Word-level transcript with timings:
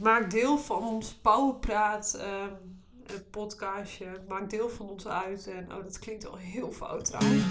maak 0.00 0.30
deel 0.30 0.58
van 0.58 0.82
ons 0.82 1.14
Powerpraat 1.14 2.14
ehm 2.20 2.54
podcastje. 3.30 4.06
Maak 4.28 4.50
deel 4.50 4.68
van 4.68 4.88
ons 4.88 5.08
uit. 5.08 5.50
En 5.56 5.76
oh, 5.76 5.82
dat 5.82 5.98
klinkt 5.98 6.30
al 6.30 6.36
heel 6.36 6.70
fout 6.72 7.04
trouwens. 7.04 7.44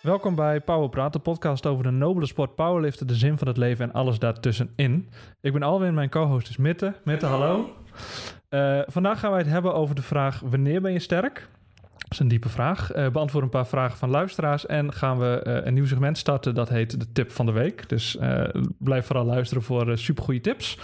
Welkom 0.00 0.34
bij 0.34 0.60
Powerpraat, 0.60 1.12
de 1.12 1.18
podcast 1.18 1.66
over 1.66 1.84
de 1.84 1.90
nobele 1.90 2.26
sport 2.26 2.54
powerliften, 2.54 3.06
de 3.06 3.14
zin 3.14 3.38
van 3.38 3.48
het 3.48 3.56
leven 3.56 3.84
en 3.84 3.92
alles 3.92 4.18
daartussenin. 4.18 5.08
Ik 5.40 5.52
ben 5.52 5.62
Alwin, 5.62 5.94
mijn 5.94 6.10
co-host 6.10 6.48
is 6.48 6.56
Mitte. 6.56 6.94
Mitte, 7.04 7.26
hallo. 7.26 7.70
Eh, 8.48 8.80
vandaag 8.86 9.20
gaan 9.20 9.30
wij 9.30 9.40
het 9.40 9.48
hebben 9.48 9.74
over 9.74 9.94
de 9.94 10.02
vraag: 10.02 10.40
wanneer 10.40 10.80
ben 10.80 10.92
je 10.92 10.98
sterk? 10.98 11.48
Dat 12.08 12.18
is 12.18 12.18
een 12.18 12.28
diepe 12.28 12.48
vraag. 12.48 12.96
Uh, 12.96 13.08
beantwoord 13.08 13.44
een 13.44 13.50
paar 13.50 13.66
vragen 13.66 13.98
van 13.98 14.10
luisteraars 14.10 14.66
en 14.66 14.92
gaan 14.92 15.18
we 15.18 15.44
uh, 15.46 15.66
een 15.66 15.74
nieuw 15.74 15.86
segment 15.86 16.18
starten. 16.18 16.54
Dat 16.54 16.68
heet 16.68 17.00
de 17.00 17.12
tip 17.12 17.30
van 17.30 17.46
de 17.46 17.52
week. 17.52 17.88
Dus 17.88 18.16
uh, 18.20 18.44
blijf 18.78 19.06
vooral 19.06 19.24
luisteren 19.24 19.62
voor 19.62 19.98
supergoeie 19.98 20.40
tips. 20.40 20.78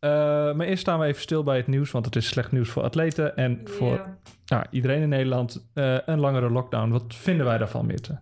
maar 0.00 0.60
eerst 0.60 0.80
staan 0.80 0.98
we 0.98 1.06
even 1.06 1.22
stil 1.22 1.42
bij 1.42 1.56
het 1.56 1.66
nieuws, 1.66 1.90
want 1.90 2.04
het 2.04 2.16
is 2.16 2.26
slecht 2.26 2.52
nieuws 2.52 2.68
voor 2.68 2.82
atleten 2.82 3.36
en 3.36 3.60
voor 3.64 3.94
Ja. 3.94 4.18
nou, 4.46 4.64
iedereen 4.70 5.02
in 5.02 5.08
Nederland. 5.08 5.68
een 5.74 6.20
langere 6.20 6.50
lockdown. 6.50 6.90
Wat 6.90 7.14
vinden 7.14 7.46
wij 7.46 7.58
daarvan, 7.58 7.86
Mitte? 7.86 8.20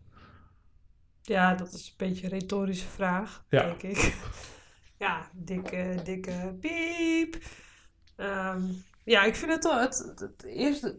Ja, 1.23 1.55
dat 1.55 1.73
is 1.73 1.87
een 1.87 2.07
beetje 2.07 2.25
een 2.25 2.39
retorische 2.39 2.89
vraag, 2.89 3.45
Ja. 3.49 3.63
denk 3.63 3.83
ik. 3.83 4.17
ja, 5.05 5.29
dikke, 5.33 5.95
dikke 6.05 6.57
piep. 6.61 7.37
Ehm, 8.17 8.63
ja, 9.05 9.25
ik 9.25 9.35
vind 9.37 9.53
het 9.53 9.65
al 9.65 9.81
het, 9.81 9.99
het, 10.09 10.21
het 10.21 10.45
eerste... 10.45 10.99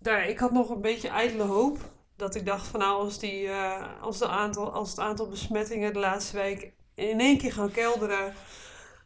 daar, 0.00 0.28
ik 0.28 0.38
had 0.38 0.52
nog 0.52 0.70
een 0.70 0.80
beetje 0.80 1.08
ijdele 1.08 1.42
hoop. 1.42 1.78
Dat 2.16 2.34
ik 2.34 2.46
dacht 2.46 2.66
van 2.66 2.80
nou, 2.80 3.02
als, 3.02 3.18
die, 3.18 3.48
eh, 3.48 4.02
als, 4.02 4.18
de 4.18 4.28
aantal, 4.28 4.72
als 4.72 4.90
het 4.90 4.98
aantal 4.98 5.28
besmettingen 5.28 5.92
de 5.92 5.98
laatste 5.98 6.36
week 6.36 6.72
in 6.94 7.20
één 7.20 7.38
keer 7.38 7.52
gaan 7.52 7.70
kelderen... 7.70 8.34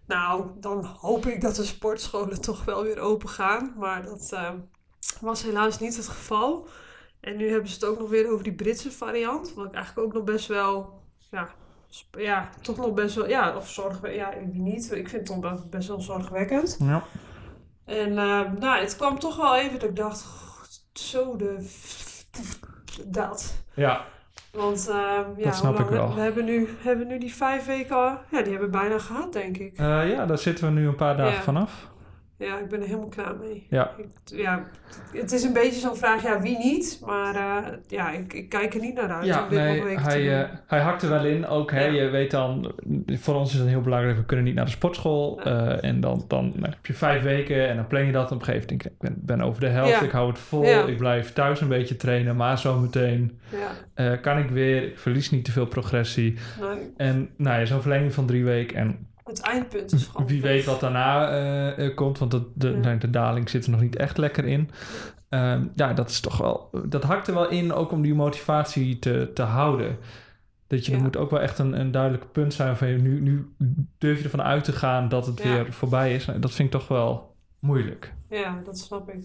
Nou, 0.07 0.47
dan 0.61 0.85
hoop 0.85 1.27
ik 1.27 1.41
dat 1.41 1.57
de 1.57 1.65
sportscholen 1.65 2.41
toch 2.41 2.65
wel 2.65 2.83
weer 2.83 3.01
open 3.01 3.29
gaan. 3.29 3.75
Maar 3.77 4.03
dat 4.03 4.33
eh, 4.33 4.51
was 5.21 5.43
helaas 5.43 5.81
niet 5.81 5.97
het 5.97 6.09
geval. 6.09 6.69
En 7.21 7.37
nu 7.37 7.51
hebben 7.51 7.69
ze 7.69 7.75
het 7.75 7.85
ook 7.85 7.99
nog 7.99 8.09
weer 8.09 8.31
over 8.31 8.45
die 8.45 8.55
Britse 8.55 8.93
variant. 8.93 9.55
Wat 9.55 9.67
ik 9.67 9.75
eigenlijk 9.75 10.07
ook 10.07 10.13
nog 10.13 10.25
best 10.25 10.47
wel. 10.47 11.03
Ja, 11.31 11.49
ja 12.19 12.51
toch 12.61 12.77
nog 12.77 12.95
best 12.95 13.15
wel. 13.15 13.29
Ja, 13.29 13.57
of 13.57 13.69
zorgwekkend. 13.71 14.15
Ja, 14.15 14.33
ik 14.33 14.55
niet. 14.55 14.93
Ik 14.93 15.09
vind 15.09 15.29
het 15.29 15.43
toch 15.43 15.69
best 15.69 15.89
wel 15.89 16.01
zorgwekkend. 16.01 16.77
Ja. 16.81 17.05
En 17.85 18.09
eh, 18.09 18.53
nou, 18.53 18.81
het 18.81 18.97
kwam 18.97 19.19
toch 19.19 19.37
wel 19.37 19.57
even 19.57 19.79
dat 19.79 19.89
ik 19.89 19.97
dacht. 19.97 20.25
"God, 20.95 21.01
Zo 21.01 21.37
de. 21.37 21.69
Dat. 23.05 23.55
Ja, 23.75 24.05
Want 24.53 24.89
ehm, 24.89 24.97
ja, 25.37 25.45
Dat 25.45 25.57
snap 25.57 25.79
ik 25.81 25.87
wel. 25.89 26.15
We 26.15 26.21
hebben, 26.21 26.45
nu, 26.45 26.69
hebben 26.79 27.07
nu 27.07 27.19
die 27.19 27.35
vijf 27.35 27.67
weken 27.67 27.97
al. 27.97 28.03
Ja, 28.31 28.43
die 28.43 28.53
hebben 28.53 28.71
we 28.71 28.79
bijna 28.79 28.99
gehad, 28.99 29.33
denk 29.33 29.57
ik. 29.57 29.79
Eh, 29.79 30.11
ja, 30.11 30.27
daar 30.27 30.39
zitten 30.39 30.65
we 30.65 30.81
nu 30.81 30.87
een 30.87 30.95
paar 30.95 31.17
dagen 31.17 31.35
Ja. 31.35 31.43
vanaf. 31.43 31.89
Ja, 32.39 32.59
ik 32.59 32.69
ben 32.69 32.81
er 32.81 32.87
helemaal 32.87 33.09
klaar 33.09 33.37
mee. 33.37 33.67
Ja. 33.71 33.91
Ik, 33.97 34.07
ja, 34.25 34.65
het 35.13 35.33
is 35.33 35.43
een 35.43 35.53
beetje 35.53 35.81
zo'n 35.81 35.97
vraag, 35.97 36.23
ja, 36.23 36.41
wie 36.41 36.59
niet? 36.59 37.01
Maar 37.07 37.35
eh, 37.35 37.73
ja, 37.89 38.11
ik, 38.11 38.33
ik 38.33 38.49
kijk 38.49 38.75
er 38.75 38.81
niet 38.81 38.95
naar 38.95 39.11
uit 39.13 39.27
Ja, 39.27 39.49
nee, 39.51 39.99
hij, 39.99 40.43
eh, 40.43 40.51
hij 40.67 40.81
hakt 40.81 41.03
er 41.03 41.09
wel 41.09 41.25
in. 41.25 41.47
Ook, 41.47 41.71
hè, 41.71 41.85
je 41.85 42.09
weet 42.09 42.31
dan, 42.31 42.73
voor 43.07 43.35
ons 43.35 43.53
is 43.53 43.59
het 43.59 43.69
heel 43.69 43.81
belangrijk, 43.81 44.17
we 44.17 44.25
kunnen 44.25 44.45
niet 44.45 44.55
naar 44.55 44.65
de 44.65 44.71
sportschool. 44.71 45.41
Ja. 45.45 45.69
eh, 45.69 45.89
en 45.91 46.01
dan, 46.01 46.25
dan 46.29 46.55
heb 46.61 46.87
je 46.87 46.95
vijf 46.95 47.23
weken 47.23 47.69
en 47.69 47.77
dan 47.77 47.87
plan 47.87 48.07
je 48.07 48.13
dat. 48.13 48.31
Op 48.33 48.39
een 48.39 48.45
gegeven 48.45 48.69
moment 48.69 48.83
denk 48.83 48.83
ik, 48.83 48.93
ik 48.93 48.99
ben, 48.99 49.37
ben 49.37 49.47
over 49.47 49.61
de 49.61 49.69
helft, 49.69 50.03
ik 50.03 50.11
hou 50.11 50.29
het 50.29 50.39
vol. 50.39 50.89
Ik 50.89 50.97
blijf 50.97 51.33
thuis 51.33 51.61
een 51.61 51.69
beetje 51.69 51.97
trainen, 51.97 52.37
maar 52.37 52.59
zometeen 52.59 53.39
Ja, 53.51 53.71
eh 53.95 54.21
kan 54.21 54.39
ik 54.39 54.49
weer. 54.51 54.83
Ik 54.83 54.99
verlies 54.99 55.31
niet 55.31 55.45
te 55.45 55.53
veel 55.53 55.67
progressie. 55.67 56.35
nee, 56.61 56.93
En 56.97 57.31
nou 57.37 57.61
ja, 57.61 57.65
zo'n 57.65 57.81
verlenging 57.81 58.15
van 58.15 58.27
drie 58.27 58.45
weken. 58.45 58.77
En 58.77 59.07
het 59.25 59.41
eindpunt 59.41 59.93
is 59.93 60.05
gewoon... 60.07 60.27
wie 60.27 60.43
weet 60.43 60.65
wat 60.65 60.81
daarna 60.81 61.29
eh, 61.31 61.87
eh, 61.87 61.95
komt, 61.95 62.19
want 62.19 62.31
de, 62.31 62.51
de, 62.55 62.79
Ja. 62.83 62.95
de 62.95 63.11
daling 63.11 63.51
zit 63.51 63.65
er 63.65 63.71
nog 63.71 63.81
niet 63.81 63.97
echt 63.97 64.19
lekker 64.19 64.45
in. 64.45 64.71
Ehm, 65.29 65.67
ja, 65.75 65.93
dat 65.93 66.11
is 66.11 66.21
toch 66.21 66.37
wel. 66.37 66.71
Dat 66.89 67.03
hakt 67.03 67.29
er 67.29 67.35
wel 67.35 67.49
in, 67.49 67.73
ook 67.73 67.91
om 67.93 68.03
die 68.03 68.15
motivatie 68.15 68.99
te, 68.99 69.31
te 69.35 69.43
houden. 69.43 69.99
Dat 70.67 70.87
je, 70.87 70.93
er 70.95 71.03
moet 71.03 71.17
ook 71.17 71.31
wel 71.31 71.41
echt 71.41 71.59
een, 71.59 71.81
een 71.81 71.91
duidelijk 71.91 72.33
punt 72.33 72.55
zijn 72.55 72.77
van 72.77 73.03
nu, 73.03 73.21
nu 73.21 73.55
durf 73.99 74.19
je 74.19 74.25
ervan 74.25 74.43
uit 74.43 74.65
te 74.65 74.73
gaan 74.73 75.09
dat 75.09 75.27
het 75.27 75.43
Ja. 75.43 75.55
weer 75.55 75.73
voorbij 75.73 76.15
is. 76.15 76.25
Nou, 76.27 76.39
Dat 76.39 76.53
vind 76.53 76.75
ik 76.75 76.81
toch 76.81 76.89
wel 76.89 77.37
moeilijk. 77.59 78.15
Ja, 78.29 78.61
dat 78.65 78.79
snap 78.79 79.09
ik. 79.09 79.25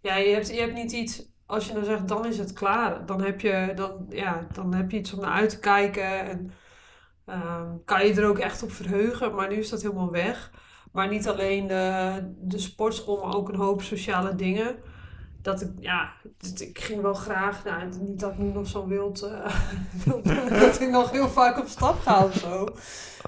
Ja, 0.00 0.16
je 0.16 0.28
hebt, 0.32 0.48
je 0.54 0.60
hebt 0.60 0.74
niet 0.74 0.92
iets... 0.92 1.30
Als 1.46 1.66
je 1.66 1.72
dan 1.74 1.84
zegt, 1.84 2.08
dan 2.08 2.26
is 2.26 2.38
het 2.38 2.52
klaar. 2.52 3.06
Dan 3.06 3.22
heb 3.22 3.40
je, 3.40 3.72
dan, 3.74 4.06
ja, 4.08 4.46
dan 4.52 4.74
heb 4.74 4.90
je 4.90 4.98
iets 4.98 5.12
om 5.12 5.20
naar 5.20 5.32
uit 5.32 5.50
te 5.50 5.58
kijken. 5.58 6.24
En 6.30 6.50
ehm, 7.26 7.68
kan 7.84 8.06
je 8.06 8.14
er 8.14 8.26
ook 8.26 8.38
echt 8.38 8.62
op 8.62 8.72
verheugen. 8.72 9.34
Maar 9.34 9.48
nu 9.48 9.54
is 9.56 9.68
dat 9.68 9.82
helemaal 9.82 10.10
weg. 10.10 10.50
Maar 10.92 11.08
niet 11.08 11.28
alleen 11.28 11.66
de, 11.66 12.18
de 12.40 12.58
sportschool, 12.58 13.24
maar 13.24 13.34
ook 13.34 13.48
een 13.48 13.54
hoop 13.54 13.82
sociale 13.82 14.34
dingen. 14.34 14.76
Dat 15.42 15.60
ik, 15.60 15.70
ja, 15.78 16.12
ik 16.58 16.78
ging 16.78 17.00
wel 17.02 17.14
graag, 17.14 17.64
nou, 17.64 17.88
niet 18.00 18.20
dat 18.20 18.32
ik 18.32 18.38
nu 18.38 18.52
nog 18.52 18.66
zo 18.66 18.86
wild, 18.86 19.22
eh, 19.22 19.54
wild 20.04 20.24
dat 20.48 20.80
ik 20.80 20.90
nog 20.90 21.10
heel 21.10 21.28
vaak 21.28 21.58
op 21.58 21.66
stap 21.66 22.00
ga 22.00 22.24
of 22.24 22.34
zo. 22.34 22.68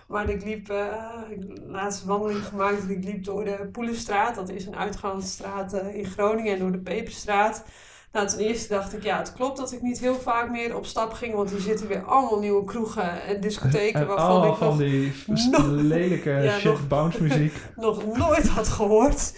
Maar 0.06 0.28
ik 0.28 0.44
liep, 0.44 0.68
eh 0.68 1.20
ik 1.30 1.60
laatst 1.66 2.04
wandeling 2.04 2.44
gemaakt 2.44 2.88
ik 2.88 3.04
liep 3.04 3.24
door 3.24 3.44
de 3.44 3.68
Poelenstraat. 3.72 4.34
Dat 4.34 4.48
is 4.48 4.66
een 4.66 4.76
uitgaansstraat 4.76 5.72
eh, 5.72 5.94
in 5.94 6.06
Groningen 6.06 6.52
en 6.52 6.58
door 6.58 6.72
de 6.72 6.78
Peperstraat. 6.78 7.64
Nou, 8.14 8.26
ten 8.26 8.38
eerste 8.38 8.68
dacht 8.74 8.92
ik, 8.92 9.02
ja, 9.02 9.18
het 9.18 9.32
klopt 9.32 9.56
dat 9.56 9.72
ik 9.72 9.82
niet 9.82 9.98
heel 9.98 10.14
vaak 10.14 10.50
meer 10.50 10.76
op 10.76 10.86
stap 10.86 11.12
ging, 11.12 11.34
want 11.34 11.50
hier 11.50 11.60
zitten 11.60 11.88
weer 11.88 12.04
allemaal 12.04 12.38
nieuwe 12.38 12.64
kroegen 12.64 13.22
en 13.22 13.40
discotheken 13.40 14.00
En 14.00 14.06
waarvan 14.06 14.46
ik 14.50 14.54
van 14.54 14.68
nog, 14.68 14.76
die 14.78 15.12
nog- 15.50 15.66
lelijke 15.66 16.30
Ja, 16.30 16.58
shit 16.58 16.88
bounce 16.88 17.22
muziek. 17.22 17.56
nog 17.76 18.16
nooit 18.16 18.48
had 18.48 18.68
gehoord. 18.68 19.34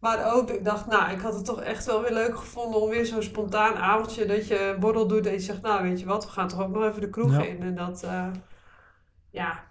Maar 0.00 0.34
ook, 0.34 0.50
ik 0.50 0.64
dacht, 0.64 0.86
nou, 0.86 1.10
ik 1.12 1.20
had 1.20 1.34
het 1.34 1.44
toch 1.44 1.60
echt 1.60 1.84
wel 1.86 2.00
weer 2.02 2.12
leuk 2.12 2.36
gevonden 2.38 2.80
om 2.80 2.88
weer 2.88 3.06
zo'n 3.06 3.22
spontaan 3.22 3.74
avondje 3.76 4.26
dat 4.26 4.46
je 4.48 4.60
een 4.60 4.80
borrel 4.80 5.06
doet 5.06 5.26
en 5.26 5.32
je 5.32 5.38
zegt, 5.40 5.62
nou, 5.62 5.82
weet 5.82 6.00
je 6.00 6.06
wat, 6.06 6.24
we 6.24 6.30
gaan 6.30 6.48
toch 6.48 6.60
ook 6.60 6.68
nog 6.74 6.84
even 6.84 7.00
de 7.00 7.10
kroeg 7.10 7.32
Ja. 7.32 7.42
in. 7.42 7.62
En 7.62 7.74
dat, 7.74 8.02
eh, 8.02 8.26
ja, 9.30 9.64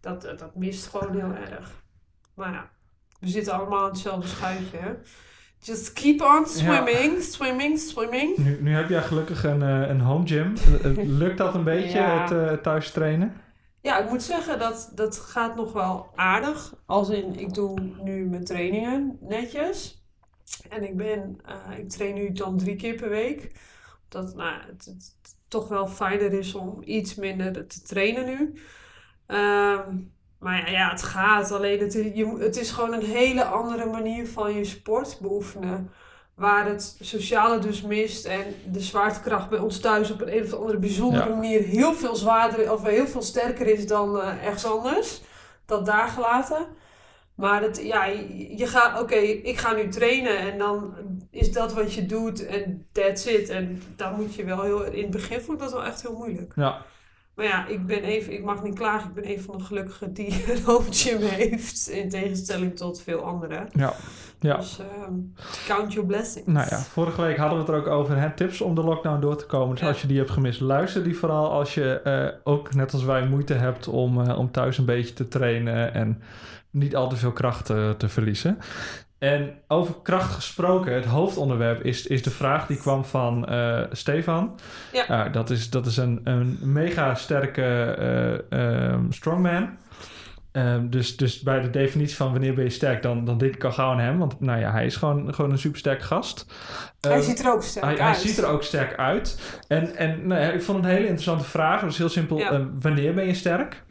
dat, 0.00 0.22
dat 0.22 0.54
mist 0.54 0.86
gewoon 0.86 1.14
heel 1.14 1.34
erg. 1.50 1.70
Maar 2.34 2.52
ja, 2.52 2.70
we 3.20 3.28
zitten 3.28 3.52
allemaal 3.52 3.82
in 3.84 3.90
hetzelfde 3.90 4.28
schuitje, 4.28 4.76
hè. 4.78 4.92
Just 5.62 5.92
keep 5.92 6.20
on 6.20 6.46
swimming, 6.46 7.22
swimming, 7.22 7.78
swimming. 7.78 8.36
Nu, 8.36 8.58
nu 8.62 8.74
heb 8.74 8.88
jij 8.88 9.02
gelukkig 9.02 9.44
een, 9.44 9.62
eh, 9.62 9.88
een 9.88 10.00
home 10.00 10.26
gym. 10.26 10.54
Eh, 10.82 10.90
Lukt 11.22 11.38
dat 11.38 11.54
een 11.54 11.64
beetje, 11.64 11.98
Ja. 11.98 12.22
het 12.22 12.30
eh, 12.30 12.52
thuis 12.62 12.90
trainen? 12.90 13.34
Ja, 13.80 13.98
ik 13.98 14.10
moet 14.10 14.22
zeggen 14.22 14.58
dat 14.58 14.92
dat 14.94 15.16
gaat 15.18 15.56
nog 15.56 15.72
wel 15.72 16.06
aardig. 16.14 16.74
Als 16.86 17.08
in, 17.08 17.38
ik 17.38 17.54
doe 17.54 17.80
nu 18.02 18.26
mijn 18.26 18.44
trainingen 18.44 19.18
netjes. 19.20 20.04
En 20.68 20.82
ik 20.82 20.96
ben, 20.96 21.40
eh, 21.44 21.78
ik 21.78 21.88
train 21.88 22.14
nu 22.14 22.32
dan 22.32 22.58
drie 22.58 22.76
keer 22.76 22.94
per 22.94 23.08
week. 23.08 23.52
Dat 24.08 24.34
nou, 24.34 24.60
het, 24.66 24.84
het 24.84 25.14
toch 25.48 25.68
wel 25.68 25.86
fijner 25.88 26.32
is 26.32 26.54
om 26.54 26.78
iets 26.84 27.14
minder 27.14 27.66
te 27.66 27.82
trainen 27.82 28.26
nu. 28.26 28.60
Ehm, 29.26 29.96
maar 30.40 30.56
ja, 30.70 30.78
ja, 30.78 30.90
het 30.90 31.02
gaat. 31.02 31.52
Alleen 31.52 31.80
het, 31.80 31.94
is- 31.94 32.10
je, 32.14 32.36
het 32.38 32.56
is 32.56 32.70
gewoon 32.70 32.92
een 32.92 33.04
hele 33.04 33.44
andere 33.44 33.86
manier 33.86 34.26
van 34.28 34.54
je 34.54 34.64
sport 34.64 35.18
beoefenen. 35.20 35.90
Waar 36.34 36.66
het 36.66 36.96
sociale 37.00 37.58
dus 37.58 37.82
mist 37.82 38.24
en 38.26 38.44
de 38.72 38.80
zwaartekracht 38.80 39.48
bij 39.48 39.58
ons 39.58 39.80
thuis 39.80 40.10
op 40.10 40.20
een, 40.20 40.36
een 40.36 40.42
of 40.44 40.52
andere 40.52 40.78
bijzondere 40.78 41.28
Ja. 41.28 41.34
manier 41.34 41.62
heel 41.62 41.92
veel 41.94 42.16
zwaarder 42.16 42.72
of 42.72 42.82
heel 42.82 43.06
veel 43.06 43.22
sterker 43.22 43.66
is 43.66 43.86
dan 43.86 44.20
eh, 44.20 44.44
ergens 44.44 44.66
anders. 44.66 45.20
Dat 45.66 45.86
daar 45.86 46.08
gelaten. 46.08 46.66
Maar 47.34 47.62
het, 47.62 47.80
ja, 47.82 48.04
je, 48.04 48.56
je 48.56 48.66
gaat, 48.66 49.00
oké, 49.00 49.14
ik 49.14 49.58
ga 49.58 49.72
nu 49.74 49.88
trainen 49.88 50.38
en 50.38 50.58
dan 50.58 50.94
is 51.30 51.52
dat 51.52 51.72
wat 51.72 51.92
je 51.94 52.06
doet 52.06 52.46
en 52.46 52.86
that's 52.92 53.26
it. 53.26 53.48
En 53.48 53.82
daar 53.96 54.12
moet 54.12 54.34
je 54.34 54.44
wel 54.44 54.62
heel, 54.62 54.82
in 54.84 55.02
het 55.02 55.10
begin 55.10 55.40
vond 55.40 55.58
ik 55.58 55.62
dat 55.64 55.72
wel 55.72 55.84
echt 55.84 56.02
heel 56.02 56.16
moeilijk. 56.16 56.52
Ja, 56.56 56.82
Maar 57.40 57.48
ja, 57.48 57.66
ik 57.66 57.86
ben 57.86 58.02
even, 58.02 58.32
ik 58.32 58.44
mag 58.44 58.62
niet 58.62 58.74
klagen, 58.74 59.08
ik 59.08 59.14
ben 59.14 59.30
een 59.30 59.40
van 59.40 59.58
de 59.58 59.64
gelukkigen 59.64 60.12
die 60.12 60.44
een 60.54 60.62
home 60.64 60.86
gym 60.90 61.20
heeft. 61.20 61.88
In 61.88 62.08
tegenstelling 62.08 62.76
tot 62.76 63.02
veel 63.02 63.20
anderen. 63.20 63.68
ja. 63.72 63.92
Ja. 64.40 64.56
Dus 64.56 64.78
ehm, 64.78 65.14
count 65.66 65.92
your 65.92 66.08
blessings. 66.08 66.48
Nou 66.48 66.66
ja, 66.70 66.78
vorige 66.78 67.20
week 67.22 67.36
hadden 67.36 67.58
we 67.58 67.64
het 67.64 67.72
er 67.72 67.80
ook 67.80 67.86
over 67.86 68.16
hè, 68.20 68.30
tips 68.34 68.60
om 68.60 68.74
de 68.74 68.82
lockdown 68.82 69.20
door 69.20 69.36
te 69.36 69.46
komen. 69.46 69.70
Dus 69.70 69.80
Ja. 69.80 69.88
als 69.88 70.00
je 70.00 70.06
die 70.06 70.18
hebt 70.18 70.30
gemist, 70.30 70.60
luister 70.60 71.02
die 71.04 71.16
vooral 71.18 71.50
als 71.50 71.74
je 71.74 72.00
eh, 72.00 72.28
ook 72.44 72.74
net 72.74 72.92
als 72.92 73.04
wij 73.04 73.26
moeite 73.26 73.54
hebt 73.54 73.88
om, 73.88 74.20
eh, 74.20 74.38
om 74.38 74.50
thuis 74.50 74.78
een 74.78 74.84
beetje 74.84 75.14
te 75.14 75.28
trainen 75.28 75.94
en 75.94 76.22
niet 76.70 76.96
al 76.96 77.08
te 77.08 77.16
veel 77.16 77.32
kracht 77.32 77.70
eh, 77.70 77.90
te 77.90 78.08
verliezen. 78.08 78.58
En 79.20 79.54
over 79.68 79.94
kracht 80.02 80.32
gesproken, 80.34 80.94
het 80.94 81.04
hoofdonderwerp 81.04 81.84
is, 81.84 82.06
is 82.06 82.22
de 82.22 82.30
vraag 82.30 82.66
die 82.66 82.76
kwam 82.76 83.04
van 83.04 83.46
eh, 83.46 83.80
Stefan. 83.92 84.58
Ja. 84.92 85.04
Nou, 85.08 85.30
dat, 85.30 85.50
is, 85.50 85.70
dat 85.70 85.86
is 85.86 85.96
een, 85.96 86.20
een 86.24 86.58
mega 86.62 87.14
sterke 87.14 87.62
eh, 87.98 88.88
ehm, 88.88 89.10
strongman. 89.10 89.68
Ehm, 90.52 90.88
dus, 90.88 91.16
dus 91.16 91.40
bij 91.40 91.60
de 91.60 91.70
definitie 91.70 92.16
van 92.16 92.30
wanneer 92.30 92.54
ben 92.54 92.64
je 92.64 92.70
sterk, 92.70 93.02
dan, 93.02 93.24
dan 93.24 93.38
denk 93.38 93.54
ik 93.54 93.64
al 93.64 93.72
gauw 93.72 93.90
aan 93.90 93.98
hem. 93.98 94.18
Want 94.18 94.40
nou 94.40 94.60
ja, 94.60 94.70
hij 94.72 94.86
is 94.86 94.96
gewoon, 94.96 95.34
gewoon 95.34 95.50
een 95.50 95.58
supersterke 95.58 96.04
gast. 96.04 96.46
hij 97.00 97.12
Ehm, 97.12 97.22
ziet 97.22 97.40
er 97.44 97.52
ook 97.52 97.62
sterk 97.62 97.84
hij, 97.84 97.98
uit. 97.98 98.00
hij 98.00 98.14
ziet 98.14 98.38
er 98.38 98.46
ook 98.46 98.62
sterk 98.62 98.96
uit. 98.96 99.40
En, 99.68 99.96
en 99.96 100.26
nou 100.26 100.40
ja, 100.40 100.50
ik 100.50 100.62
vond 100.62 100.78
het 100.78 100.86
een 100.86 100.92
hele 100.92 101.06
interessante 101.06 101.44
vraag. 101.44 101.80
Dat 101.80 101.90
is 101.90 101.98
heel 101.98 102.08
simpel. 102.08 102.38
Ja. 102.38 102.50
eh, 102.50 102.60
wanneer 102.80 103.14
ben 103.14 103.26
je 103.26 103.34
sterk? 103.34 103.82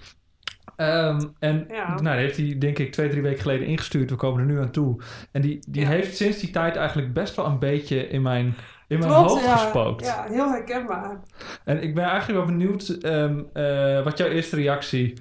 Ehm, 0.80 1.20
en 1.40 1.66
Ja. 1.70 1.88
nou, 2.02 2.16
die 2.18 2.26
heeft 2.26 2.38
hij 2.38 2.56
denk 2.58 2.80
ik 2.80 2.92
twee, 2.92 3.10
drie 3.10 3.22
weken 3.22 3.42
geleden 3.42 3.68
ingestuurd. 3.68 4.10
We 4.10 4.16
komen 4.16 4.40
er 4.40 4.46
nu 4.46 4.60
aan 4.60 4.72
toe. 4.72 5.02
En 5.32 5.42
die, 5.42 5.60
die 5.70 5.82
Ja. 5.82 5.88
heeft 5.88 6.18
sinds 6.18 6.40
die 6.40 6.50
tijd 6.50 6.76
eigenlijk 6.76 7.14
best 7.14 7.36
wel 7.36 7.46
een 7.46 7.60
beetje 7.60 8.08
in 8.08 8.22
mijn, 8.22 8.56
in 8.88 9.00
mijn 9.00 9.12
Klopt, 9.12 9.30
hoofd 9.30 9.46
ja. 9.46 9.56
gespookt. 9.56 10.06
Ja, 10.06 10.26
heel 10.30 10.50
herkenbaar. 10.52 11.20
En 11.64 11.84
ik 11.84 11.96
ben 11.96 12.04
eigenlijk 12.04 12.46
wel 12.46 12.58
benieuwd 12.58 12.90
ehm, 12.90 13.40
eh, 13.54 14.04
wat 14.04 14.18
jouw 14.18 14.28
eerste 14.28 14.56
reactie 14.56 15.14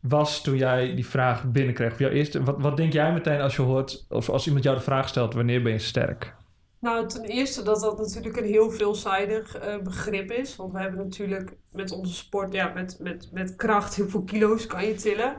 was 0.00 0.42
toen 0.42 0.56
jij 0.56 0.94
die 0.94 1.06
vraag 1.06 1.44
binnenkreeg. 1.44 1.92
Of 1.92 1.98
jouw 1.98 2.10
eerste, 2.10 2.42
wat, 2.42 2.56
wat 2.58 2.76
denk 2.76 2.92
jij 2.92 3.12
meteen 3.12 3.40
als 3.40 3.56
je 3.56 3.62
hoort, 3.62 4.06
of 4.08 4.28
als 4.28 4.46
iemand 4.46 4.64
jou 4.64 4.76
de 4.76 4.82
vraag 4.82 5.08
stelt, 5.08 5.34
wanneer 5.34 5.62
ben 5.62 5.72
je 5.72 5.78
sterk? 5.78 6.34
Nou, 6.80 7.06
ten 7.08 7.22
eerste 7.24 7.62
dat 7.62 7.80
dat 7.80 7.98
natuurlijk 7.98 8.36
een 8.36 8.44
heel 8.44 8.70
veelzijdig 8.70 9.56
eh, 9.58 9.78
begrip 9.78 10.30
is. 10.30 10.56
Want 10.56 10.72
we 10.72 10.78
hebben 10.80 10.98
natuurlijk 10.98 11.56
met 11.72 11.92
onze 11.92 12.14
sport, 12.14 12.52
ja, 12.52 12.68
met, 12.74 12.96
met, 13.00 13.28
met 13.32 13.56
kracht, 13.56 13.94
heel 13.94 14.08
veel 14.08 14.22
kilo's 14.22 14.66
kan 14.66 14.86
je 14.86 14.94
tillen. 14.94 15.36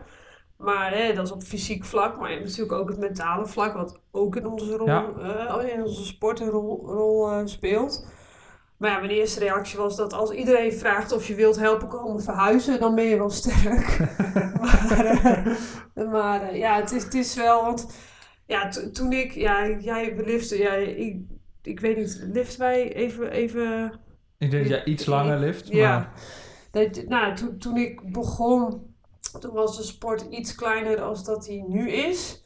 Maar 0.58 0.92
hè, 0.94 1.14
dat 1.14 1.26
is 1.26 1.32
op 1.32 1.44
fysiek 1.44 1.86
vlak. 1.86 2.18
Maar 2.18 2.30
je 2.30 2.36
hebt 2.36 2.48
natuurlijk 2.48 2.80
ook 2.80 2.90
het 2.90 3.00
mentale 3.00 3.46
vlak, 3.46 3.74
wat 3.74 4.00
ook 4.12 4.36
in 4.36 4.46
onze, 4.48 4.76
rol, 4.76 4.88
Ja. 4.88 5.10
eh, 5.60 5.74
in 5.74 5.84
onze 5.84 6.06
sport 6.06 6.40
een 6.40 6.50
rol, 6.50 6.86
rol 6.86 7.32
eh, 7.32 7.42
speelt. 7.46 8.08
Maar 8.78 8.90
ja, 8.90 9.00
mijn 9.00 9.12
eerste 9.12 9.40
reactie 9.40 9.78
was 9.78 9.96
dat 9.96 10.14
als 10.14 10.32
iedereen 10.32 10.74
vraagt 10.74 11.12
of 11.12 11.28
je 11.28 11.36
wilt 11.36 11.60
helpen 11.60 11.88
komen 11.88 12.22
verhuizen, 12.24 12.80
dan 12.80 12.96
ben 12.96 13.04
je 13.04 13.18
wel 13.18 13.30
sterk. 13.30 14.00
maar 15.96 16.08
maar 16.10 16.56
ja, 16.58 16.76
het 16.76 16.92
is, 16.92 17.04
het 17.04 17.14
is 17.14 17.36
wel, 17.36 17.64
want 17.64 17.94
ja, 18.52 18.68
to- 18.68 18.92
toen 18.92 19.12
ik, 19.12 19.32
ja, 19.32 19.70
jij 19.70 20.16
liften, 20.26 20.58
ja, 20.58 20.74
ik, 20.74 21.18
ik 21.62 21.80
weet 21.80 21.98
niet, 21.98 22.22
lift 22.34 22.58
wij 22.58 22.94
even, 22.94 23.32
even 23.32 23.92
Ik 24.38 24.52
denk 24.52 24.64
dat 24.64 24.72
jij 24.72 24.84
iets 24.84 25.06
langer 25.06 25.40
lift, 25.40 25.68
ja. 25.68 25.98
maar 25.98 26.14
Dat, 26.72 27.04
nou, 27.08 27.36
toen, 27.36 27.58
toen 27.58 27.78
ik 27.78 28.12
begon, 28.12 28.82
toen 29.40 29.54
was 29.54 29.78
de 29.78 29.84
sport 29.84 30.22
iets 30.30 30.56
kleiner 30.56 30.96
dan 30.98 31.24
dat 31.24 31.48
hij 31.48 31.66
nu 31.68 31.90
is. 31.92 32.44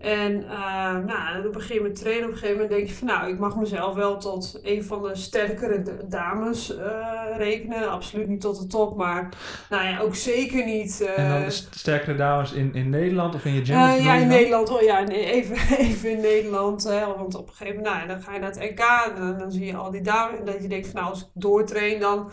En 0.00 0.44
eh, 0.48 0.96
nou, 1.06 1.42
dan 1.42 1.52
begin 1.52 1.74
je 1.74 1.80
met 1.80 1.94
trainen. 1.94 2.24
Op 2.24 2.30
een 2.30 2.38
gegeven 2.38 2.60
moment 2.60 2.70
denk 2.76 2.88
je 2.88 2.94
van 2.94 3.06
nou, 3.06 3.30
ik 3.30 3.38
mag 3.38 3.56
mezelf 3.56 3.94
wel 3.94 4.18
tot 4.18 4.58
een 4.62 4.84
van 4.84 5.02
de 5.02 5.14
sterkere 5.16 5.82
dames 6.08 6.76
eh, 6.76 7.36
rekenen. 7.36 7.90
Absoluut 7.90 8.28
niet 8.28 8.40
tot 8.40 8.58
de 8.58 8.66
top, 8.66 8.96
maar 8.96 9.28
nou 9.70 9.84
ja, 9.84 10.00
ook 10.00 10.14
zeker 10.14 10.64
niet. 10.64 11.00
eh, 11.00 11.18
en 11.18 11.40
dan 11.42 11.50
sterkere 11.50 12.16
dames 12.16 12.52
in, 12.52 12.74
in 12.74 12.90
Nederland 12.90 13.34
of 13.34 13.44
in 13.44 13.54
je 13.54 13.64
gym? 13.64 13.76
ja, 13.76 14.14
in? 14.14 14.28
Nederland. 14.28 14.70
Oh, 14.70 14.80
ja, 14.80 15.00
nee, 15.00 15.24
even, 15.24 15.76
even 15.86 16.10
in 16.10 16.20
Nederland. 16.20 16.84
Hè, 16.84 17.06
want 17.06 17.34
op 17.34 17.48
een 17.48 17.54
gegeven 17.54 17.82
moment, 17.82 17.94
nou, 17.96 18.08
dan 18.08 18.22
ga 18.22 18.32
je 18.32 18.38
naar 18.40 18.50
het 18.50 18.70
NK 18.70 18.80
en 18.80 19.20
dan, 19.20 19.38
dan 19.38 19.52
zie 19.52 19.66
je 19.66 19.76
al 19.76 19.90
die 19.90 20.02
dames. 20.02 20.38
En 20.38 20.44
dat 20.44 20.62
je 20.62 20.68
denkt 20.68 20.86
van, 20.86 21.00
nou, 21.00 21.10
als 21.12 21.20
ik 21.20 21.28
doortrain, 21.32 22.00
dan 22.00 22.30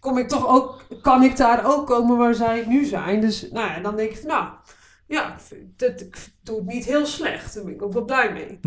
kom 0.00 0.18
ik 0.18 0.28
toch 0.28 0.48
ook, 0.48 0.82
kan 1.02 1.22
ik 1.22 1.36
daar 1.36 1.62
ook 1.64 1.86
komen 1.86 2.16
waar 2.16 2.34
zij 2.34 2.64
nu 2.66 2.84
zijn. 2.84 3.20
Dus, 3.20 3.48
nou 3.50 3.66
ja, 3.66 3.80
dan 3.80 3.96
denk 3.96 4.10
je 4.10 4.18
van, 4.18 4.28
nou, 4.28 4.44
ja, 5.10 5.36
dat, 5.76 6.00
ik 6.00 6.16
doe 6.42 6.56
het 6.56 6.66
niet 6.66 6.84
heel 6.84 7.06
slecht. 7.06 7.54
Daar 7.54 7.64
ben 7.64 7.74
ik 7.74 7.82
ook 7.82 7.92
wel 7.92 8.04
blij 8.04 8.32
mee. 8.32 8.58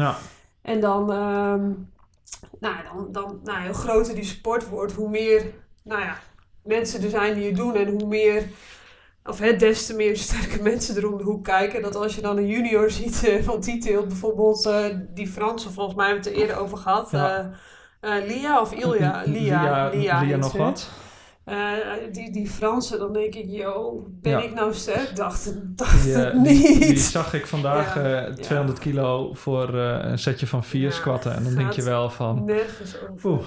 En 0.61 0.79
dan, 0.79 1.11
ehm, 1.11 1.69
nou, 2.59 2.75
dan, 2.83 3.07
dan 3.11 3.39
nou, 3.43 3.65
hoe 3.65 3.73
groter 3.73 4.15
die 4.15 4.23
sport 4.23 4.69
wordt, 4.69 4.93
hoe 4.93 5.09
meer 5.09 5.45
nou 5.83 6.01
ja, 6.01 6.17
mensen 6.63 7.03
er 7.03 7.09
zijn 7.09 7.33
die 7.33 7.45
het 7.45 7.55
doen 7.55 7.75
en 7.75 7.87
hoe 7.87 8.07
meer, 8.07 8.43
of 9.25 9.39
hè, 9.39 9.55
des 9.55 9.85
te 9.85 9.95
meer 9.95 10.17
sterke 10.17 10.61
mensen 10.69 10.95
er 10.95 11.11
om 11.11 11.17
de 11.17 11.23
hoek 11.23 11.43
kijken. 11.43 11.81
Dat 11.81 11.95
als 11.95 12.15
je 12.15 12.21
dan 12.21 12.37
een 12.37 12.47
junior 12.47 12.89
ziet 12.89 13.23
eh, 13.23 13.43
van 13.43 13.59
die 13.59 13.77
teelt, 13.77 14.07
bijvoorbeeld 14.07 14.65
eh, 14.65 14.85
die 15.13 15.27
Franse, 15.27 15.71
volgens 15.71 15.95
mij 15.95 16.05
hebben 16.05 16.23
we 16.23 16.29
het 16.29 16.39
er 16.39 16.45
eerder 16.45 16.63
over 16.63 16.77
gehad. 16.77 17.11
Ja. 17.11 17.51
eh, 17.99 18.25
Lia 18.25 18.61
of 18.61 18.71
Ilja? 18.71 19.23
Lia, 19.25 19.25
Lia, 19.25 19.89
Lia, 19.89 20.21
Lia 20.21 20.37
nog 20.37 20.51
wat? 20.51 20.89
Eh, 21.45 21.77
die, 22.11 22.31
die 22.31 22.47
Franse, 22.49 22.97
dan 22.97 23.13
denk 23.13 23.35
ik, 23.35 23.45
yo, 23.49 24.05
ben 24.09 24.31
Ja. 24.31 24.41
ik 24.41 24.53
nou 24.53 24.73
sterk? 24.73 25.15
Dacht, 25.15 25.53
dacht 25.77 26.03
het 26.05 26.15
eh, 26.33 26.43
die, 26.43 26.69
niet. 26.69 26.79
die 26.79 26.97
zag 26.97 27.33
ik 27.33 27.47
vandaag 27.47 27.95
Ja, 27.95 28.25
eh, 28.25 28.33
200 28.33 28.79
kilo 28.79 29.33
voor 29.33 29.77
eh, 29.79 29.99
een 30.11 30.19
setje 30.19 30.47
van 30.47 30.63
vier 30.63 30.91
squatten. 30.91 31.35
En 31.35 31.43
dan 31.43 31.55
denk 31.55 31.71
je 31.71 31.83
wel 31.83 32.09
van, 32.09 32.45
Nergens 32.45 32.95
over. 33.09 33.29
oeh, 33.29 33.45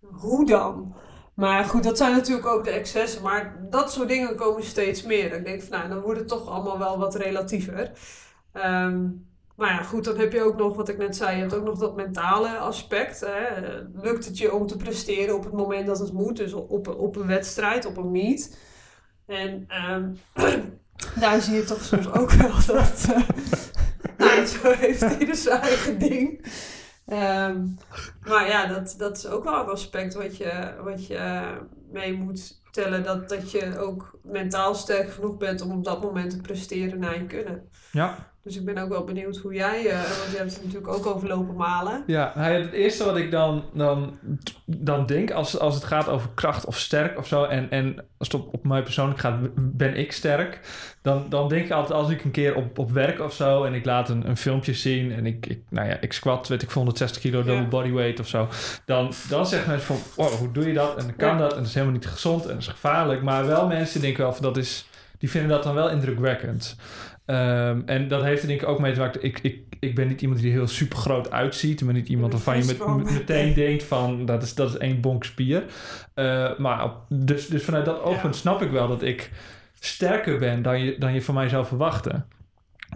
Hoe 0.00 0.46
dan? 0.46 0.94
Maar 1.34 1.64
goed, 1.64 1.82
dat 1.84 1.96
zijn 1.98 2.12
natuurlijk 2.12 2.46
ook 2.46 2.64
de 2.64 2.70
excessen. 2.70 3.22
Maar 3.22 3.56
dat 3.70 3.92
soort 3.92 4.08
dingen 4.08 4.36
komen 4.36 4.64
steeds 4.64 5.02
meer. 5.02 5.32
Ik 5.32 5.44
denk 5.44 5.62
van, 5.62 5.78
nou, 5.78 5.88
dan 5.88 6.00
wordt 6.00 6.18
het 6.20 6.28
toch 6.28 6.48
allemaal 6.48 6.78
wel 6.78 6.98
wat 6.98 7.14
relatiever. 7.14 7.90
Ehm, 8.52 9.06
maar 9.56 9.68
ja, 9.68 9.82
goed, 9.82 10.04
dan 10.04 10.16
heb 10.16 10.32
je 10.32 10.42
ook 10.42 10.56
nog, 10.56 10.76
wat 10.76 10.88
ik 10.88 10.98
net 10.98 11.16
zei, 11.16 11.34
je 11.34 11.40
hebt 11.40 11.54
ook 11.54 11.64
nog 11.64 11.78
dat 11.78 11.96
mentale 11.96 12.58
aspect. 12.58 13.20
Hè. 13.20 13.62
Lukt 13.94 14.24
het 14.24 14.38
je 14.38 14.52
om 14.54 14.66
te 14.66 14.76
presteren 14.76 15.34
op 15.34 15.44
het 15.44 15.52
moment 15.52 15.86
dat 15.86 15.98
het 15.98 16.12
moet? 16.12 16.36
Dus 16.36 16.52
op, 16.52 16.88
op 16.88 17.16
een 17.16 17.26
wedstrijd, 17.26 17.86
op 17.86 17.96
een 17.96 18.10
meet. 18.10 18.58
En 19.26 19.64
ehm, 19.68 20.12
daar 21.20 21.40
zie 21.40 21.54
je 21.54 21.64
toch 21.64 21.82
soms 21.82 22.12
ook 22.12 22.30
wel 22.30 22.54
dat... 22.76 23.06
eh, 23.08 23.28
nou, 24.18 24.46
zo 24.46 24.72
heeft 24.72 25.20
ieder 25.20 25.36
zijn 25.36 25.60
eigen 25.60 25.98
ding. 25.98 26.46
Ehm, 27.06 27.66
maar 28.20 28.48
ja, 28.48 28.66
dat, 28.66 28.94
dat 28.98 29.16
is 29.16 29.26
ook 29.26 29.44
wel 29.44 29.60
een 29.60 29.68
aspect 29.68 30.14
wat 30.14 30.36
je, 30.36 30.74
wat 30.84 31.06
je 31.06 31.42
mee 31.90 32.12
moet 32.12 32.60
tellen. 32.70 33.04
Dat, 33.04 33.28
dat 33.28 33.50
je 33.50 33.78
ook 33.78 34.18
mentaal 34.22 34.74
sterk 34.74 35.10
genoeg 35.10 35.36
bent 35.36 35.60
om 35.60 35.70
op 35.70 35.84
dat 35.84 36.02
moment 36.02 36.30
te 36.30 36.40
presteren 36.40 36.98
naar 36.98 37.18
je 37.18 37.26
kunnen. 37.26 37.68
ja. 37.92 38.31
Dus 38.44 38.56
ik 38.56 38.64
ben 38.64 38.78
ook 38.78 38.88
wel 38.88 39.04
benieuwd 39.04 39.36
hoe 39.36 39.54
jij, 39.54 39.86
eh, 39.86 39.94
want 39.94 40.30
je 40.30 40.36
hebt 40.36 40.52
het 40.54 40.64
natuurlijk 40.64 40.92
ook 40.92 41.06
over 41.06 41.28
lopen 41.28 41.54
malen. 41.56 42.02
Ja, 42.06 42.32
nou 42.36 42.52
ja, 42.52 42.58
het 42.60 42.72
eerste 42.72 43.04
wat 43.04 43.16
ik 43.16 43.30
dan, 43.30 43.64
dan, 43.74 44.18
dan 44.66 45.06
denk 45.06 45.30
als, 45.30 45.58
als 45.58 45.74
het 45.74 45.84
gaat 45.84 46.08
over 46.08 46.28
kracht 46.34 46.64
of 46.64 46.78
sterk 46.78 47.18
of 47.18 47.26
zo, 47.26 47.44
en, 47.44 47.70
en 47.70 47.96
als 48.18 48.28
het 48.32 48.40
op, 48.40 48.54
op 48.54 48.64
mij 48.64 48.82
persoonlijk 48.82 49.20
gaat, 49.20 49.38
ben 49.54 49.96
ik 49.96 50.12
sterk, 50.12 50.60
dan, 51.02 51.26
dan 51.28 51.48
denk 51.48 51.64
ik 51.64 51.70
altijd 51.70 51.98
als 51.98 52.10
ik 52.10 52.24
een 52.24 52.30
keer 52.30 52.54
op, 52.54 52.78
op 52.78 52.90
werk 52.90 53.20
of 53.20 53.34
zo 53.34 53.64
en 53.64 53.74
ik 53.74 53.84
laat 53.84 54.08
een, 54.08 54.28
een 54.28 54.36
filmpje 54.36 54.74
zien 54.74 55.12
en 55.12 55.26
ik, 55.26 55.46
ik, 55.46 55.62
nou 55.68 55.88
ja, 55.88 55.96
ik 56.00 56.12
squat, 56.12 56.48
weet 56.48 56.62
ik, 56.62 56.70
160 56.70 57.20
kilo 57.22 57.42
double 57.42 57.62
Ja. 57.62 57.68
bodyweight 57.68 58.20
of 58.20 58.28
zo, 58.28 58.48
dan, 58.84 59.12
dan 59.28 59.46
zeggen 59.46 59.70
mensen 59.70 59.94
van, 59.96 60.24
oh, 60.24 60.30
hoe 60.32 60.52
doe 60.52 60.66
je 60.66 60.74
dat? 60.74 60.96
En 60.96 61.04
dan 61.06 61.16
kan 61.16 61.28
Ja. 61.28 61.36
dat 61.38 61.50
en 61.52 61.58
dat 61.58 61.66
is 61.66 61.74
helemaal 61.74 61.94
niet 61.94 62.06
gezond 62.06 62.42
en 62.42 62.48
dat 62.48 62.58
is 62.58 62.66
gevaarlijk, 62.68 63.22
maar 63.22 63.46
wel 63.46 63.66
mensen 63.66 64.00
denken 64.00 64.22
wel 64.22 64.32
van, 64.32 64.42
dat 64.42 64.56
is, 64.56 64.86
die 65.18 65.30
vinden 65.30 65.50
dat 65.50 65.62
dan 65.62 65.74
wel 65.74 65.90
indrukwekkend. 65.90 66.76
Ehm, 67.26 67.80
en 67.86 68.08
dat 68.08 68.22
heeft 68.22 68.42
er 68.42 68.48
denk 68.48 68.62
ik 68.62 68.68
ook 68.68 68.80
mee 68.80 68.92
te 68.92 68.98
maken. 69.00 69.24
Ik, 69.24 69.38
ik, 69.42 69.60
ik 69.80 69.94
ben 69.94 70.08
niet 70.08 70.22
iemand 70.22 70.40
die 70.40 70.50
er 70.50 70.56
heel 70.56 70.66
super 70.68 70.98
groot 70.98 71.30
uitziet. 71.30 71.80
Ik 71.80 71.86
ben 71.86 71.94
niet 71.94 72.08
iemand 72.08 72.32
waarvan 72.32 72.58
je 72.58 72.64
met, 72.64 72.78
met- 72.96 73.10
meteen 73.12 73.54
denkt 73.54 73.82
van 73.84 74.24
dat 74.26 74.42
is, 74.42 74.54
dat 74.54 74.68
is 74.68 74.76
één 74.78 75.00
bonk 75.00 75.24
spier. 75.24 75.64
Eh, 76.14 76.58
maar 76.58 76.84
op- 76.84 77.04
dus, 77.08 77.46
dus 77.46 77.64
vanuit 77.64 77.84
dat 77.84 78.00
oogpunt 78.02 78.36
snap 78.36 78.62
ik 78.62 78.70
wel 78.70 78.88
dat 78.88 79.02
ik 79.02 79.30
sterker 79.80 80.38
ben 80.38 80.62
dan 80.62 80.80
je, 80.84 80.96
dan 80.98 81.14
je 81.14 81.22
van 81.22 81.34
mij 81.34 81.48
zou 81.48 81.66
verwachten. 81.66 82.26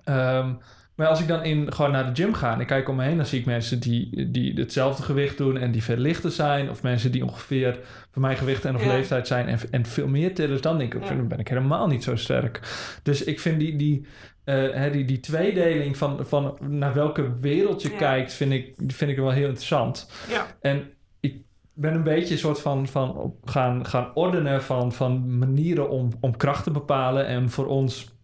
Ehm, 0.05 0.53
maar 0.97 1.07
als 1.07 1.21
ik 1.21 1.29
dan 1.29 1.45
in, 1.45 1.73
gewoon 1.73 1.91
naar 1.91 2.15
de 2.15 2.23
gym 2.23 2.35
ga 2.35 2.53
en 2.53 2.61
ik 2.61 2.67
kijk 2.67 2.89
om 2.89 2.97
me 2.97 3.05
heen, 3.05 3.17
dan 3.17 3.27
zie 3.27 3.41
ik 3.41 3.47
mensen 3.47 3.81
die, 3.81 4.31
die 4.31 4.53
hetzelfde 4.55 5.03
gewicht 5.03 5.39
doen 5.39 5.57
en 5.57 5.71
die 5.71 5.83
veel 5.83 5.97
lichter 5.97 6.31
zijn. 6.31 6.71
Of 6.71 6.83
mensen 6.83 7.13
die 7.13 7.25
ongeveer 7.25 7.79
van 8.11 8.23
mijn 8.23 8.37
gewicht 8.37 8.65
en 8.65 8.75
of 8.75 8.83
Ja. 8.85 8.89
leeftijd 8.89 9.27
zijn 9.27 9.49
en, 9.49 9.59
en 9.71 9.87
veel 9.87 10.09
meer 10.09 10.35
tillen. 10.35 10.51
Dus 10.51 10.61
dan 10.61 10.79
denk 10.79 10.95
ik, 10.95 11.03
Ja. 11.03 11.09
dan 11.15 11.29
ben 11.29 11.39
ik 11.39 11.49
helemaal 11.49 11.87
niet 11.87 12.05
zo 12.05 12.17
sterk. 12.17 12.61
Dus 13.03 13.25
ik 13.25 13.41
vind 13.41 13.61
die, 13.61 13.77
die, 13.77 14.07
eh, 14.45 14.55
hè, 14.73 14.91
die, 14.91 15.05
die 15.05 15.21
tweedeling 15.21 15.97
van, 15.97 16.27
van 16.27 16.59
naar 16.69 16.95
welke 16.95 17.39
wereld 17.41 17.83
je 17.83 17.91
Ja. 17.91 17.97
kijkt, 17.97 18.33
vind 18.33 18.53
ik, 18.53 18.75
vind 18.87 19.11
ik 19.11 19.17
wel 19.17 19.31
heel 19.31 19.47
interessant. 19.49 20.11
Ja. 20.31 20.47
En 20.61 20.91
ik 21.21 21.37
ben 21.75 21.95
een 21.95 22.03
beetje 22.03 22.33
een 22.35 22.41
soort 22.41 22.61
van, 22.61 22.87
van 22.89 23.35
gaan, 23.45 23.87
gaan 23.87 24.11
ordenen 24.15 24.63
van, 24.63 24.93
van 24.93 25.39
manieren 25.39 25.91
om, 25.91 26.11
om 26.21 26.37
kracht 26.37 26.65
te 26.65 26.71
bepalen. 26.71 27.27
En 27.27 27.51
voor 27.51 27.67
ons 27.67 28.15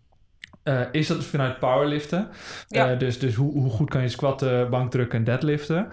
eh, 0.62 0.80
is 0.92 1.06
dat 1.06 1.24
vanuit 1.24 1.58
powerliften. 1.58 2.28
Ja. 2.68 2.90
Eh, 2.90 2.98
dus 2.98 3.18
dus 3.18 3.34
hoe, 3.34 3.52
hoe 3.52 3.70
goed 3.70 3.90
kan 3.90 4.02
je 4.02 4.08
squatten, 4.08 4.70
bankdrukken 4.70 5.18
en 5.18 5.24
deadliften. 5.24 5.88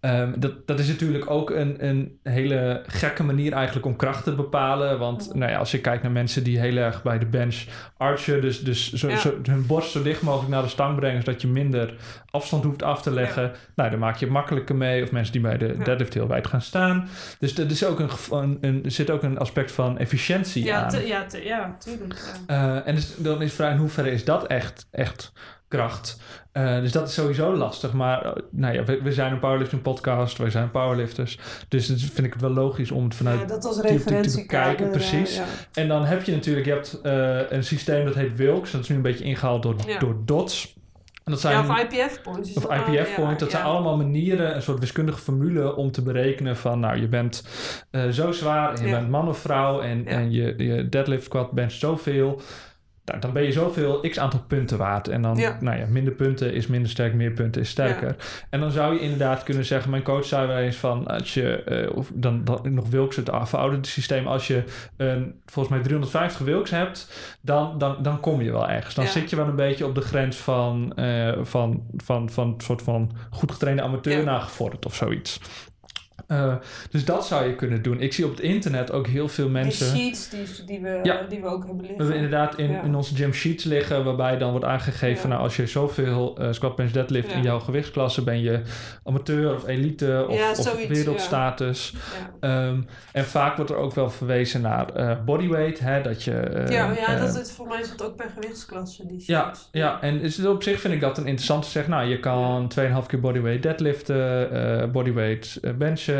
Ehm, 0.00 0.32
dat, 0.40 0.66
dat 0.66 0.78
is 0.78 0.88
natuurlijk 0.88 1.30
ook 1.30 1.50
een, 1.50 1.86
een 1.86 2.18
hele 2.22 2.82
gekke 2.86 3.22
manier 3.22 3.52
eigenlijk 3.52 3.86
om 3.86 3.96
kracht 3.96 4.24
te 4.24 4.34
bepalen. 4.34 4.98
Want 4.98 5.28
Mhm. 5.28 5.38
nou 5.38 5.50
ja, 5.50 5.58
als 5.58 5.70
je 5.70 5.80
kijkt 5.80 6.02
naar 6.02 6.12
mensen 6.12 6.44
die 6.44 6.58
heel 6.58 6.76
erg 6.76 7.02
bij 7.02 7.18
de 7.18 7.26
bench 7.26 7.64
archen, 7.96 8.40
dus, 8.40 8.60
dus 8.64 8.92
zo, 8.92 9.08
Ja. 9.08 9.16
zo- 9.16 9.38
hun 9.42 9.66
borst 9.66 9.90
zo 9.90 10.02
dicht 10.02 10.22
mogelijk 10.22 10.50
naar 10.50 10.62
de 10.62 10.68
stang 10.68 10.96
brengen, 10.96 11.22
zodat 11.22 11.40
je 11.42 11.48
minder 11.48 11.94
afstand 12.30 12.64
hoeft 12.64 12.82
af 12.82 13.02
te 13.02 13.10
leggen. 13.10 13.52
Nou, 13.74 13.90
daar 13.90 13.98
maak 13.98 14.16
je 14.16 14.24
het 14.24 14.34
makkelijker 14.34 14.74
mee. 14.76 15.02
Of 15.02 15.12
mensen 15.12 15.32
die 15.32 15.42
bij 15.42 15.56
de 15.58 15.76
deadlift 15.84 16.14
heel 16.14 16.28
wijd 16.28 16.46
gaan 16.46 16.62
staan. 16.62 17.08
Dus 17.38 17.58
er, 17.58 17.70
is 17.70 17.84
ook 17.84 18.00
een, 18.00 18.10
een, 18.30 18.58
een- 18.60 18.84
er 18.84 18.90
zit 18.90 19.10
ook 19.10 19.22
een 19.22 19.38
aspect 19.38 19.72
van 19.72 19.98
efficiëntie 19.98 20.64
Ja, 20.64 20.82
aan. 20.82 20.88
te- 20.88 21.06
ja, 21.06 21.24
te- 21.26 21.44
ja 21.44 21.76
tuurlijk. 21.78 22.34
Eh, 22.46 22.86
en 22.86 22.94
dus, 22.94 23.14
dan 23.16 23.42
is 23.42 23.48
de 23.48 23.54
vraag 23.56 23.72
in 23.72 23.78
hoeverre 23.78 24.10
is 24.10 24.24
dat 24.24 24.46
echt, 24.46 24.86
echt 24.90 25.32
kracht. 25.68 26.20
Eh, 26.52 26.80
dus 26.80 26.92
dat 26.92 27.08
is 27.08 27.14
sowieso 27.14 27.56
lastig. 27.56 27.92
Maar 27.92 28.26
uh, 28.26 28.32
nou 28.50 28.74
ja, 28.74 28.84
we, 28.84 29.02
we, 29.02 29.12
zijn 29.12 29.32
een 29.32 29.38
powerlifting 29.38 29.82
podcast, 29.82 30.38
wij 30.38 30.50
zijn 30.50 30.70
powerlifters. 30.70 31.38
Dus 31.68 31.86
dat 31.86 31.98
vind 31.98 32.26
ik 32.26 32.32
het 32.32 32.42
wel 32.42 32.50
logisch 32.50 32.90
om 32.90 33.04
het 33.04 33.14
vanuit 33.14 33.40
ja, 33.40 33.46
dat 33.46 33.64
als 33.64 33.80
referentie 33.80 34.32
te, 34.32 34.40
bekijken. 34.40 34.90
Precies. 34.90 35.36
Ja. 35.36 35.44
En 35.72 35.88
dan 35.88 36.04
heb 36.04 36.22
je 36.22 36.32
natuurlijk, 36.32 36.66
je 36.66 36.72
hebt 36.72 37.00
uh, 37.02 37.50
een 37.50 37.64
systeem 37.64 38.04
dat 38.04 38.14
heet 38.14 38.36
Wilks. 38.36 38.70
Dat 38.70 38.80
is 38.80 38.88
nu 38.88 38.96
een 38.96 39.02
beetje 39.02 39.24
ingehaald 39.24 39.62
door, 39.62 39.74
Ja. 39.86 39.98
door 39.98 40.16
DOTS. 40.24 40.78
En 41.24 41.32
dat 41.32 41.40
zijn, 41.40 41.64
ja, 41.64 41.70
of 41.70 41.78
IPF 41.78 42.22
points. 42.22 42.54
of? 42.54 42.64
IPF 42.64 43.14
point, 43.14 43.38
dat 43.38 43.50
zijn 43.50 43.64
allemaal 43.64 43.96
manieren, 43.96 44.54
een 44.54 44.62
soort 44.62 44.78
wiskundige 44.78 45.18
formule 45.18 45.76
om 45.76 45.90
te 45.90 46.02
berekenen 46.02 46.56
van, 46.56 46.80
nou, 46.80 47.00
je 47.00 47.08
bent 47.08 47.44
eh, 47.90 48.08
zo 48.08 48.32
zwaar 48.32 48.74
en 48.74 48.86
je 48.86 48.90
bent 48.90 49.08
man 49.08 49.28
of 49.28 49.38
vrouw 49.38 49.80
en, 49.80 50.06
en 50.06 50.32
je, 50.32 50.54
je 50.56 50.88
deadlift 50.88 51.24
squat 51.24 51.52
bench 51.52 51.72
zoveel. 51.72 52.40
Nou, 53.10 53.22
dan 53.22 53.32
ben 53.32 53.42
je 53.42 53.52
zoveel 53.52 54.00
x 54.00 54.18
aantal 54.18 54.40
punten 54.46 54.78
waard. 54.78 55.08
En 55.08 55.22
dan, 55.22 55.36
Ja. 55.36 55.56
nou 55.60 55.78
ja, 55.78 55.86
minder 55.88 56.12
punten 56.12 56.52
is 56.52 56.66
minder 56.66 56.90
sterk, 56.90 57.14
meer 57.14 57.30
punten 57.30 57.60
is 57.60 57.68
sterker. 57.68 58.16
En 58.50 58.60
dan 58.60 58.70
zou 58.70 58.94
je 58.94 59.00
inderdaad 59.00 59.42
kunnen 59.42 59.64
zeggen, 59.64 59.90
mijn 59.90 60.02
coach 60.02 60.24
zei 60.24 60.46
wel 60.46 60.56
eens 60.56 60.76
van, 60.76 61.06
als 61.06 61.34
je, 61.34 61.62
eh, 61.62 61.96
of 61.96 62.10
dan, 62.14 62.44
dan 62.44 62.60
nog 62.74 62.88
Wilks 62.88 63.16
het 63.16 63.30
verouderde 63.42 63.88
systeem, 63.88 64.26
als 64.26 64.46
je 64.46 64.62
een, 64.96 65.34
volgens 65.46 65.74
mij 65.74 65.82
350 65.84 66.46
Wilks 66.46 66.70
hebt, 66.70 67.12
dan, 67.40 67.78
dan, 67.78 67.96
dan 68.02 68.20
kom 68.20 68.42
je 68.42 68.50
wel 68.52 68.68
ergens. 68.68 68.94
Dan 68.94 69.04
Ja. 69.04 69.10
zit 69.10 69.30
je 69.30 69.36
wel 69.36 69.46
een 69.46 69.56
beetje 69.56 69.86
op 69.86 69.94
de 69.94 70.00
grens 70.00 70.36
van, 70.36 70.92
eh, 70.96 71.32
van, 71.42 71.82
van, 71.96 72.30
van 72.30 72.46
een 72.48 72.60
soort 72.60 72.82
van 72.82 73.10
goed 73.30 73.52
getrainde 73.52 73.82
amateur 73.82 74.18
Ja. 74.18 74.24
naar 74.24 74.40
gevorderd 74.40 74.86
of 74.86 74.94
zoiets. 74.94 75.40
Eh, 76.30 76.54
dus 76.90 77.04
dat 77.04 77.26
zou 77.26 77.46
je 77.46 77.54
kunnen 77.54 77.82
doen. 77.82 78.00
Ik 78.00 78.12
zie 78.12 78.24
op 78.24 78.30
het 78.30 78.40
internet 78.40 78.92
ook 78.92 79.06
heel 79.06 79.28
veel 79.28 79.48
mensen. 79.48 79.94
Die 79.94 80.02
sheets 80.02 80.28
die, 80.30 80.64
die, 80.66 80.80
we, 80.80 81.00
Ja. 81.02 81.22
die 81.28 81.40
we 81.40 81.46
ook 81.46 81.58
hebben 81.58 81.76
We 81.76 81.82
liggen. 81.82 81.96
hebben 81.98 82.16
inderdaad 82.16 82.58
in, 82.58 82.70
Ja. 82.70 82.82
in 82.82 82.94
onze 82.94 83.14
gym 83.14 83.32
sheets 83.32 83.64
liggen, 83.64 84.04
waarbij 84.04 84.38
dan 84.38 84.50
wordt 84.50 84.64
aangegeven, 84.66 85.22
Ja. 85.22 85.28
nou, 85.28 85.42
als 85.42 85.56
je 85.56 85.66
zoveel 85.66 86.36
eh 86.38 86.48
squat 86.50 86.76
bench 86.76 86.90
deadlift 86.90 87.32
in 87.32 87.42
jouw 87.42 87.58
gewichtsklasse 87.60 88.22
ben 88.24 88.40
je 88.40 88.60
amateur 89.04 89.54
of 89.54 89.66
elite 89.66 90.26
of, 90.28 90.86
wereldstatus. 90.88 91.94
Ehm, 92.40 92.80
en 93.12 93.24
vaak 93.24 93.56
wordt 93.56 93.70
er 93.70 93.76
ook 93.76 93.94
wel 93.94 94.10
verwezen 94.10 94.60
naar 94.60 94.88
eh, 94.94 95.16
bodyweight, 95.24 95.78
hè, 95.80 96.02
dat 96.02 96.22
je... 96.22 96.64
ja, 96.68 96.92
ja 96.92 97.16
dat 97.18 97.40
is, 97.40 97.52
voor 97.52 97.66
mij 97.66 97.80
is 97.80 97.88
dat 97.96 98.04
ook 98.06 98.16
per 98.16 98.30
gewichtsklasse, 98.34 99.06
die 99.06 99.22
ja, 99.26 99.44
sheets. 99.44 99.68
ja, 99.72 100.00
en 100.00 100.20
is 100.20 100.36
het 100.36 100.46
op 100.46 100.62
zich 100.62 100.80
vind 100.80 100.94
ik 100.94 101.00
dat 101.00 101.18
een 101.18 101.26
interessant 101.26 101.62
te 101.64 101.70
zeggen. 101.70 101.92
Nou, 101.92 102.08
je 102.08 102.20
kan 102.20 102.68
2,5 102.68 103.06
keer 103.06 103.20
bodyweight 103.20 103.62
deadliften, 103.62 104.92
bodyweight 104.92 105.58
eh, 105.62 105.70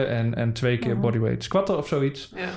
benchen 0.06 0.16
en, 0.16 0.34
en 0.34 0.52
twee 0.52 0.78
keer 0.78 0.92
Mhm. 0.92 1.00
bodyweight 1.00 1.44
squatten 1.44 1.76
of 1.76 1.88
zoiets. 1.88 2.32
Ja. 2.36 2.48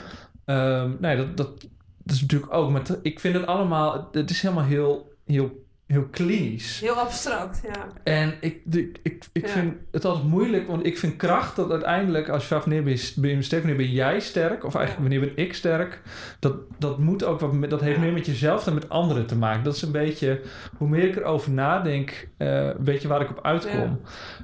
Ehm, 0.46 0.92
nee, 1.00 1.18
dat, 1.18 1.38
dat, 1.38 1.62
dat 2.04 2.16
is 2.16 2.22
natuurlijk 2.22 2.54
ook. 2.54 2.72
Maar 2.72 2.84
t- 2.84 3.00
ik 3.02 3.20
vind 3.20 3.36
het 3.36 3.46
allemaal. 3.46 4.10
Het 4.12 4.30
is 4.30 4.42
helemaal 4.42 4.64
heel, 4.64 5.14
heel, 5.26 5.63
heel 5.94 6.08
klinisch. 6.12 6.80
Heel 6.80 6.94
abstract, 7.00 7.62
ja. 7.68 7.88
En 8.04 8.34
ik, 8.40 8.62
ik, 9.04 9.26
ik 9.32 9.46
Ja. 9.46 9.48
vind 9.48 9.74
het 9.92 10.06
altijd 10.06 10.26
moeilijk, 10.28 10.68
want 10.68 10.86
ik 10.86 10.98
vind 10.98 11.16
kracht 11.16 11.56
dat 11.56 11.72
uiteindelijk, 11.72 12.30
als 12.30 12.42
je 12.42 12.48
vraagt 12.48 12.66
wanneer 12.66 12.84
ben 12.84 12.94
je, 12.94 13.14
ben 13.16 13.30
je 13.30 13.42
sterk, 13.42 13.62
wanneer 13.64 13.86
ben 13.86 13.92
jij 13.92 14.20
sterk, 14.20 14.64
of 14.66 14.76
eigenlijk 14.76 15.10
wanneer 15.10 15.34
ben 15.34 15.44
ik 15.46 15.54
sterk, 15.54 16.02
dat, 16.40 16.56
dat 16.78 17.00
moet 17.00 17.24
ook 17.24 17.40
wat 17.40 17.70
dat 17.70 17.82
heeft 17.82 18.00
meer 18.00 18.14
met 18.14 18.26
jezelf 18.26 18.64
dan 18.64 18.74
met 18.74 18.90
anderen 18.90 19.26
te 19.26 19.36
maken. 19.36 19.64
Dat 19.64 19.76
is 19.76 19.82
een 19.82 19.92
beetje, 19.92 20.42
hoe 20.78 20.90
meer 20.90 21.04
ik 21.04 21.16
erover 21.16 21.52
nadenk, 21.52 22.28
eh 22.38 22.70
weet 22.80 23.02
je 23.02 23.08
waar 23.08 23.22
ik 23.22 23.30
op 23.30 23.46
uitkom. 23.46 24.02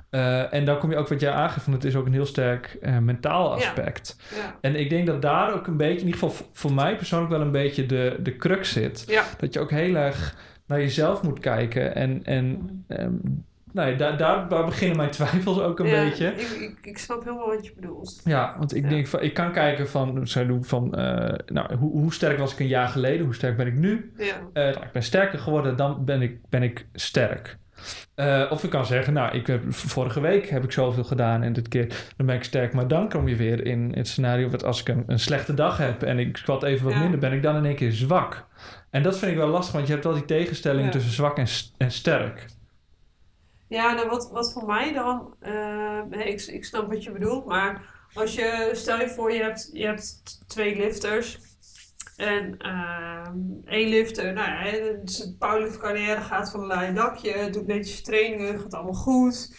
Eh, 0.10 0.54
en 0.54 0.66
dan 0.66 0.78
kom 0.80 0.92
je 0.92 0.98
ook 0.98 1.08
wat 1.08 1.20
jij 1.20 1.32
aangeeft, 1.32 1.64
van 1.64 1.74
het 1.74 1.84
is 1.84 1.96
ook 1.96 2.06
een 2.06 2.14
heel 2.14 2.26
sterk 2.26 2.78
eh, 2.82 2.98
mentaal 2.98 3.54
aspect. 3.54 4.16
Ja. 4.36 4.56
En 4.62 4.76
ik 4.76 4.90
denk 4.90 5.08
dat 5.08 5.22
daar 5.22 5.54
ook 5.54 5.68
een 5.68 5.78
beetje, 5.78 6.00
in 6.00 6.06
ieder 6.06 6.20
geval 6.20 6.46
voor 6.54 6.74
mij 6.74 6.96
persoonlijk 6.96 7.32
wel 7.32 7.42
een 7.42 7.52
beetje 7.52 7.86
de, 7.86 8.16
de 8.24 8.36
crux 8.36 8.72
zit. 8.72 9.04
Ja. 9.08 9.24
Dat 9.40 9.54
je 9.54 9.60
ook 9.60 9.70
heel 9.72 9.96
erg 9.96 10.36
naar 10.70 10.80
jezelf 10.80 11.24
moet 11.24 11.40
kijken. 11.40 11.96
En, 11.96 12.24
en 12.24 12.70
ehm, 12.88 13.14
nou 13.72 13.90
ja, 13.92 13.98
daar, 13.98 14.18
daar, 14.18 14.50
daar 14.50 14.66
beginnen 14.66 14.98
mijn 14.98 15.10
twijfels 15.12 15.60
ook 15.60 15.80
een 15.80 15.88
Ja, 15.88 16.04
beetje. 16.04 16.28
Ik, 16.28 16.50
ik, 16.50 16.78
ik 16.82 16.98
snap 16.98 17.24
helemaal 17.24 17.48
wat 17.48 17.66
je 17.66 17.74
bedoelt. 17.76 18.22
Ja, 18.24 18.56
want 18.58 18.76
ik 18.76 18.84
Ja. 18.84 18.90
denk 18.90 19.08
van, 19.08 19.22
ik 19.22 19.34
kan 19.34 19.52
kijken 19.52 19.90
van, 19.90 20.28
van 20.62 20.96
eh, 20.96 21.34
nou, 21.46 21.76
hoe, 21.76 21.92
hoe 21.92 22.14
sterk 22.14 22.38
was 22.38 22.54
ik 22.54 22.60
een 22.60 22.68
jaar 22.68 22.88
geleden? 22.88 23.26
Hoe 23.26 23.36
sterk 23.36 23.58
ben 23.58 23.68
ik 23.68 23.76
nu? 23.76 24.12
Ja. 24.18 24.26
Eh, 24.54 24.64
nou, 24.74 24.86
ik 24.86 24.92
ben 24.92 25.04
sterker 25.04 25.40
geworden, 25.40 25.76
dan 25.76 26.06
ben 26.06 26.22
ik, 26.22 26.40
ben 26.50 26.64
ik 26.64 26.88
sterk. 26.94 27.58
Eh, 28.16 28.46
of 28.50 28.64
ik 28.64 28.70
kan 28.70 28.86
zeggen, 28.86 29.14
nou, 29.14 29.36
ik 29.38 29.48
heb, 29.48 29.62
vorige 29.70 30.20
week 30.22 30.50
heb 30.50 30.64
ik 30.64 30.72
zoveel 30.72 31.04
gedaan 31.04 31.44
en 31.44 31.54
dit 31.54 31.68
keer 31.68 31.88
dan 32.18 32.26
ben 32.26 32.36
ik 32.36 32.44
sterk. 32.44 32.74
Maar 32.74 32.88
dan 32.88 33.10
kom 33.10 33.28
je 33.28 33.36
weer 33.36 33.66
in 33.66 33.92
het 33.96 34.08
scenario 34.08 34.50
dat 34.50 34.64
als 34.64 34.80
ik 34.80 34.88
een, 34.88 35.04
een 35.08 35.20
slechte 35.20 35.54
dag 35.54 35.78
heb 35.78 36.04
en 36.04 36.20
ik 36.20 36.38
squat 36.38 36.64
even 36.64 36.86
wat 36.86 36.94
Ja. 36.94 37.00
minder, 37.00 37.20
ben 37.20 37.34
ik 37.34 37.44
dan 37.44 37.56
in 37.56 37.66
één 37.66 37.76
keer 37.76 37.92
zwak. 37.92 38.46
En 38.90 39.04
dat 39.04 39.18
vind 39.20 39.32
ik 39.32 39.38
wel 39.38 39.48
lastig, 39.48 39.74
want 39.74 39.88
je 39.88 39.94
hebt 39.94 40.06
wel 40.06 40.14
die 40.14 40.26
tegenstelling 40.26 40.86
Ja. 40.86 40.92
tussen 40.92 41.12
zwak 41.12 41.38
en, 41.38 41.48
en 41.78 41.92
sterk. 41.92 42.46
Ja, 43.68 43.94
nou 43.94 44.10
wat, 44.10 44.30
wat 44.32 44.54
voor 44.54 44.66
mij 44.66 44.94
dan, 44.94 45.34
eh, 45.40 46.00
ik, 46.26 46.42
ik 46.42 46.66
snap 46.66 46.88
wat 46.92 47.04
je 47.04 47.12
bedoelt, 47.12 47.46
maar 47.46 47.82
als 48.14 48.36
je, 48.36 48.70
stel 48.74 49.00
je 49.00 49.10
voor 49.10 49.32
je 49.34 49.42
hebt, 49.42 49.70
je 49.74 49.86
hebt 49.86 50.40
twee 50.48 50.76
lifters 50.78 51.40
en 52.20 52.58
ehm, 52.58 53.38
één 53.66 53.90
lifter, 53.90 54.34
nou 54.34 54.50
ja, 54.50 54.92
zijn 55.04 55.38
powerlift 55.38 55.78
carrière 55.78 56.22
gaat 56.22 56.52
van 56.52 56.60
een 56.62 56.68
lijn 56.68 56.96
dakje, 56.96 57.50
doet 57.50 57.68
netjes 57.68 58.02
trainingen, 58.02 58.60
gaat 58.60 58.74
allemaal 58.74 58.94
goed, 58.94 59.56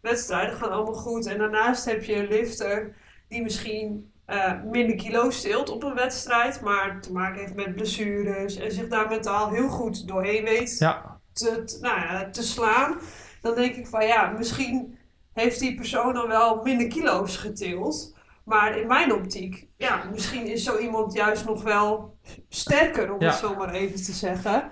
wedstrijden 0.00 0.54
gaan 0.56 0.70
allemaal 0.70 0.94
goed. 0.94 1.26
En 1.26 1.38
daarnaast 1.38 1.84
heb 1.84 2.04
je 2.04 2.16
een 2.16 2.28
lifter 2.28 2.96
die 3.28 3.42
misschien 3.42 4.12
eh, 4.24 4.52
minder 4.64 4.96
kilo's 4.96 5.36
steelt 5.36 5.70
op 5.70 5.82
een 5.82 5.94
wedstrijd, 5.94 6.60
maar 6.60 7.00
te 7.00 7.12
maken 7.12 7.40
heeft 7.40 7.54
met 7.54 7.74
blessures 7.74 8.56
en 8.56 8.72
zich 8.72 8.88
daar 8.88 9.08
mentaal 9.08 9.50
heel 9.50 9.68
goed 9.68 10.08
doorheen 10.08 10.44
weet 10.44 10.78
Ja, 10.78 11.20
te, 11.32 11.64
te- 11.64 11.78
nou 11.80 12.00
ja, 12.00 12.30
te 12.30 12.42
slaan, 12.42 12.98
dan 13.40 13.54
denk 13.54 13.74
ik 13.74 13.86
van 13.86 14.06
ja, 14.06 14.30
misschien 14.38 14.98
heeft 15.32 15.60
die 15.60 15.74
persoon 15.74 16.14
dan 16.14 16.28
wel 16.28 16.62
minder 16.62 16.86
kilo's 16.88 17.36
getild. 17.36 18.13
Maar 18.44 18.78
in 18.78 18.86
mijn 18.86 19.12
optiek, 19.12 19.68
ja, 19.76 20.04
misschien 20.10 20.46
is 20.46 20.64
zo 20.64 20.78
iemand 20.78 21.12
juist 21.12 21.44
nog 21.44 21.62
wel 21.62 22.16
sterker, 22.48 23.12
om 23.12 23.20
Ja. 23.20 23.26
het 23.26 23.36
zo 23.38 23.54
maar 23.56 23.70
even 23.74 23.96
te 24.04 24.12
zeggen. 24.12 24.70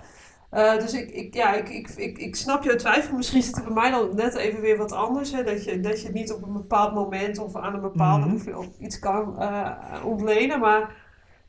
Eh, 0.49 0.77
dus 0.77 0.93
ik, 0.93 1.09
ik, 1.11 1.33
ja, 1.33 1.53
ik, 1.53 1.69
ik, 1.69 1.89
ik, 1.89 2.17
ik 2.17 2.35
snap 2.35 2.63
je 2.63 2.75
twijfel. 2.75 3.15
Misschien 3.15 3.41
zit 3.43 3.55
er 3.57 3.63
bij 3.63 3.73
mij 3.73 3.91
dan 3.91 4.15
net 4.15 4.35
even 4.35 4.61
weer 4.61 4.77
wat 4.77 4.91
anders. 4.91 5.31
Hè? 5.31 5.43
Dat, 5.43 5.63
je, 5.63 5.79
dat 5.79 5.99
je 5.99 6.05
het 6.05 6.15
niet 6.15 6.31
op 6.33 6.43
een 6.43 6.53
bepaald 6.53 6.93
moment 6.93 7.37
of 7.39 7.55
aan 7.55 7.73
een 7.73 7.81
bepaalde 7.81 8.21
Mhm. 8.25 8.29
hoeveelheid 8.29 8.75
iets 8.79 8.99
kan 8.99 9.39
eh, 9.41 9.71
ontlenen. 10.05 10.59
Maar 10.59 10.95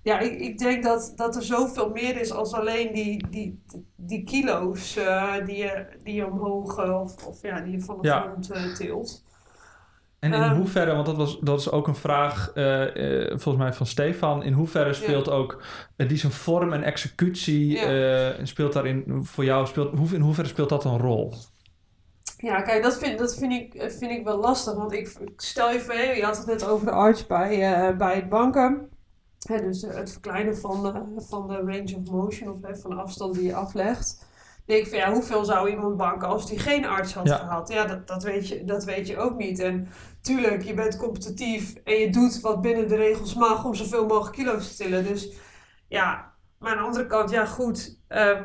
ja, 0.03 0.19
ik, 0.19 0.41
ik 0.41 0.59
denk 0.59 0.83
dat, 0.83 1.13
dat 1.17 1.37
er 1.37 1.43
zoveel 1.43 1.91
meer 1.91 2.21
is 2.21 2.33
als 2.33 2.53
alleen 2.53 2.93
die, 2.93 3.27
die, 3.31 3.63
die 3.97 4.25
kilo's 4.25 4.97
eh, 4.97 5.35
die, 5.47 5.57
je, 5.57 5.87
die 6.03 6.15
je 6.15 6.27
omhoog 6.31 7.01
of, 7.01 7.27
of 7.27 7.43
ja, 7.43 7.61
die 7.61 7.73
je 7.73 7.81
van 7.81 7.99
de 8.01 8.11
grond 8.11 8.77
tilt. 8.77 9.25
En 10.25 10.33
in 10.33 10.43
Ehm. 10.43 10.57
hoeverre, 10.57 10.95
want 10.95 11.07
dat, 11.07 11.17
was, 11.17 11.39
dat 11.41 11.61
is 11.61 11.71
ook 11.71 11.89
een 11.89 11.95
vraag 11.95 12.53
eh, 12.55 13.23
eh, 13.23 13.29
volgens 13.29 13.65
mij 13.65 13.73
van 13.73 13.87
Stefan, 13.87 14.43
in 14.43 14.53
hoeverre 14.53 14.93
speelt 14.93 15.31
ook 15.31 15.63
eh, 15.97 16.09
die 16.09 16.19
zijn 16.19 16.33
vorm 16.33 16.73
en 16.73 16.83
executie, 16.83 17.79
speelt 18.43 18.73
daarin 18.73 19.21
voor 19.23 19.45
jou, 19.45 19.67
speelt, 19.67 19.99
hoe, 19.99 20.09
in 20.13 20.21
hoeverre 20.21 20.49
speelt 20.49 20.69
dat 20.69 20.85
een 20.85 20.99
rol? 20.99 21.33
Ja, 22.37 22.63
kijk, 22.63 22.83
dat 22.83 22.99
vind, 22.99 23.19
dat 23.19 23.37
vind, 23.37 23.53
ik, 23.53 23.93
vind 23.99 24.11
ik 24.11 24.25
wel 24.25 24.39
lastig. 24.39 24.75
Want 24.75 24.93
ik, 24.93 25.09
ik 25.09 25.41
stel 25.41 25.71
je 25.71 25.81
voor, 25.81 25.95
je 25.95 26.25
had 26.25 26.37
het 26.37 26.47
net 26.47 26.67
over 26.67 26.87
de 26.87 26.93
arts 26.93 27.27
bij, 27.27 27.97
bij 27.97 28.15
het 28.15 28.29
banken. 28.29 28.89
Hè, 29.49 29.61
dus 29.61 29.83
het 29.83 30.13
verkleinen 30.13 30.57
van 30.57 30.83
de, 30.83 31.23
van 31.29 31.49
de 31.49 31.57
range 31.57 31.97
of 31.97 32.11
motion, 32.11 32.49
of 32.49 32.57
hè, 32.63 32.77
van 32.77 32.91
de 32.91 32.97
afstand 32.97 33.35
die 33.35 33.45
je 33.45 33.55
aflegt. 33.55 34.27
Denk 34.67 34.83
ik 34.85 34.89
van 34.89 34.99
ja, 34.99 35.13
hoeveel 35.13 35.45
zou 35.45 35.71
iemand 35.71 35.97
banken 35.97 36.29
als 36.29 36.47
die 36.49 36.59
geen 36.59 36.85
arts 36.85 37.15
had 37.15 37.27
Ja. 37.27 37.37
gehad? 37.37 37.69
Ja, 37.73 37.85
dat, 37.87 38.07
dat, 38.07 38.23
weet 38.23 38.49
je, 38.49 38.65
dat 38.65 38.85
weet 38.85 39.07
je 39.07 39.17
ook 39.19 39.37
niet. 39.37 39.59
En 39.59 39.89
tuurlijk, 40.21 40.63
je 40.63 40.75
bent 40.75 40.97
competitief 40.97 41.75
en 41.75 41.95
je 41.95 42.11
doet 42.11 42.41
wat 42.41 42.61
binnen 42.61 42.89
de 42.89 42.97
regels 42.97 43.35
mag 43.35 43.65
om 43.65 43.75
zoveel 43.75 44.07
mogelijk 44.07 44.37
kilo's 44.37 44.77
te 44.77 44.83
tillen. 44.83 45.05
Dus 45.05 45.33
ja, 45.89 46.33
maar 46.59 46.71
aan 46.71 46.77
de 46.79 46.85
andere 46.85 47.07
kant, 47.07 47.31
ja 47.31 47.47
goed. 47.47 48.01
ehm, 48.09 48.45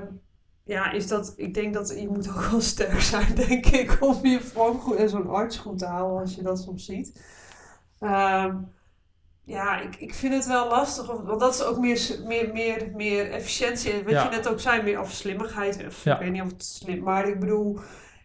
ja, 0.63 0.91
is 0.91 1.07
dat, 1.07 1.33
ik 1.35 1.53
denk 1.53 1.73
dat 1.73 1.89
je 1.99 2.07
moet 2.09 2.29
ook 2.29 2.43
wel 2.43 2.61
sterk 2.61 3.01
zijn, 3.01 3.35
denk 3.47 3.65
ik, 3.65 3.97
om 3.99 4.25
je 4.25 4.41
vorm 4.41 4.79
goed 4.79 4.95
en 4.95 5.09
zo'n 5.09 5.29
arts 5.29 5.57
goed 5.57 5.77
te 5.79 5.85
houden 5.85 6.19
als 6.19 6.35
je 6.35 6.41
dat 6.43 6.59
soms 6.59 6.85
ziet. 6.85 7.21
Ehm, 7.99 8.55
ja, 9.49 9.79
ik, 9.79 9.95
ik 9.95 10.13
vind 10.13 10.33
het 10.33 10.45
wel 10.47 10.67
lastig, 10.67 11.05
want 11.07 11.25
want 11.27 11.39
dat 11.39 11.53
is 11.53 11.63
ook 11.63 11.77
meer, 11.77 11.99
meer, 12.27 12.49
meer, 12.53 12.91
meer 12.95 13.31
efficiëntie. 13.31 13.93
Wat 14.03 14.11
Ja. 14.13 14.23
je 14.23 14.29
net 14.29 14.47
ook 14.49 14.59
zei, 14.59 14.81
meer 14.83 14.99
of 14.99 15.11
slimmigheid. 15.11 15.85
Of, 15.87 16.03
Ja. 16.03 16.13
Ik 16.13 16.19
weet 16.19 16.31
niet 16.31 16.41
of 16.41 16.49
het 16.51 16.63
slim, 16.65 17.03
maar 17.03 17.27
ik 17.27 17.39
bedoel, 17.39 17.79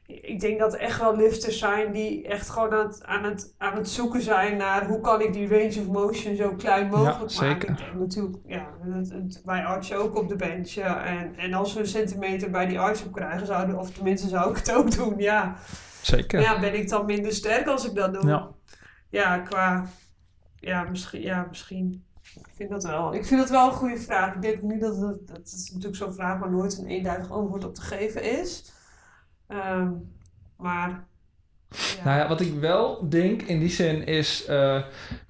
ik 0.07 0.41
denk 0.41 0.59
dat 0.59 0.75
er 0.75 0.81
echt 0.81 1.01
wel 1.01 1.17
lifters 1.17 1.59
zijn 1.59 1.93
die 1.93 2.27
echt 2.29 2.51
gewoon 2.51 2.73
aan 2.73 2.87
het, 2.87 3.03
aan 3.05 3.25
het, 3.25 3.55
aan 3.59 3.77
het 3.77 3.89
zoeken 3.89 4.23
zijn 4.23 4.57
naar 4.57 4.87
hoe 4.87 5.01
kan 5.01 5.21
ik 5.21 5.33
die 5.33 5.49
range 5.49 5.81
of 5.81 5.87
motion 5.87 6.37
zo 6.37 6.55
klein 6.55 6.89
mogelijk 6.89 7.35
maken. 7.41 7.69
Ik 7.71 7.79
denk 7.79 7.95
natuurlijk, 7.95 8.37
ja, 8.47 8.67
het, 8.81 9.11
het, 9.11 9.43
wij 9.45 9.65
artsen 9.65 9.97
ook 9.97 10.17
op 10.17 10.29
de 10.29 10.37
bench. 10.37 10.69
ja. 10.69 11.05
En, 11.05 11.35
en 11.37 11.55
als 11.55 11.75
we 11.75 11.81
een 11.81 11.87
centimeter 11.87 12.51
bij 12.51 12.67
die 12.67 12.79
arts 12.81 13.05
op 13.05 13.13
krijgen 13.13 13.47
zouden, 13.47 13.79
of 13.79 13.91
tenminste 13.91 14.29
zou 14.29 14.51
ik 14.51 14.57
het 14.57 14.73
ook 14.73 14.91
doen, 14.97 15.15
ja. 15.19 15.57
Zeker. 16.03 16.41
Ja, 16.41 16.61
ben 16.61 16.75
ik 16.75 16.89
dan 16.89 17.07
minder 17.07 17.33
sterk 17.33 17.67
als 17.67 17.87
ik 17.89 17.95
dat 17.95 18.15
doe? 18.15 18.27
Ja. 18.27 18.49
Ja, 19.11 19.39
qua... 19.39 19.87
Ja, 20.65 20.83
misschien. 20.83 21.21
Ja, 21.21 21.47
misschien. 21.49 22.05
Ik 22.35 22.51
vind 22.55 22.71
dat 22.71 22.85
wel. 22.85 23.15
Ik 23.15 23.25
vind 23.25 23.41
dat 23.41 23.51
wel 23.51 23.67
een 23.67 23.73
goede 23.73 23.99
vraag. 23.99 24.35
Ik 24.35 24.43
denk 24.43 24.63
nu 24.63 24.79
dat 24.79 24.97
het... 24.97 25.29
Dat 25.29 25.47
is 25.47 25.71
natuurlijk 25.71 25.97
zo'n 25.97 26.15
vraag 26.15 26.39
waar 26.39 26.51
nooit 26.51 26.79
een 26.79 26.87
eenduidig 26.87 27.31
antwoord 27.31 27.65
op 27.65 27.75
te 27.75 27.81
geven 27.81 28.41
is. 28.41 28.73
Ehm, 29.47 29.93
maar... 30.57 31.07
Nou 32.05 32.19
ja, 32.19 32.29
wat 32.29 32.41
ik 32.41 32.53
wel 32.61 33.07
denk 33.09 33.43
in 33.43 33.59
die 33.59 33.71
zin 33.71 34.07
is... 34.07 34.45
eh, 34.49 34.77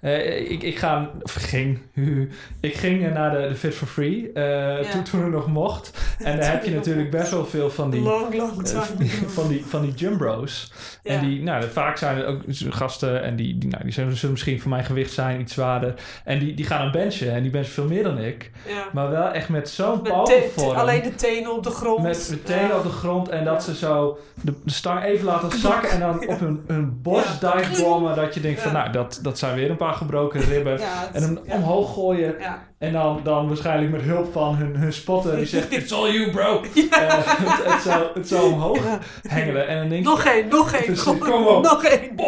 eh, 0.01 0.51
ik, 0.51 0.63
ik 0.63 0.79
ga... 0.79 1.11
Of 1.23 1.33
ging... 1.35 1.79
ik 2.61 2.75
ging 2.75 3.13
naar 3.13 3.31
de, 3.41 3.49
de 3.49 3.55
Fit 3.55 3.75
for 3.75 3.87
Free. 3.89 4.33
eh, 4.33 4.91
toen, 4.91 5.03
toen 5.03 5.23
het 5.23 5.33
nog 5.33 5.47
mocht. 5.47 5.91
En 6.19 6.37
daar 6.41 6.51
heb 6.51 6.65
je 6.65 6.71
natuurlijk 6.71 7.11
best 7.11 7.31
wel 7.31 7.47
veel 7.47 7.71
van 7.71 7.91
die... 7.91 8.01
Long, 8.01 8.35
long 8.35 8.65
time. 8.67 9.07
van 9.37 9.49
die, 9.49 9.65
van 9.67 9.83
die 9.83 9.93
jumbro's. 9.93 10.73
Ja. 11.03 11.11
En 11.11 11.29
die, 11.29 11.43
nou, 11.43 11.65
vaak 11.71 11.97
zijn 11.97 12.17
er 12.19 12.27
ook 12.27 12.41
gasten 12.69 13.23
en 13.23 13.37
die, 13.37 13.59
die, 13.59 13.71
nou, 13.71 13.83
die 13.85 13.93
zullen 13.93 14.17
zullen 14.17 14.31
misschien 14.33 14.61
voor 14.61 14.71
mijn 14.71 14.85
gewicht 14.85 15.13
zijn, 15.13 15.41
iets 15.41 15.53
zwaarder. 15.55 15.95
En 16.25 16.39
die, 16.39 16.55
die 16.55 16.65
gaan 16.67 16.81
aan 16.81 16.93
benchen 16.93 17.33
en 17.33 17.43
die 17.43 17.51
benchen 17.51 17.73
veel 17.73 17.89
meer 17.89 18.03
dan 18.03 18.19
ik. 18.19 18.51
Maar 18.93 19.11
wel 19.11 19.29
echt 19.31 19.49
met 19.49 19.69
zo'n 19.69 20.01
Met 20.03 20.13
powerful 20.13 20.37
te- 20.41 20.43
te- 20.55 20.61
vorm. 20.61 20.77
alleen 20.77 21.03
de 21.03 21.15
tenen 21.15 21.53
op 21.57 21.63
de 21.63 21.71
grond. 21.71 22.03
Met 22.03 22.27
met 22.31 22.47
tenen 22.47 22.77
op 22.77 22.83
de 22.83 22.89
grond 22.89 23.29
en 23.29 23.45
dat 23.45 23.63
ze 23.65 23.75
zo 23.77 24.19
de, 24.43 24.53
de 24.65 24.71
stang 24.71 25.05
even 25.05 25.25
laten 25.25 25.59
zakken 25.59 25.91
en 25.91 26.01
dan 26.01 26.33
op 26.35 26.41
hun, 26.41 26.65
hun 26.67 27.03
borst 27.03 27.41
Ja. 27.41 27.57
divebommen. 27.57 28.17
Dat 28.17 28.35
je 28.35 28.41
denkt 28.41 28.61
van, 28.61 28.73
nou, 28.73 28.93
dat, 28.93 29.19
dat 29.23 29.39
zijn 29.39 29.55
weer 29.55 29.71
een 29.71 29.77
paar 29.77 29.95
gebroken 29.95 30.41
ribben. 30.41 30.79
En 31.13 31.23
hem 31.23 31.39
omhoog 31.49 31.93
gooien 31.95 32.35
en 32.79 32.93
dan, 32.93 33.21
dan 33.25 33.47
waarschijnlijk 33.49 33.91
met 33.93 34.03
hulp 34.03 34.33
van 34.33 34.55
hun, 34.55 34.77
hun 34.77 34.93
spotter 34.93 35.37
die 35.37 35.47
zegt, 35.47 35.73
it's 35.73 35.93
all 35.93 36.13
you 36.13 36.31
bro. 36.31 36.61
Eh, 36.91 37.09
het, 37.11 37.73
het, 37.73 37.83
zo, 37.83 38.11
het 38.15 38.29
zo 38.29 38.47
omhoog 38.47 38.99
hengelen 39.29 39.69
en 39.69 39.79
dan 39.79 39.89
denk 39.89 40.05
Nog 40.05 40.25
één, 40.25 40.49
nog 40.49 40.73
één. 40.77 40.97
Kom, 41.05 41.19
kom 41.19 41.47
op. 41.47 41.63
Nog 41.63 41.85
één. 41.85 42.19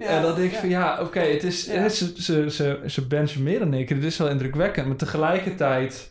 En 0.00 0.22
dan 0.22 0.34
denk 0.34 0.52
ik 0.52 0.58
van 0.58 0.68
ja, 0.68 1.00
oké, 1.00 1.20
het 1.20 1.44
is, 1.44 1.64
ze, 1.66 2.12
ze, 2.16 2.50
ze, 2.50 2.80
ze 2.86 3.06
benchen 3.06 3.42
meer 3.42 3.58
dan 3.58 3.74
ik. 3.74 3.88
Het 3.88 4.04
is 4.04 4.16
wel 4.16 4.28
indrukwekkend. 4.28 4.86
Maar 4.86 4.96
tegelijkertijd 4.96 6.10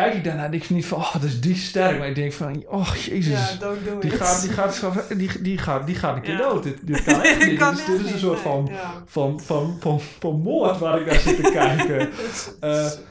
kijk 0.00 0.14
ik 0.14 0.24
daarnaar 0.24 0.44
en 0.44 0.52
ik 0.52 0.70
niet 0.70 0.86
van, 0.86 0.98
oh, 0.98 1.12
wat 1.12 1.22
is 1.22 1.40
die 1.40 1.56
sterk. 1.56 1.98
Maar 1.98 2.08
ik 2.08 2.14
denk 2.14 2.32
van, 2.32 2.64
oh, 2.68 2.94
jezus. 2.94 3.50
Ja, 3.50 3.56
don't 3.60 3.84
do 3.84 3.98
die, 3.98 4.10
gaat, 4.10 4.40
die, 4.42 4.50
gaat, 4.50 4.82
die, 5.16 5.42
die, 5.42 5.58
gaat, 5.58 5.86
die 5.86 5.94
gaat 5.94 6.16
een 6.16 6.22
keer 6.22 6.32
Ja. 6.32 6.38
dood. 6.48 6.62
Dit, 6.62 6.78
dit 6.82 7.04
kan 7.04 7.22
echt 7.22 7.46
niet. 7.46 7.58
Kan 7.58 7.74
dit 7.74 7.78
is, 7.82 7.88
echt 7.88 7.96
dit 7.96 8.06
is 8.06 8.12
een 8.12 8.18
soort 8.18 8.44
nee. 8.44 8.52
van, 8.52 8.68
Ja. 8.72 9.02
van, 9.06 9.40
van, 9.40 9.76
van, 9.80 10.00
van 10.20 10.40
moord 10.40 10.78
waar 10.78 11.00
ik 11.00 11.06
naar 11.06 11.20
zit 11.20 11.36
te 11.44 11.50
kijken. 11.62 12.08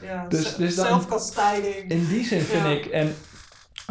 Ja, 0.02 0.26
dus- 0.28 0.56
dus 0.56 0.74
dan- 0.74 0.86
zelfkastijding. 0.86 1.74
In 1.90 2.06
die 2.08 2.24
zin 2.24 2.40
vind 2.40 2.66
ik, 2.66 2.86
en 2.86 3.14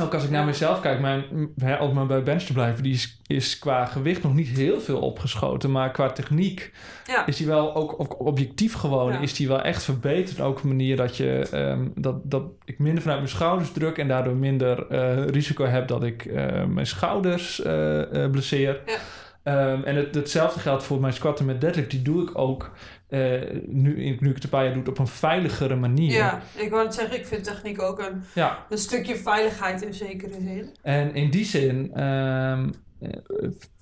ook 0.01 0.13
als 0.13 0.23
ik 0.23 0.29
naar 0.29 0.45
mezelf 0.45 0.81
kijk, 0.81 0.99
mijn, 0.99 1.23
hè, 1.57 1.75
om 1.75 1.93
maar 1.93 2.05
bij 2.05 2.23
bench 2.23 2.41
te 2.41 2.53
blijven, 2.53 2.83
die 2.83 2.93
is, 2.93 3.19
is 3.27 3.59
qua 3.59 3.85
gewicht 3.85 4.23
nog 4.23 4.33
niet 4.33 4.47
heel 4.47 4.79
veel 4.81 4.99
opgeschoten. 4.99 5.71
Maar 5.71 5.91
qua 5.91 6.09
techniek 6.09 6.71
Ja. 7.05 7.25
is 7.25 7.37
die 7.37 7.47
wel 7.47 7.75
ook, 7.75 7.99
ook 7.99 8.19
objectief 8.19 8.73
gewoon, 8.73 9.11
Ja. 9.11 9.19
is 9.19 9.33
die 9.33 9.47
wel 9.47 9.61
echt 9.61 9.83
verbeterd. 9.83 10.39
Ook 10.41 10.57
op 10.57 10.63
een 10.63 10.69
manier 10.69 10.95
dat, 10.95 11.17
je, 11.17 11.47
ehm, 11.51 11.87
dat, 11.95 12.15
dat 12.23 12.43
ik 12.65 12.79
minder 12.79 13.01
vanuit 13.01 13.19
mijn 13.19 13.31
schouders 13.31 13.71
druk 13.71 13.97
en 13.97 14.07
daardoor 14.07 14.35
minder 14.35 14.87
eh, 14.87 15.25
risico 15.25 15.65
heb 15.65 15.87
dat 15.87 16.03
ik 16.03 16.25
eh, 16.25 16.63
mijn 16.65 16.87
schouders 16.87 17.61
eh, 17.61 18.01
blesseer. 18.31 18.81
Ja. 18.85 18.95
Ehm, 19.43 19.83
en 19.83 19.95
het, 19.95 20.15
hetzelfde 20.15 20.59
geldt 20.59 20.83
voor 20.83 20.99
mijn 20.99 21.13
squatten 21.13 21.45
met 21.45 21.61
deadlift. 21.61 21.91
Die 21.91 22.01
doe 22.01 22.21
ik 22.23 22.37
ook, 22.37 22.71
eh, 23.07 23.41
nu, 23.67 23.95
nu 24.19 24.29
ik 24.29 24.35
het 24.35 24.43
een 24.43 24.49
paar 24.49 24.65
jaar 24.65 24.73
doe, 24.73 24.87
op 24.87 24.99
een 24.99 25.07
veiligere 25.07 25.75
manier. 25.75 26.11
Ja, 26.11 26.41
ik 26.55 26.69
wou 26.69 26.83
net 26.83 26.93
zeggen, 26.93 27.17
ik 27.19 27.25
vind 27.25 27.43
techniek 27.43 27.81
ook 27.81 27.99
een, 27.99 28.21
ja. 28.35 28.65
een 28.69 28.77
stukje 28.77 29.15
veiligheid 29.15 29.81
in 29.81 29.93
zekere 29.93 30.33
zin. 30.41 30.69
En 30.81 31.13
in 31.15 31.29
die 31.29 31.45
zin 31.45 31.91
ehm, 31.93 32.69
eh, 32.99 33.09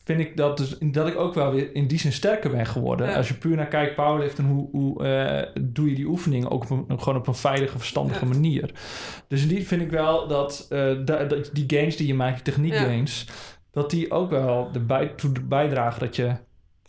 vind 0.03 0.19
ik 0.19 0.37
dat, 0.37 0.57
dus, 0.57 0.77
dat 0.79 1.07
ik 1.07 1.17
ook 1.17 1.33
wel 1.33 1.51
weer 1.51 1.75
in 1.75 1.87
die 1.87 1.99
zin 1.99 2.11
sterker 2.11 2.51
ben 2.51 2.65
geworden. 2.65 3.07
Ja. 3.09 3.15
Als 3.15 3.27
je 3.27 3.33
puur 3.33 3.55
naar 3.55 3.67
kijkt, 3.67 3.95
powerliften, 3.95 4.45
hoe, 4.45 4.69
hoe 4.71 5.03
eh, 5.07 5.61
doe 5.61 5.89
je 5.89 5.95
die 5.95 6.05
oefeningen 6.07 6.49
ook 6.51 6.63
op 6.63 6.69
een, 6.89 6.99
gewoon 6.99 7.19
op 7.19 7.27
een 7.27 7.35
veilige, 7.35 7.77
verstandige 7.77 8.25
Ja. 8.25 8.31
manier. 8.31 8.71
Dus 9.27 9.41
in 9.41 9.47
die 9.47 9.67
vind 9.67 9.81
ik 9.81 9.89
wel 9.89 10.27
dat, 10.27 10.65
da- 11.05 11.23
dat 11.23 11.49
die 11.53 11.63
gains 11.67 11.95
die 11.95 12.07
je 12.07 12.13
maakt, 12.13 12.35
die 12.35 12.53
techniek 12.53 12.73
gains, 12.75 13.27
dat 13.71 13.89
die 13.89 14.11
ook 14.11 14.29
wel 14.29 14.69
erbij 14.73 15.07
toe 15.07 15.31
bijdragen 15.47 15.99
dat 15.99 16.15
je, 16.15 16.31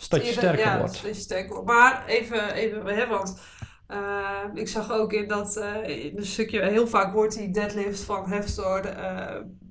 dat 0.08 0.20
je 0.20 0.26
Ja, 0.26 0.32
sterker 0.32 0.64
ja, 0.64 0.78
wordt. 0.78 1.02
dat 1.02 1.16
je 1.16 1.20
sterker 1.22 1.48
wordt. 1.48 1.66
Maar 1.66 2.06
even, 2.06 2.54
even 2.54 2.86
hè, 2.86 3.06
want 3.06 3.40
eh, 3.86 4.44
ik 4.54 4.68
zag 4.68 4.92
ook 4.92 5.12
in 5.12 5.28
dat 5.28 5.56
eh, 5.56 6.04
in 6.04 6.16
een 6.16 6.26
stukje, 6.26 6.62
heel 6.62 6.86
vaak 6.86 7.12
wordt 7.12 7.36
die 7.36 7.50
deadlift 7.50 8.00
van 8.00 8.28
Hefstor 8.28 8.80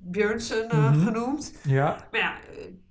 Björnsen 0.04 0.68
eh, 0.70 0.90
Mhm. 0.90 1.04
genoemd. 1.04 1.52
Ja, 1.62 1.96
Maar 2.10 2.20
ja, 2.20 2.32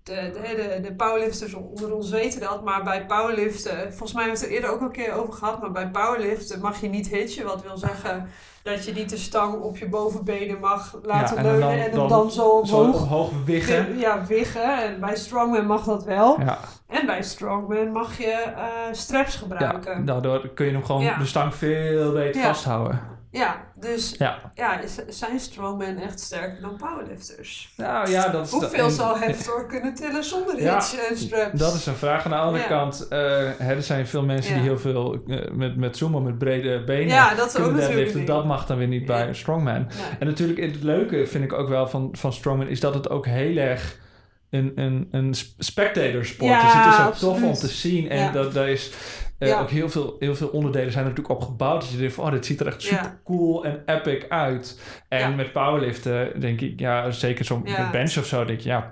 de, 0.03 0.31
de, 0.33 0.79
de, 0.81 0.93
powerlifters 0.95 1.53
onder 1.53 1.93
ons 1.95 2.09
weten 2.09 2.39
dat, 2.39 2.63
maar 2.63 2.83
bij 2.83 3.05
powerliften, 3.05 3.77
volgens 3.89 4.13
mij 4.13 4.23
hebben 4.23 4.41
we 4.41 4.45
het 4.45 4.55
er 4.55 4.61
eerder 4.61 4.69
ook 4.69 4.79
al 4.79 4.85
een 4.85 4.91
keer 4.91 5.13
over 5.13 5.33
gehad, 5.33 5.61
maar 5.61 5.71
bij 5.71 5.87
powerliften 5.89 6.59
mag 6.61 6.81
je 6.81 6.89
niet 6.89 7.07
hitchen, 7.07 7.45
wat 7.45 7.61
wil 7.63 7.77
zeggen 7.77 8.27
dat 8.63 8.85
je 8.85 8.93
niet 8.93 9.09
de 9.09 9.17
stang 9.17 9.61
op 9.61 9.77
je 9.77 9.89
bovenbenen 9.89 10.59
mag 10.59 10.99
laten 11.03 11.37
en 11.37 11.43
leunen 11.43 11.59
dan- 11.61 11.71
en 11.71 11.79
hem 11.79 11.91
dan 11.91 12.07
dan, 12.09 12.31
zo 12.31 12.61
zo 12.65 12.75
omhoog 12.77 13.01
omhoog 13.01 13.31
wiggen. 13.45 13.97
ja, 13.99 14.25
wiggen. 14.25 14.83
En 14.83 14.99
bij 14.99 15.15
strongman 15.15 15.65
mag 15.65 15.83
dat 15.83 16.03
wel. 16.03 16.39
Ja, 16.39 16.57
En 16.87 17.05
bij 17.05 17.23
strongman 17.23 17.91
mag 17.91 18.17
je 18.17 18.31
eh, 18.31 18.63
straps 18.91 19.33
ja, 19.33 19.39
gebruiken. 19.39 20.05
daardoor 20.05 20.47
kun 20.53 20.65
je 20.65 20.71
hem 20.71 20.83
gewoon 20.85 21.01
Ja. 21.01 21.17
de 21.17 21.25
stang 21.25 21.55
veel 21.55 22.11
beter 22.11 22.41
Ja. 22.41 22.47
vasthouden. 22.47 23.01
Ja, 23.33 23.63
dus 23.79 24.15
Ja. 24.17 24.51
ja, 24.53 24.79
is- 24.79 24.99
zijn 25.07 25.39
strongmen 25.39 25.97
echt 25.97 26.19
sterker 26.19 26.61
dan 26.61 26.75
powerlifters? 26.77 27.73
Nou 27.77 28.09
ja, 28.09 28.27
dat 28.29 28.45
is... 28.45 28.51
Hoeveel 28.51 28.85
en- 28.85 28.91
zal 28.91 29.17
Heftor 29.17 29.67
kunnen 29.67 29.93
tillen 29.93 30.23
zonder 30.23 30.61
Ja, 30.61 30.73
hitch 30.75 31.09
en 31.09 31.17
straps? 31.17 31.59
Dat 31.59 31.73
is 31.73 31.85
een 31.85 31.95
vraag. 31.95 32.25
Aan 32.25 32.31
de 32.31 32.37
andere 32.37 32.63
Ja. 32.63 32.69
kant, 32.69 33.07
eh, 33.07 33.69
er 33.69 33.83
zijn 33.83 34.07
veel 34.07 34.23
mensen 34.23 34.53
die 34.53 34.63
heel 34.63 34.77
veel 34.79 35.19
eh, 35.27 35.51
met, 35.51 35.75
met 35.77 35.97
zoomen, 35.97 36.23
met 36.23 36.37
brede 36.37 36.83
benen 36.83 37.07
Ja, 37.07 37.35
dat 37.35 37.51
kunnen 37.51 37.75
deadliften. 37.75 38.25
Dat 38.25 38.45
mag 38.45 38.65
dan 38.65 38.77
weer 38.77 38.87
niet 38.87 39.05
bij 39.05 39.27
Ja. 39.27 39.33
Strongman. 39.33 39.87
En 40.19 40.27
natuurlijk, 40.27 40.59
het 40.59 40.83
leuke 40.83 41.25
vind 41.27 41.43
ik 41.43 41.53
ook 41.53 41.69
wel 41.69 41.87
van, 41.87 42.09
van 42.11 42.33
Strongman 42.33 42.67
is 42.67 42.79
dat 42.79 42.93
het 42.93 43.09
ook 43.09 43.25
heel 43.25 43.57
erg 43.57 44.01
een, 44.49 44.71
een, 44.75 45.07
een 45.11 45.33
sp- 45.33 45.61
spectator 45.63 46.25
sport 46.25 46.51
Ja, 46.51 46.65
is. 46.67 46.73
Het 46.73 46.93
is 46.93 46.99
ook 46.99 47.05
absoluut. 47.05 47.33
tof 47.35 47.43
om 47.43 47.53
te 47.53 47.67
zien. 47.67 48.09
En 48.09 48.17
Ja. 48.19 48.31
dat, 48.31 48.53
daar 48.53 48.69
is 48.69 48.91
eh, 49.37 49.47
Ja. 49.47 49.59
ook 49.61 49.69
heel 49.69 49.89
veel, 49.89 50.15
heel 50.19 50.35
veel 50.35 50.47
onderdelen 50.47 50.91
zijn 50.91 51.03
er 51.03 51.09
natuurlijk 51.09 51.41
op 51.41 51.47
gebouwd. 51.47 51.81
Dat 51.81 51.89
je 51.89 51.97
denkt 51.97 52.13
van, 52.13 52.25
oh, 52.25 52.31
dit 52.31 52.45
ziet 52.45 52.59
er 52.59 52.67
echt 52.67 52.81
super 52.81 53.19
cool 53.23 53.65
en 53.65 53.81
epic 53.85 54.25
uit. 54.29 54.79
En 55.09 55.35
met 55.35 55.51
powerliften 55.51 56.39
denk 56.39 56.61
ik, 56.61 56.79
ja, 56.79 57.11
zeker 57.11 57.45
zo'n 57.45 57.65
bench 57.91 58.17
of 58.17 58.25
zo, 58.25 58.45
denk 58.45 58.59
ik, 58.59 58.65
ja, 58.65 58.91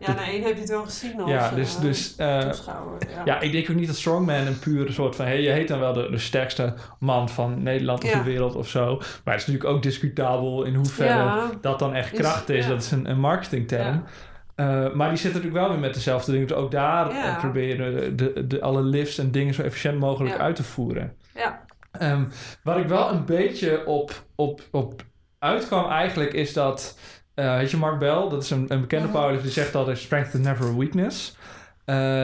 Ja, 0.00 0.14
naar 0.14 0.24
één 0.28 0.42
heb 0.42 0.54
je 0.54 0.60
het 0.60 0.68
wel 0.70 0.84
gezien 0.84 1.20
als 1.20 1.30
ja 1.30 1.50
dus, 1.50 1.74
eh, 1.76 1.80
dus 1.80 2.16
eh, 2.16 2.38
toeschouwer. 2.40 2.98
Ja. 3.24 3.40
ik 3.40 3.52
denk 3.52 3.70
ook 3.70 3.76
niet 3.76 3.86
dat 3.86 3.96
Strongman 3.96 4.46
een 4.46 4.58
pure 4.58 4.92
soort 4.92 5.16
van... 5.16 5.24
Hey, 5.24 5.40
je 5.42 5.50
heet 5.50 5.68
dan 5.68 5.78
wel 5.78 5.92
de, 5.92 6.10
de 6.10 6.18
sterkste 6.18 6.74
man 6.98 7.28
van 7.28 7.62
Nederland 7.62 8.04
of 8.04 8.10
de 8.10 8.22
wereld 8.22 8.54
of 8.54 8.68
zo. 8.68 8.96
Maar 9.24 9.34
het 9.34 9.42
is 9.42 9.46
natuurlijk 9.46 9.76
ook 9.76 9.82
discutabel 9.82 10.64
in 10.64 10.74
hoeverre 10.74 11.50
dat 11.60 11.78
dan 11.78 11.94
echt 11.94 12.10
kracht 12.10 12.48
is. 12.48 12.66
Dat 12.66 12.82
is 12.82 12.90
een, 12.90 13.10
een 13.10 13.20
marketingterm. 13.20 14.04
Eh, 14.58 14.92
maar 14.92 15.08
die 15.08 15.18
zitten 15.18 15.40
natuurlijk 15.40 15.66
wel 15.66 15.68
weer 15.70 15.78
met 15.86 15.94
dezelfde 15.94 16.32
dingen. 16.32 16.46
Dus 16.46 16.56
ook 16.56 16.70
daar 16.70 17.12
Ja. 17.14 17.34
eh, 17.34 17.38
proberen 17.38 18.16
de, 18.16 18.32
de, 18.32 18.46
de, 18.46 18.60
alle 18.60 18.82
lifts 18.82 19.18
en 19.18 19.30
dingen 19.30 19.54
zo 19.54 19.62
efficiënt 19.62 19.98
mogelijk 19.98 20.34
Ja. 20.34 20.40
uit 20.40 20.56
te 20.56 20.62
voeren. 20.64 21.16
Ja. 21.34 21.64
Ehm, 21.92 22.24
waar 22.62 22.78
ik 22.80 22.86
wel 22.88 23.10
een 23.12 23.24
beetje 23.24 23.86
op, 23.86 24.24
op, 24.34 24.62
op 24.70 25.02
uitkwam 25.38 25.90
eigenlijk 25.90 26.32
is 26.32 26.52
dat... 26.52 26.98
weet 27.34 27.70
je, 27.70 27.76
Mark 27.76 27.98
Bell, 27.98 28.28
dat 28.28 28.42
is 28.42 28.50
een, 28.50 28.64
een 28.68 28.80
bekende 28.80 29.04
Mhm. 29.06 29.14
powerlifter, 29.14 29.46
die 29.52 29.62
zegt 29.62 29.74
altijd... 29.74 29.98
Strength 29.98 30.34
is 30.34 30.40
never 30.40 30.66
a 30.66 30.74
weakness. 30.76 31.36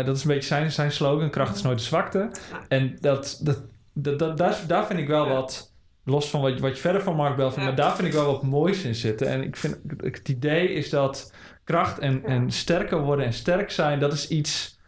Dat 0.05 0.17
is 0.17 0.23
een 0.23 0.29
beetje 0.29 0.49
zijn, 0.49 0.73
zijn 0.73 0.93
slogan. 0.93 1.31
Kracht 1.31 1.55
is 1.57 1.63
nooit 1.63 1.79
een 1.79 1.85
zwakte. 1.85 2.31
En 2.69 2.97
dat, 3.01 3.39
dat, 3.43 3.63
dat, 3.95 4.19
dat, 4.19 4.39
daar, 4.39 4.59
daar 4.67 4.87
vind 4.87 4.99
ik 4.99 5.09
wel 5.09 5.29
wat... 5.29 5.73
Los 6.07 6.31
van 6.31 6.41
wat, 6.41 6.55
je- 6.55 6.61
wat 6.61 6.75
je 6.75 6.81
verder 6.81 7.03
van 7.03 7.17
Mark 7.17 7.37
Bell 7.37 7.45
vindt. 7.45 7.61
Ja. 7.61 7.65
Maar 7.65 7.75
daar 7.75 7.95
vind 7.95 8.09
ik 8.09 8.15
wel 8.15 8.27
wat 8.33 8.43
moois 8.43 8.83
in 8.83 8.95
zitten. 8.95 9.27
En 9.29 9.43
ik 9.43 9.57
vind... 9.57 9.79
Het 9.97 10.29
idee 10.29 10.69
is 10.73 10.91
dat 10.91 11.33
kracht 11.65 11.99
en, 11.99 12.13
Ja. 12.23 12.29
en 12.29 12.51
sterker 12.51 12.99
worden 13.01 13.25
en 13.27 13.33
sterk 13.33 13.71
zijn... 13.71 13.99
Dat 13.99 14.13
is 14.13 14.29
iets... 14.29 14.79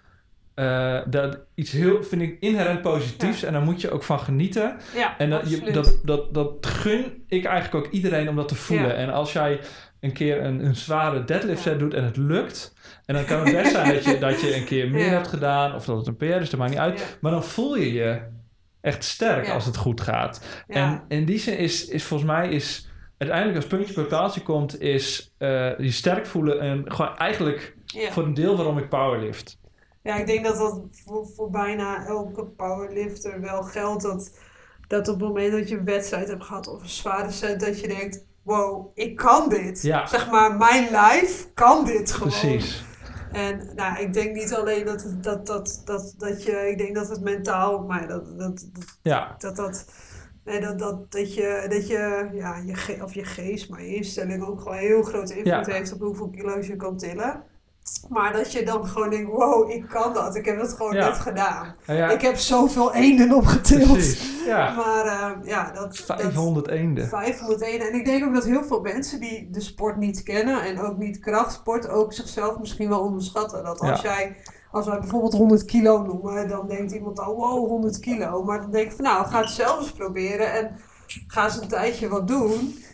eh, 0.55 0.99
dat 1.07 1.39
iets 1.55 1.71
heel, 1.71 2.03
vind 2.03 2.23
ik, 2.23 2.37
inherent 2.41 2.83
positiefs. 2.83 3.43
En 3.43 3.53
daar 3.53 3.63
moet 3.63 3.81
je 3.81 3.91
ook 3.91 4.03
van 4.03 4.21
genieten. 4.21 4.77
Ja, 4.95 5.19
En 5.19 5.31
dat, 5.31 5.51
je, 5.51 5.71
dat, 5.73 5.99
dat, 6.05 6.35
dat 6.35 6.67
gun 6.67 7.25
ik 7.29 7.45
eigenlijk 7.45 7.87
ook 7.87 7.93
iedereen 7.93 8.29
om 8.29 8.37
dat 8.37 8.49
te 8.49 8.55
voelen. 8.55 8.97
En 8.97 9.11
als 9.13 9.33
jij 9.33 9.61
een 10.01 10.13
keer 10.13 10.45
een, 10.45 10.65
een 10.65 10.77
zware 10.77 11.25
deadlift 11.25 11.63
set 11.63 11.79
doet 11.79 11.95
en 11.95 12.05
het 12.05 12.17
lukt... 12.17 12.75
En 13.07 13.15
dan 13.15 13.25
kan 13.25 13.45
het 13.45 13.53
best 13.55 13.71
zijn 13.73 13.95
dat 13.95 14.05
je, 14.05 14.19
dat 14.29 14.41
je 14.41 14.57
een 14.57 14.65
keer 14.65 14.91
meer 14.91 15.11
hebt 15.11 15.29
gedaan... 15.29 15.75
of 15.75 15.85
dat 15.85 15.97
het 15.97 16.07
een 16.07 16.17
PR 16.17 16.25
is, 16.25 16.51
dat 16.51 16.59
maakt 16.59 16.71
niet 16.71 16.81
uit. 16.81 17.19
Maar 17.21 17.33
dan 17.33 17.45
voel 17.45 17.77
je 17.77 17.93
je 17.93 18.21
echt 18.81 19.05
sterk 19.05 19.49
als 19.49 19.65
het 19.67 19.77
goed 19.77 20.01
gaat. 20.01 20.65
Ja. 20.69 20.75
En 20.75 21.03
in 21.19 21.25
die 21.25 21.39
zin 21.39 21.59
is, 21.59 21.89
is 21.89 22.05
volgens 22.05 22.31
mij... 22.31 22.49
Is, 22.49 22.89
uiteindelijk 23.19 23.57
als 23.59 23.67
puntje 23.67 23.95
bij 23.95 24.05
paaltje 24.05 24.43
komt... 24.43 24.81
is 24.81 25.35
eh, 25.39 25.79
je 25.79 25.91
sterk 25.91 26.27
voelen... 26.27 26.61
en 26.61 26.93
gewoon 26.93 27.17
eigenlijk 27.17 27.77
voor 28.11 28.23
een 28.23 28.35
deel 28.35 28.57
waarom 28.57 28.79
ik 28.79 28.89
powerlift. 28.89 29.59
Ja, 30.03 30.17
ik 30.17 30.27
denk 30.27 30.45
dat 30.45 30.57
dat 30.57 30.81
voor, 30.91 31.27
voor 31.35 31.51
bijna 31.51 32.07
elke 32.07 32.45
powerlifter 32.45 33.41
wel 33.41 33.63
geldt. 33.63 34.03
Dat, 34.03 34.39
dat 34.89 35.09
op 35.09 35.21
het 35.21 35.29
moment 35.29 35.53
dat 35.53 35.69
je 35.69 35.77
een 35.77 35.85
wedstrijd 35.85 36.29
hebt 36.29 36.45
gehad 36.45 36.69
of 36.69 36.83
een 36.83 36.89
zware 36.89 37.31
set, 37.31 37.61
dat 37.61 37.81
je 37.81 37.89
denkt: 37.89 38.25
wow, 38.43 38.91
ik 38.95 39.17
kan 39.17 39.49
dit. 39.49 39.83
Ja. 39.83 40.07
Zeg 40.07 40.31
maar, 40.31 40.57
mijn 40.57 40.91
lijf 40.91 41.49
kan 41.55 41.85
dit 41.85 42.13
gewoon. 42.13 42.29
Precies. 42.29 42.85
En 43.33 43.71
nou, 43.75 44.01
ik 44.01 44.13
denk 44.13 44.35
niet 44.35 44.55
alleen 44.55 44.85
dat, 44.85 45.03
het, 45.03 45.23
dat, 45.23 45.47
dat, 45.47 45.83
dat, 45.85 46.15
dat 46.19 46.43
je, 46.43 46.69
ik 46.71 46.79
denk 46.79 46.95
dat 46.95 47.09
het 47.09 47.21
mentaal, 47.21 47.79
maar 47.83 48.09
dat, 48.09 48.39
dat, 48.39 48.69
dat, 48.73 48.99
Ja. 49.03 49.35
dat, 49.39 49.57
dat 49.57 49.85
Nee, 50.47 50.61
dat, 50.61 50.79
dat, 50.79 51.13
dat 51.13 51.35
je, 51.35 51.67
dat 51.69 51.89
je, 51.89 52.29
ja, 52.33 52.57
je, 52.67 52.75
ge- 52.75 52.99
of 53.03 53.15
je 53.15 53.25
geest, 53.25 53.71
maar 53.71 53.83
je 53.83 53.95
instelling 53.95 54.47
ook 54.47 54.61
gewoon 54.61 54.77
heel 54.77 55.03
grote 55.03 55.37
invloed 55.39 55.67
Ja. 55.67 55.73
heeft 55.73 55.93
op 55.93 56.01
hoeveel 56.01 56.29
kilo's 56.31 56.67
je 56.67 56.77
kan 56.77 56.97
tillen. 56.97 57.43
Maar 58.09 58.33
dat 58.33 58.53
je 58.53 58.63
dan 58.65 58.87
gewoon 58.87 59.11
denkt, 59.11 59.31
wow, 59.31 59.71
ik 59.71 59.87
kan 59.89 60.13
dat. 60.15 60.37
Ik 60.37 60.45
heb 60.45 60.59
dat 60.59 60.73
gewoon 60.73 60.95
Ja. 60.95 61.09
net 61.09 61.19
gedaan. 61.19 61.75
Ja, 61.87 62.11
Ik 62.11 62.21
heb 62.21 62.37
zoveel 62.37 62.95
eenden 62.95 63.33
opgetild. 63.35 63.93
precies. 63.93 64.35
Maar 64.47 65.07
eh, 65.07 65.31
ja, 65.49 65.65
dat... 65.73 66.03
dat- 66.07 66.19
500 66.19 66.69
eenden. 66.69 67.09
501. 67.09 67.81
En 67.81 67.95
ik 67.95 68.05
denk 68.05 68.25
ook 68.25 68.35
dat 68.35 68.45
heel 68.45 68.65
veel 68.65 68.81
mensen 68.81 69.21
die 69.21 69.49
de 69.51 69.61
sport 69.61 69.97
niet 69.97 70.23
kennen 70.23 70.63
en 70.63 70.81
ook 70.81 70.97
niet 70.97 71.19
krachtsport, 71.19 71.89
ook 71.89 72.13
zichzelf 72.13 72.59
misschien 72.59 72.89
wel 72.89 73.01
onderschatten. 73.01 73.65
Dat 73.65 73.81
als 73.81 74.01
jij, 74.01 74.37
als 74.71 74.87
wij 74.87 74.99
bijvoorbeeld 74.99 75.33
100 75.33 75.65
kilo 75.65 76.03
noemen, 76.03 76.49
dan 76.49 76.69
denkt 76.69 76.93
iemand 76.93 77.21
al, 77.21 77.35
wow, 77.35 77.69
100 77.69 77.99
kilo. 77.99 78.43
Maar 78.45 78.61
dan 78.61 78.71
denk 78.71 78.87
ik 78.91 78.97
van, 78.97 79.05
nou, 79.05 79.27
ga 79.27 79.41
het 79.41 79.51
zelf 79.51 79.79
eens 79.81 79.93
proberen 79.93 80.53
en 80.53 80.77
ga 81.27 81.45
eens 81.45 81.61
een 81.61 81.69
tijdje 81.69 82.09
wat 82.09 82.29
doen. 82.29 82.85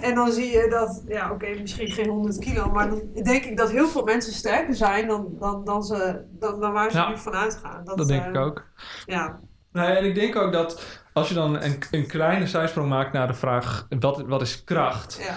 En 0.00 0.14
dan 0.14 0.32
zie 0.32 0.50
je 0.50 0.66
dat, 0.70 1.02
ja, 1.08 1.30
oké, 1.30 1.48
misschien 1.60 1.88
geen 1.88 2.08
100 2.08 2.38
kilo, 2.38 2.70
maar 2.70 2.88
dan 2.88 3.02
denk 3.22 3.44
ik 3.44 3.56
dat 3.56 3.70
heel 3.70 3.88
veel 3.88 4.04
mensen 4.04 4.32
sterker 4.32 4.74
zijn 4.74 5.06
dan, 5.06 5.28
dan, 5.38 5.64
dan, 5.64 5.82
ze, 5.82 6.24
dan, 6.30 6.60
dan 6.60 6.72
waar 6.72 6.90
ze 6.90 6.96
Ja. 6.96 7.08
nu 7.08 7.18
van 7.18 7.34
uitgaan. 7.34 7.84
Dat 7.84 8.08
denk 8.08 8.22
eh, 8.22 8.28
ik 8.28 8.36
ook. 8.36 8.64
Ja, 9.06 9.40
Nou, 9.72 9.96
en 9.96 10.04
ik 10.04 10.14
denk 10.14 10.36
ook 10.36 10.52
dat 10.52 11.00
als 11.12 11.28
je 11.28 11.34
dan 11.34 11.62
een, 11.62 11.78
een 11.90 12.06
kleine 12.06 12.46
zijsprong 12.46 12.88
maakt 12.88 13.12
naar 13.12 13.26
de 13.26 13.34
vraag: 13.34 13.86
wat, 13.98 14.22
wat 14.26 14.42
is 14.42 14.64
kracht? 14.64 15.18
ja, 15.22 15.34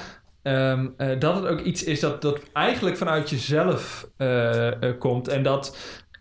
Ehm, 0.49 0.87
eh, 0.97 1.19
dat 1.19 1.35
het 1.35 1.45
ook 1.45 1.59
iets 1.59 1.83
is 1.83 1.99
dat, 1.99 2.21
dat 2.21 2.39
eigenlijk 2.53 2.97
vanuit 2.97 3.29
jezelf 3.29 4.09
eh, 4.17 4.67
eh, 4.67 4.99
komt. 4.99 5.27
En 5.27 5.43
dat 5.43 5.77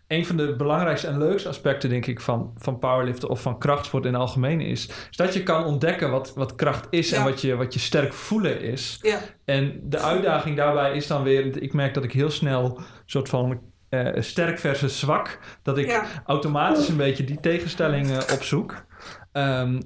een 0.07 0.25
van 0.25 0.37
de 0.37 0.55
belangrijkste 0.55 1.07
en 1.07 1.17
leukste 1.17 1.49
aspecten, 1.49 1.89
denk 1.89 2.05
ik, 2.05 2.19
van, 2.19 2.53
van 2.57 2.79
powerliften 2.79 3.29
of 3.29 3.41
van 3.41 3.59
krachtsport 3.59 4.05
in 4.05 4.13
het 4.13 4.21
algemeen 4.21 4.61
is, 4.61 4.87
is 5.09 5.17
dat 5.17 5.33
je 5.33 5.43
kan 5.43 5.65
ontdekken 5.65 6.11
wat, 6.11 6.33
wat 6.35 6.55
kracht 6.55 6.87
is 6.89 7.11
en 7.11 7.23
wat 7.23 7.41
je, 7.41 7.55
wat 7.55 7.73
je 7.73 7.79
sterk 7.79 8.13
voelen 8.13 8.61
is. 8.61 8.99
ja, 9.01 9.19
En 9.45 9.79
de 9.83 9.99
uitdaging 9.99 10.55
daarbij 10.55 10.95
is 10.95 11.07
dan 11.07 11.23
weer, 11.23 11.61
ik 11.61 11.73
merk 11.73 11.93
dat 11.93 12.03
ik 12.03 12.11
heel 12.11 12.31
snel 12.31 12.77
een 12.77 12.83
soort 13.05 13.29
van 13.29 13.61
sterk 14.15 14.59
versus 14.59 14.99
zwak, 14.99 15.39
dat 15.63 15.77
ik 15.77 15.87
ja, 15.87 16.05
automatisch 16.25 16.87
een 16.87 16.97
beetje 16.97 17.23
die 17.23 17.39
tegenstelling 17.39 18.09
eh, 18.09 18.33
opzoek. 18.33 18.85
Ehm, 19.31 19.79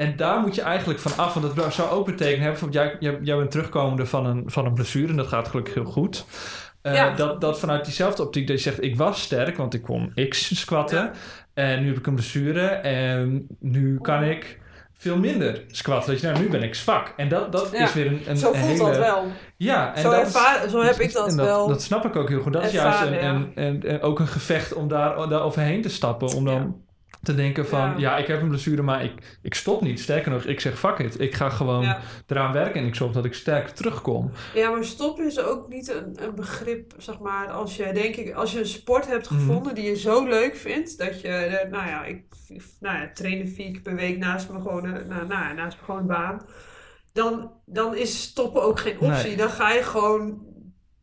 en 0.00 0.16
daar 0.16 0.40
moet 0.40 0.54
je 0.54 0.62
eigenlijk 0.62 0.98
van 1.00 1.24
af, 1.24 1.34
want 1.34 1.56
dat 1.56 1.74
zou 1.74 1.90
ook 1.90 2.06
betekenen, 2.06 2.48
bijvoorbeeld 2.50 2.82
jij, 2.84 2.96
jij, 3.10 3.18
jij 3.22 3.36
bent 3.36 3.50
terugkomende 3.50 4.06
van 4.06 4.26
een, 4.26 4.42
van 4.46 4.66
een 4.66 4.74
blessure 4.74 5.08
en 5.08 5.16
dat 5.16 5.26
gaat 5.26 5.48
gelukkig 5.48 5.74
heel 5.74 5.84
goed. 5.84 6.24
Eh, 6.82 6.94
Ja. 6.94 7.14
dat, 7.14 7.40
dat 7.40 7.58
vanuit 7.58 7.84
diezelfde 7.84 8.22
optiek 8.22 8.46
dat 8.46 8.56
je 8.56 8.62
zegt, 8.62 8.82
ik 8.82 8.96
was 8.96 9.22
sterk, 9.22 9.56
want 9.56 9.74
ik 9.74 9.82
kon 9.82 10.12
x 10.28 10.58
squatten. 10.60 10.98
Ja. 10.98 11.12
En 11.54 11.80
nu 11.80 11.86
heb 11.88 11.98
ik 11.98 12.06
een 12.06 12.14
blessure 12.14 12.66
en 12.66 13.46
nu 13.60 13.98
kan 14.00 14.22
ik 14.22 14.58
veel 14.94 15.16
minder 15.16 15.64
squatten. 15.66 16.12
Dat 16.12 16.20
je, 16.20 16.26
nou, 16.26 16.38
nu 16.40 16.48
ben 16.48 16.62
ik 16.62 16.74
zwak. 16.74 17.12
En 17.16 17.28
dat, 17.28 17.52
dat 17.52 17.68
Ja. 17.72 17.82
is 17.82 17.92
weer 17.94 18.06
een, 18.06 18.20
een, 18.26 18.36
zo 18.36 18.52
een 18.52 18.58
voelt 18.58 18.70
hele... 18.78 18.84
dat 18.90 18.96
wel. 18.96 19.24
Ja, 19.56 19.94
en 19.94 20.02
Zo, 20.02 20.10
dat 20.10 20.26
is- 20.26 20.70
zo 20.70 20.82
heb 20.82 20.98
ik 21.00 21.12
dat, 21.18 21.28
en 21.28 21.36
wel. 21.36 21.68
Dat 21.68 21.82
snap 21.82 22.04
ik 22.04 22.16
ook 22.16 22.28
heel 22.28 22.40
goed. 22.40 22.52
Dat 22.52 22.64
is 22.64 22.72
juist 22.72 23.00
een- 23.54 23.98
ook 24.02 24.18
een 24.20 24.26
gevecht 24.28 24.72
om 24.74 24.88
daar, 24.88 25.28
daar 25.28 25.42
overheen 25.42 25.82
te 25.82 25.88
stappen. 25.88 26.28
Om 26.34 26.44
dan 26.44 26.76
te 27.22 27.34
denken 27.34 27.66
van, 27.66 27.80
ja. 27.90 27.96
Ja. 27.98 28.16
ik 28.16 28.26
heb 28.26 28.42
een 28.42 28.48
blessure, 28.48 28.82
maar 28.82 29.04
ik, 29.04 29.38
ik 29.42 29.54
stop 29.54 29.80
niet. 29.80 30.00
Sterker 30.00 30.30
nog, 30.30 30.44
ik 30.44 30.60
zeg 30.60 30.78
fuck 30.78 30.98
it. 30.98 31.20
Ik 31.20 31.34
ga 31.34 31.50
gewoon 31.50 31.82
ja. 31.82 32.00
eraan 32.26 32.52
werken 32.52 32.80
en 32.80 32.86
ik 32.86 32.94
zorg 32.94 33.12
dat 33.12 33.24
ik 33.24 33.34
sterk 33.34 33.68
terugkom. 33.68 34.30
ja, 34.54 34.70
maar 34.70 34.84
stoppen 34.84 35.26
is 35.26 35.38
ook 35.40 35.68
niet 35.68 35.88
een, 35.90 36.16
een 36.24 36.34
begrip, 36.34 36.94
zeg 36.98 37.18
maar, 37.18 37.48
als 37.50 37.76
je, 37.76 37.92
denk 37.92 38.16
ik, 38.16 38.34
als 38.34 38.52
je 38.52 38.58
een 38.58 38.66
sport 38.66 39.06
hebt 39.06 39.30
Mhm. 39.30 39.38
gevonden 39.40 39.74
die 39.74 39.84
je 39.84 39.96
zo 39.96 40.26
leuk 40.28 40.56
vindt, 40.56 40.98
dat 40.98 41.20
je, 41.20 41.28
eh, 41.28 41.70
nou 41.70 41.88
ja, 41.88 42.04
ik 42.04 42.24
nou 42.80 42.98
ja, 42.98 43.10
trainen 43.14 43.48
vier 43.48 43.70
keer 43.70 43.80
per 43.80 43.94
week 43.94 44.18
naast 44.18 44.48
mijn 44.50 44.62
gewone, 44.62 44.88
nou, 44.92 45.26
nou, 45.26 45.28
ja, 45.28 45.52
naast 45.52 45.76
mijn 45.76 45.84
gewone 45.84 46.06
baan, 46.06 46.40
dan, 47.12 47.52
dan 47.66 47.96
is 47.96 48.22
stoppen 48.22 48.62
ook 48.62 48.80
geen 48.80 49.00
optie. 49.00 49.26
Nee. 49.28 49.36
Dan 49.36 49.50
ga 49.50 49.70
je 49.72 49.82
gewoon 49.82 50.42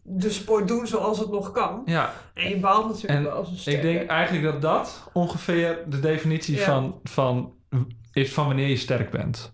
de 0.09 0.29
sport 0.29 0.67
doen 0.67 0.87
zoals 0.87 1.19
het 1.19 1.31
nog 1.31 1.51
kan. 1.51 1.81
Ja, 1.85 2.13
En 2.33 2.49
je 2.49 2.57
baalt 2.59 2.85
natuurlijk 2.87 3.13
En 3.13 3.23
wel 3.23 3.31
als 3.33 3.47
een 3.47 3.53
ik 3.53 3.59
sterke. 3.59 3.81
denk 3.81 4.09
eigenlijk 4.09 4.43
dat 4.43 4.61
dat 4.61 5.09
ongeveer 5.13 5.83
de 5.87 5.99
definitie 5.99 6.55
Ja. 6.57 6.63
van, 6.63 6.99
van, 7.03 7.53
is 8.11 8.33
van 8.33 8.45
wanneer 8.47 8.67
je 8.67 8.77
sterk 8.77 9.09
bent. 9.11 9.53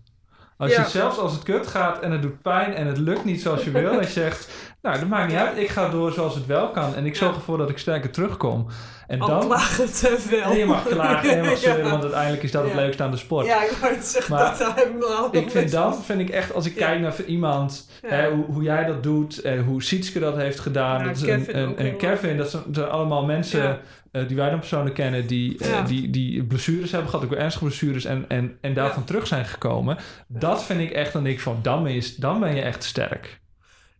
Als 0.56 0.74
Ja. 0.74 0.80
je 0.82 0.88
zelfs 0.88 1.18
als 1.18 1.32
het 1.32 1.42
kut 1.42 1.66
gaat 1.66 2.00
en 2.00 2.10
het 2.10 2.22
doet 2.22 2.42
pijn 2.42 2.74
en 2.74 2.86
het 2.86 2.98
lukt 2.98 3.24
niet 3.24 3.42
zoals 3.42 3.64
je 3.64 3.70
wil, 3.70 3.92
dat 3.92 4.04
je 4.04 4.10
zegt, 4.20 4.48
nou 4.82 4.98
dat 4.98 5.08
maakt 5.08 5.28
niet 5.28 5.38
uit, 5.40 5.58
ik 5.58 5.68
ga 5.68 5.88
door 5.88 6.12
zoals 6.12 6.34
het 6.34 6.46
wel 6.46 6.68
kan 6.70 6.94
en 6.94 7.06
ik 7.06 7.16
zorg 7.16 7.34
ervoor 7.34 7.58
dat 7.58 7.70
ik 7.70 7.78
sterker 7.78 8.10
terugkom. 8.10 8.66
En 9.06 9.20
Al 9.20 9.28
dan, 9.28 9.48
te 9.48 10.14
veel. 10.18 10.42
en 10.42 10.56
je 10.58 10.64
mag 10.66 10.82
klagen 10.88 11.30
en 11.30 11.42
je 11.42 11.48
mag 11.50 11.58
zeuren, 11.58 11.84
Ja. 11.84 11.90
want 11.90 12.02
uiteindelijk 12.02 12.42
is 12.42 12.50
dat 12.50 12.62
het 12.64 12.72
Ja. 12.72 12.78
leukste 12.80 13.02
aan 13.02 13.10
de 13.10 13.16
sport. 13.16 13.46
Ja, 13.46 13.62
ik 13.62 13.70
wou 13.80 13.94
het 13.94 14.04
zeggen, 14.06 14.34
Maar 14.34 14.58
dat 14.58 15.34
ik 15.34 15.50
vind 15.50 15.70
dan, 15.70 16.02
vind 16.02 16.20
ik 16.20 16.28
echt, 16.30 16.54
als 16.54 16.66
ik 16.66 16.74
kijk 16.74 17.00
naar 17.00 17.14
iemand, 17.26 17.88
hè, 18.06 18.30
hoe, 18.30 18.44
hoe 18.44 18.62
jij 18.62 18.84
dat 18.84 19.02
doet, 19.02 19.40
en 19.40 19.64
hoe 19.64 19.82
Sietske 19.82 20.18
dat 20.18 20.36
heeft 20.36 20.60
gedaan, 20.60 21.04
dat 21.04 21.16
is 21.16 21.22
Kevin 21.22 21.74
een, 21.76 21.96
Kevin, 21.96 22.36
dat 22.36 22.58
zijn 22.72 22.88
allemaal 22.88 23.24
mensen 23.24 23.78
Eh, 24.14 24.28
die 24.28 24.36
wij 24.36 24.50
dan 24.50 24.58
persoonlijk 24.58 24.94
kennen, 24.94 25.26
die, 25.26 25.58
eh, 25.58 25.86
die, 25.86 26.10
die 26.10 26.44
blessures 26.44 26.90
hebben 26.90 27.10
gehad, 27.10 27.24
ook 27.24 27.30
wel 27.30 27.40
ernstige 27.40 27.64
blessures, 27.64 28.04
en, 28.04 28.28
en, 28.28 28.58
en 28.60 28.74
daarvan 28.74 29.04
terug 29.04 29.26
zijn 29.26 29.44
gekomen. 29.44 29.98
Dat 30.28 30.64
vind 30.64 30.80
ik 30.80 30.90
echt, 30.90 31.12
dan 31.12 31.22
denk 31.24 31.36
ik 31.36 31.42
van, 31.42 31.58
dan 31.62 31.82
ben 31.82 31.92
je, 31.92 32.14
dan 32.18 32.40
ben 32.40 32.54
je 32.54 32.62
echt 32.62 32.84
sterk. 32.84 33.40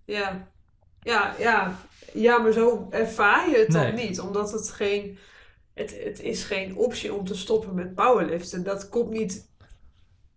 Ja. 0.04 0.48
Ja, 1.00 1.34
ja. 1.38 1.76
ja, 2.12 2.38
maar 2.38 2.52
zo 2.52 2.86
ervaar 2.90 3.50
je 3.50 3.56
het 3.56 3.68
Nee. 3.68 3.86
dan 3.86 3.94
niet. 3.94 4.20
Omdat 4.20 4.52
het 4.52 4.70
geen... 4.70 5.18
Het, 5.74 5.96
het 6.04 6.20
is 6.20 6.44
geen 6.44 6.76
optie 6.76 7.14
om 7.14 7.24
te 7.24 7.34
stoppen 7.36 7.74
met 7.74 7.94
powerliften. 7.94 8.62
Dat 8.62 8.88
komt 8.88 9.10
niet 9.10 9.48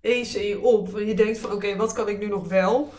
eens 0.01 0.35
in 0.35 0.47
je 0.47 0.59
op. 0.59 0.97
Je 0.97 1.13
denkt 1.13 1.39
van, 1.39 1.51
oké, 1.51 1.75
wat 1.75 1.93
kan 1.93 2.09
ik 2.09 2.19
nu 2.19 2.27
nog 2.27 2.47
wel? 2.47 2.93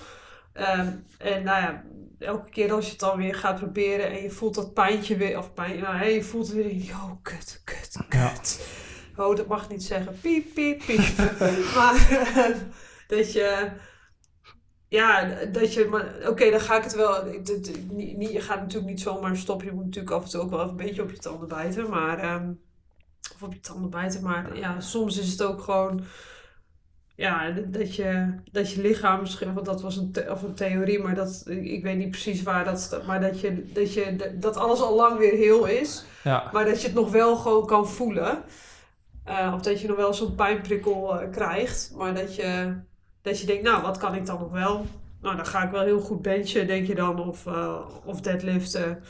Ehm, 0.53 0.89
en 1.19 1.43
nou 1.43 1.63
ja, 1.63 1.85
elke 2.19 2.51
keer 2.51 2.73
als 2.73 2.85
je 2.85 2.91
het 2.91 3.01
dan 3.01 3.17
weer 3.17 3.35
gaat 3.35 3.59
proberen... 3.59 4.11
en 4.11 4.23
je 4.23 4.31
voelt 4.31 4.55
dat 4.55 4.75
pijntje 4.75 5.17
weer... 5.17 5.39
Of 5.39 5.55
pijn, 5.55 5.81
nou, 5.81 6.05
je 6.05 6.23
voelt 6.25 6.49
weer... 6.49 6.91
Oh, 6.91 7.13
kut, 7.23 7.61
kut, 7.65 7.97
Ja. 8.11 8.29
kut. 8.29 8.67
Oh, 9.17 9.37
dat 9.37 9.47
mag 9.47 9.69
niet 9.69 9.83
zeggen. 9.85 10.19
Piep, 10.21 10.55
piep, 10.55 10.79
piep. 10.87 11.17
maar 11.77 12.09
dat 13.09 13.33
je... 13.33 13.71
Ja, 14.89 15.35
dat 15.45 15.75
je, 15.75 15.85
maar 15.85 16.15
oké, 16.29 16.51
dan 16.51 16.61
ga 16.61 16.77
ik 16.77 16.83
het 16.85 16.95
wel. 16.95 17.25
niet, 17.91 18.17
niet- 18.17 18.33
je 18.33 18.41
gaat 18.41 18.61
natuurlijk 18.61 18.91
niet 18.91 19.01
zomaar 19.01 19.37
stoppen. 19.37 19.67
Je 19.67 19.73
moet 19.73 19.85
natuurlijk 19.85 20.15
af 20.15 20.23
en 20.25 20.31
toe 20.31 20.41
ook 20.41 20.51
wel 20.51 20.59
even 20.59 20.71
een 20.71 20.77
beetje 20.77 21.03
op 21.03 21.11
je 21.11 21.19
tanden 21.19 21.49
bijten. 21.49 21.91
Maar, 21.91 22.19
ehm, 22.19 22.53
of 23.35 23.43
op 23.43 23.53
je 23.53 23.61
tanden 23.61 23.91
bijten. 23.91 24.23
Maar 24.23 24.57
ja, 24.57 24.81
soms 24.81 25.19
is 25.19 25.31
het 25.31 25.43
ook 25.43 25.63
gewoon. 25.63 26.05
Ja, 27.19 27.51
dat 27.67 27.95
je, 27.95 28.35
dat 28.53 28.73
je 28.73 28.81
lichaam 28.81 29.21
misschien. 29.21 29.55
Want 29.55 29.67
dat 29.67 29.83
was 29.83 29.97
een, 29.97 30.15
of 30.31 30.43
een 30.43 30.55
theorie, 30.55 30.99
maar 30.99 31.15
dat, 31.15 31.45
ik 31.47 31.65
ik 31.65 31.83
weet 31.83 31.97
niet 31.97 32.11
precies 32.11 32.43
waar 32.43 32.65
dat 32.65 32.81
staat. 32.81 33.07
Maar 33.07 33.21
dat, 33.21 33.41
je, 33.41 33.73
dat, 33.73 33.95
je, 33.95 34.35
dat 34.35 34.57
alles 34.57 34.81
al 34.81 34.97
lang 34.97 35.19
weer 35.19 35.33
heel 35.33 35.67
is. 35.67 36.05
Ja, 36.25 36.51
Maar 36.53 36.65
dat 36.65 36.81
je 36.81 36.87
het 36.87 36.97
nog 36.97 37.11
wel 37.11 37.37
gewoon 37.37 37.67
kan 37.67 37.89
voelen. 37.89 38.43
Eh, 39.25 39.53
of 39.55 39.63
dat 39.63 39.81
je 39.81 39.89
nog 39.89 39.97
wel 39.97 40.15
zo'n 40.15 40.35
pijnprikkel 40.35 41.21
eh, 41.21 41.31
krijgt. 41.31 41.93
Maar 41.97 42.15
dat 42.15 42.35
je, 42.35 42.75
dat 43.23 43.41
je 43.41 43.47
denkt, 43.47 43.63
nou, 43.63 43.83
wat 43.83 43.99
kan 43.99 44.15
ik 44.15 44.27
dan 44.27 44.39
nog 44.39 44.51
wel? 44.51 44.87
Nou, 45.21 45.37
dan 45.37 45.47
ga 45.47 45.63
ik 45.65 45.71
wel 45.71 45.85
heel 45.85 46.01
goed 46.01 46.23
benchen, 46.23 46.67
denk 46.67 46.87
je 46.87 46.95
dan. 46.95 47.29
Of, 47.29 47.47
eh, 47.47 47.81
of 48.05 48.21
deadliften. 48.21 49.03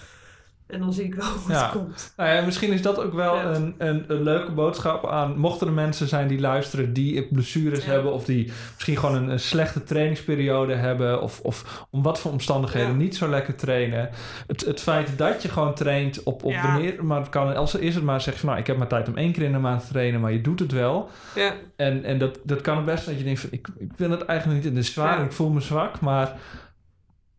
En 0.69 0.81
dan 0.81 0.93
zie 0.93 1.05
ik 1.05 1.15
wel 1.15 1.27
wat 1.47 1.57
Ja. 1.57 1.65
er 1.67 1.71
komt. 1.79 2.13
nou 2.17 2.31
ja, 2.31 2.45
misschien 2.45 2.73
is 2.73 2.83
dat 2.83 2.99
ook 3.05 3.13
wel 3.13 3.35
Ja. 3.35 3.45
een, 3.55 3.75
een, 3.79 4.05
een 4.09 4.23
leuke 4.23 4.53
boodschap 4.53 5.07
aan, 5.07 5.39
mochten 5.39 5.67
er 5.67 5.73
mensen 5.73 6.09
zijn 6.09 6.29
die 6.29 6.41
luisteren, 6.41 6.93
die 6.93 7.23
blessures 7.27 7.85
Ja. 7.85 7.91
hebben, 7.91 8.13
of 8.13 8.25
die 8.25 8.53
misschien 8.75 8.97
gewoon 8.97 9.15
een, 9.15 9.29
een 9.29 9.41
slechte 9.41 9.85
trainingsperiode 9.85 10.75
hebben, 10.75 11.23
of, 11.23 11.41
of 11.41 11.87
om 11.91 12.03
wat 12.03 12.21
voor 12.21 12.31
omstandigheden 12.31 12.97
niet 12.97 13.17
zo 13.17 13.29
lekker 13.29 13.55
trainen. 13.55 14.11
Het, 14.47 14.65
het 14.65 14.81
feit 14.81 15.19
dat 15.19 15.43
je 15.43 15.49
gewoon 15.49 15.75
traint 15.75 16.23
op, 16.23 16.45
op 16.45 16.55
wanneer, 16.63 17.05
maar 17.05 17.21
het 17.21 17.29
kan, 17.29 17.57
als 17.57 17.75
is 17.75 17.95
het 17.95 18.05
maar 18.05 18.21
zeg 18.21 18.35
je 18.35 18.41
van, 18.41 18.49
nou, 18.49 18.61
ik 18.61 18.67
heb 18.67 18.77
maar 18.79 18.87
tijd 18.89 19.09
om 19.09 19.17
één 19.17 19.33
keer 19.33 19.43
in 19.43 19.53
de 19.53 19.59
maand 19.59 19.81
te 19.87 19.89
trainen, 19.93 20.21
maar 20.21 20.33
je 20.33 20.41
doet 20.41 20.61
het 20.61 20.73
wel. 20.73 21.09
Ja, 21.35 21.53
En, 21.77 22.05
en 22.05 22.19
dat, 22.19 22.39
dat 22.45 22.61
kan 22.61 22.77
het 22.77 22.85
best 22.87 23.07
dat 23.07 23.19
je 23.19 23.25
denkt 23.25 23.41
van, 23.41 23.49
ik, 23.53 23.69
ik 23.79 23.91
wil 23.97 24.11
het 24.11 24.25
eigenlijk 24.25 24.63
niet, 24.65 24.75
het 24.75 24.85
is 24.85 24.93
zwaar, 24.93 25.25
ik 25.25 25.33
voel 25.33 25.51
me 25.51 25.61
zwak, 25.61 26.01
maar 26.01 26.37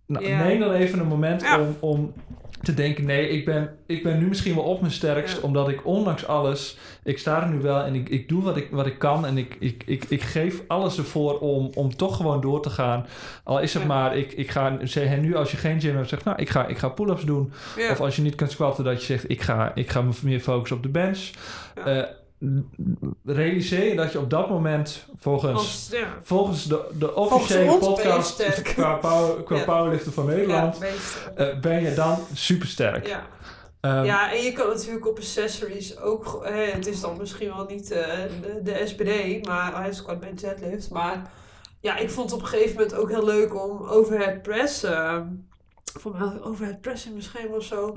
nou, 0.05 0.27
neem 0.27 0.59
dan 0.59 0.71
even 0.71 0.99
een 0.99 1.07
moment 1.07 1.43
om, 1.59 1.75
om 1.79 2.13
te 2.61 2.73
denken, 2.73 3.05
nee, 3.05 3.29
ik 3.29 3.45
ben, 3.45 3.75
ik 3.85 4.03
ben 4.03 4.19
nu 4.19 4.27
misschien 4.27 4.55
wel 4.55 4.63
op 4.63 4.79
mijn 4.81 4.93
sterkst, 4.93 5.35
Ja. 5.35 5.41
omdat 5.43 5.69
ik 5.69 5.85
ondanks 5.85 6.25
alles, 6.27 6.77
ik 7.03 7.17
sta 7.19 7.41
er 7.43 7.49
nu 7.49 7.61
wel 7.61 7.83
en 7.83 7.95
ik, 7.95 8.09
ik 8.09 8.29
doe 8.29 8.43
wat 8.43 8.57
ik, 8.57 8.67
wat 8.71 8.85
ik 8.85 8.99
kan 8.99 9.25
en 9.25 9.37
ik, 9.37 9.55
ik, 9.59 9.83
ik, 9.85 10.05
ik 10.09 10.21
geef 10.21 10.61
alles 10.67 10.97
ervoor 10.97 11.39
om, 11.39 11.69
om 11.73 11.95
toch 11.95 12.15
gewoon 12.15 12.41
door 12.41 12.61
te 12.61 12.69
gaan. 12.69 13.05
Al 13.43 13.59
is 13.59 13.73
het 13.73 13.81
Ja. 13.81 13.87
maar, 13.87 14.17
ik, 14.17 14.31
ik 14.31 14.49
ga, 14.51 14.77
zeg 14.83 15.17
nu 15.17 15.35
als 15.35 15.51
je 15.51 15.57
geen 15.57 15.81
gym 15.81 15.95
hebt, 15.95 16.09
zeg 16.09 16.23
nou, 16.23 16.37
ik 16.41 16.49
ga, 16.49 16.65
ik 16.67 16.77
ga 16.77 16.89
pull-ups 16.89 17.23
doen. 17.23 17.51
ja. 17.77 17.91
Of 17.91 17.99
als 18.01 18.15
je 18.15 18.21
niet 18.21 18.35
kunt 18.35 18.51
squatten, 18.51 18.83
dat 18.83 18.99
je 18.99 19.05
zegt, 19.05 19.29
ik 19.29 19.41
ga, 19.41 19.71
ik 19.75 19.89
ga 19.89 20.01
me 20.01 20.11
meer 20.23 20.39
focussen 20.39 20.77
op 20.77 20.83
de 20.83 20.89
bench. 20.89 21.29
Ja. 21.85 22.09
Realiseer 23.25 23.84
je 23.89 23.95
dat 23.95 24.12
je 24.12 24.19
op 24.19 24.30
dat 24.30 24.49
moment 24.49 25.06
volgens... 25.19 25.89
Ja. 25.91 26.08
Volgens 26.23 26.65
de, 26.67 26.89
de 26.99 27.15
officiële 27.15 27.78
podcast 27.78 28.62
qua, 28.62 28.93
power, 28.95 29.43
qua 29.43 29.58
Ja. 29.58 29.63
powerliften 29.63 30.13
van 30.13 30.25
Nederland 30.25 30.78
Ja, 30.80 30.88
eh, 31.36 31.60
ben 31.60 31.82
je 31.84 31.93
dan 31.93 32.17
supersterk. 32.34 33.08
ja. 33.08 33.28
Ehm, 33.82 34.04
ja, 34.04 34.32
en 34.34 34.41
je 34.43 34.52
kan 34.52 34.67
natuurlijk 34.67 35.08
op 35.08 35.17
accessories 35.17 35.97
ook... 35.99 36.39
hè, 36.43 36.62
het 36.63 36.88
is 36.88 37.02
dan 37.02 37.17
misschien 37.17 37.47
wel 37.56 37.65
niet 37.65 37.91
eh, 37.91 38.08
de, 38.41 38.60
de 38.63 38.82
SPD, 38.86 39.45
maar 39.47 39.75
hij 39.82 39.89
is 39.89 40.02
quite 40.04 40.19
bij 40.19 40.34
Jetlift. 40.34 40.89
Maar 40.89 41.32
ja, 41.80 41.97
ik 41.97 42.10
vond 42.10 42.30
het 42.32 42.39
op 42.39 42.45
een 42.45 42.52
gegeven 42.52 42.73
moment 42.75 42.95
ook 42.95 43.10
heel 43.10 43.25
leuk 43.25 43.63
om 43.63 43.84
overhead 43.88 44.41
press... 44.41 44.84
eh 44.84 45.17
voor 45.99 46.12
mij 46.12 46.19
had 46.21 46.34
ik 46.36 46.45
overhead 46.45 46.82
press 46.82 47.06
in 47.06 47.12
mijn 47.12 47.23
schema 47.23 47.56
of 47.56 47.63
zo... 47.63 47.93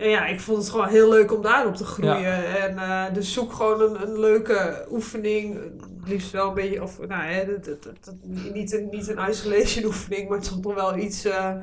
En 0.00 0.08
ja, 0.08 0.26
ik 0.26 0.40
vond 0.40 0.58
het 0.58 0.70
gewoon 0.70 0.88
heel 0.88 1.08
leuk 1.08 1.32
om 1.32 1.42
daarop 1.42 1.74
te 1.74 1.84
groeien. 1.84 2.56
En 2.56 2.78
eh, 2.78 3.04
dus 3.14 3.32
zoek 3.32 3.52
gewoon 3.52 3.80
een, 3.80 4.02
een 4.02 4.18
leuke 4.20 4.86
oefening. 4.90 5.58
Liefst 6.04 6.30
wel 6.30 6.48
een 6.48 6.54
beetje, 6.54 6.82
of 6.82 6.98
nou 6.98 7.22
hè, 7.22 7.46
dat, 7.46 7.64
dat, 7.64 7.82
dat, 7.82 7.94
dat- 8.04 8.14
niet, 8.52 8.72
een, 8.72 8.88
niet 8.90 9.08
een 9.08 9.28
isolation 9.30 9.84
oefening, 9.84 10.28
maar 10.28 10.40
toch 10.40 10.74
wel 10.74 10.96
iets 10.96 11.24
eh, 11.24 11.54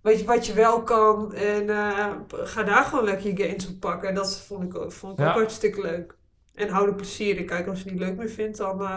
wat, 0.00 0.18
je, 0.20 0.24
wat 0.26 0.46
je 0.46 0.52
wel 0.52 0.82
kan. 0.82 1.34
En 1.34 1.70
eh, 1.70 2.06
ga 2.30 2.62
daar 2.62 2.84
gewoon 2.84 3.04
lekker 3.04 3.26
je 3.36 3.44
gains 3.44 3.68
op 3.68 3.80
pakken. 3.80 4.14
Dat 4.14 4.40
vond 4.40 4.62
ik, 4.62 4.78
ook- 4.78 4.92
vond 4.92 5.12
ik 5.12 5.24
Ja. 5.24 5.30
ook 5.30 5.36
hartstikke 5.38 5.80
leuk. 5.80 6.14
En 6.54 6.68
hou 6.68 6.88
er 6.88 6.94
plezier 6.94 7.36
in. 7.38 7.46
Kijk, 7.46 7.66
als 7.68 7.78
je 7.78 7.84
het 7.84 7.92
niet 7.92 8.02
leuk 8.02 8.16
meer 8.16 8.28
vindt, 8.30 8.56
dan 8.58 8.88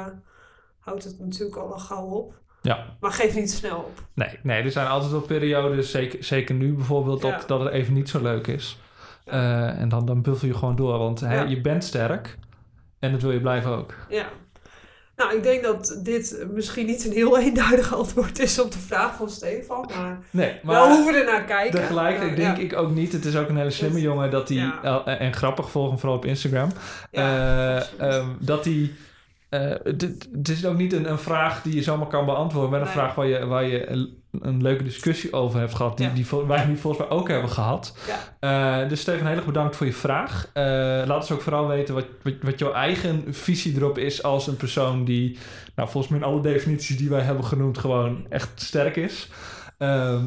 houdt 0.80 1.04
het 1.04 1.20
natuurlijk 1.20 1.58
al 1.58 1.68
wel 1.68 1.80
gauw 1.80 2.06
op. 2.06 2.34
Ja. 2.62 2.86
Maar 3.00 3.12
geef 3.12 3.36
niet 3.36 3.52
snel 3.52 3.78
op. 3.78 4.04
Nee, 4.14 4.40
nee, 4.44 4.64
er 4.64 4.72
zijn 4.72 4.88
altijd 4.88 5.12
wel 5.12 5.22
periodes, 5.22 5.92
zeker, 5.92 6.24
zeker 6.24 6.56
nu 6.56 6.74
bijvoorbeeld, 6.74 7.22
dat, 7.22 7.32
Ja. 7.32 7.44
dat 7.48 7.60
het 7.60 7.70
even 7.74 7.94
niet 7.94 8.10
zo 8.10 8.22
leuk 8.22 8.48
is. 8.48 8.78
Eh, 9.26 9.80
en 9.80 9.90
dan, 9.90 10.06
dan 10.06 10.22
buffel 10.22 10.48
je 10.48 10.54
gewoon 10.54 10.76
door, 10.76 10.98
want 10.98 11.20
hè, 11.20 11.42
je 11.42 11.62
bent 11.62 11.84
sterk 11.84 12.38
en 13.00 13.12
dat 13.12 13.22
wil 13.22 13.32
je 13.32 13.42
blijven 13.42 13.72
ook. 13.72 13.94
Ja. 14.10 14.26
Nou, 15.16 15.36
ik 15.36 15.44
denk 15.44 15.64
dat 15.64 16.00
dit 16.04 16.46
misschien 16.54 16.86
niet 16.86 17.06
een 17.06 17.12
heel 17.12 17.40
eenduidig 17.44 17.96
antwoord 17.96 18.40
is 18.40 18.60
op 18.62 18.72
de 18.72 18.80
vraag 18.80 19.16
van 19.16 19.30
Stefan. 19.30 19.90
Maar, 19.98 20.20
Nee, 20.32 20.54
maar 20.64 20.88
we 20.88 20.96
hoeven 20.96 21.16
er 21.16 21.26
naar 21.26 21.44
kijken. 21.44 21.80
Tegelijkertijd 21.80 22.36
denk 22.36 22.58
ja. 22.58 22.64
ik 22.64 22.76
ook 22.76 22.90
niet. 22.92 23.14
Het 23.14 23.26
is 23.26 23.36
ook 23.36 23.50
een 23.50 23.58
hele 23.58 23.70
slimme 23.70 23.96
Het- 23.96 24.04
jongen 24.06 24.32
dat 24.32 24.50
hij. 24.50 24.58
ja. 24.58 25.06
en 25.06 25.34
grappig 25.34 25.70
volgen, 25.72 26.00
vooral 26.00 26.18
op 26.18 26.26
Instagram. 26.26 26.70
Ja, 27.12 27.78
eh, 27.98 28.16
ehm, 28.16 28.28
dat 28.40 28.66
hij. 28.66 28.92
Eh, 29.50 29.70
het 30.32 30.50
is 30.50 30.66
ook 30.66 30.78
niet 30.78 30.94
een, 30.94 31.10
een 31.10 31.20
vraag 31.20 31.62
die 31.62 31.76
je 31.76 31.84
zomaar 31.84 32.08
kan 32.08 32.26
beantwoorden, 32.26 32.70
maar 32.72 32.80
een 32.80 32.86
Nee. 32.86 32.96
vraag 32.96 33.16
waar 33.16 33.28
je, 33.28 33.46
waar 33.46 33.64
je 33.64 33.90
een, 33.90 34.18
een 34.42 34.62
leuke 34.62 34.84
discussie 34.84 35.34
over 35.34 35.60
hebt 35.60 35.76
gehad, 35.76 35.98
die, 35.98 36.08
Ja. 36.08 36.14
die 36.14 36.26
wij 36.48 36.66
nu 36.66 36.78
volgens 36.78 37.08
mij 37.08 37.18
ook 37.18 37.28
hebben 37.28 37.50
gehad. 37.50 37.98
Ja. 38.40 38.82
Eh, 38.84 38.90
dus 38.90 39.02
Steven, 39.02 39.28
heel 39.28 39.36
erg 39.36 39.46
bedankt 39.46 39.76
voor 39.76 39.86
je 39.86 39.94
vraag. 39.94 40.50
Eh, 40.54 40.64
laat 41.06 41.16
ons 41.16 41.32
ook 41.32 41.42
vooral 41.42 41.68
weten 41.68 41.94
wat, 41.94 42.06
wat, 42.24 42.34
wat 42.42 42.60
jouw 42.60 42.74
eigen 42.74 43.24
visie 43.30 43.76
erop 43.76 43.98
is 43.98 44.24
als 44.24 44.48
een 44.48 44.58
persoon 44.58 45.04
die, 45.06 45.38
nou, 45.76 45.90
volgens 45.90 46.14
mij 46.14 46.22
in 46.22 46.26
alle 46.34 46.42
definities 46.42 46.98
die 46.98 47.10
wij 47.10 47.22
hebben 47.22 47.46
genoemd, 47.46 47.78
gewoon 47.78 48.26
echt 48.30 48.62
sterk 48.62 48.96
is. 48.96 49.30
Ehm, 49.78 50.24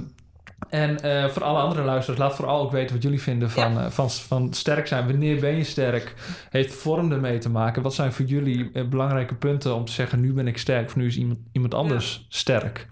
en 0.68 1.00
eh, 1.00 1.28
voor 1.28 1.44
alle 1.44 1.60
andere 1.60 1.82
luisteraars, 1.82 2.20
laat 2.20 2.34
vooral 2.34 2.60
ook 2.60 2.70
weten 2.70 2.94
wat 2.94 3.02
jullie 3.02 3.22
vinden 3.22 3.50
van, 3.50 3.78
eh, 3.78 3.90
van, 3.90 4.10
van 4.10 4.52
sterk 4.52 4.86
zijn. 4.86 5.06
Wanneer 5.06 5.40
ben 5.40 5.56
je 5.56 5.64
sterk? 5.64 6.14
Heeft 6.50 6.74
vorm 6.74 7.12
ermee 7.12 7.38
te 7.38 7.50
maken? 7.50 7.82
Wat 7.82 7.94
zijn 7.94 8.12
voor 8.12 8.24
jullie 8.24 8.70
eh, 8.72 8.88
belangrijke 8.88 9.34
punten 9.34 9.74
om 9.74 9.84
te 9.84 9.92
zeggen, 9.92 10.20
nu 10.20 10.32
ben 10.32 10.46
ik 10.46 10.58
sterk 10.58 10.86
of 10.86 10.96
nu 10.96 11.06
is 11.06 11.16
iemand, 11.16 11.38
iemand 11.52 11.74
anders 11.74 12.26
sterk? 12.28 12.86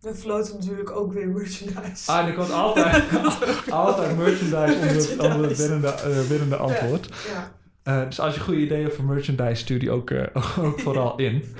We 0.00 0.14
floten 0.14 0.54
natuurlijk 0.58 0.90
ook 0.90 1.12
weer 1.12 1.28
merchandise. 1.28 2.10
Ah, 2.10 2.26
er 2.26 2.34
komt 2.34 2.52
altijd, 2.52 3.04
altijd 3.70 4.16
merchandise 4.16 5.12
onder 5.18 5.48
het, 5.48 5.56
winnende, 5.58 6.26
winnende 6.28 6.56
antwoord. 6.56 7.08
Ja. 7.82 8.04
Dus 8.04 8.20
als 8.20 8.34
je 8.34 8.40
goede 8.40 8.60
ideeën 8.60 8.82
hebt 8.82 8.94
voor 8.94 9.04
merchandise, 9.04 9.54
stuur 9.62 9.78
die 9.78 9.90
ook, 9.90 10.10
ook 10.60 10.80
vooral 10.80 11.18
in. 11.18 11.54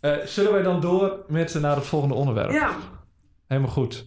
Ja. 0.00 0.26
Zullen 0.26 0.52
wij 0.52 0.62
dan 0.62 0.80
door 0.80 1.24
met 1.28 1.54
naar 1.60 1.76
het 1.76 1.86
volgende 1.86 2.14
onderwerp? 2.14 2.50
ja. 2.50 2.76
Helemaal 3.48 3.70
goed. 3.70 4.06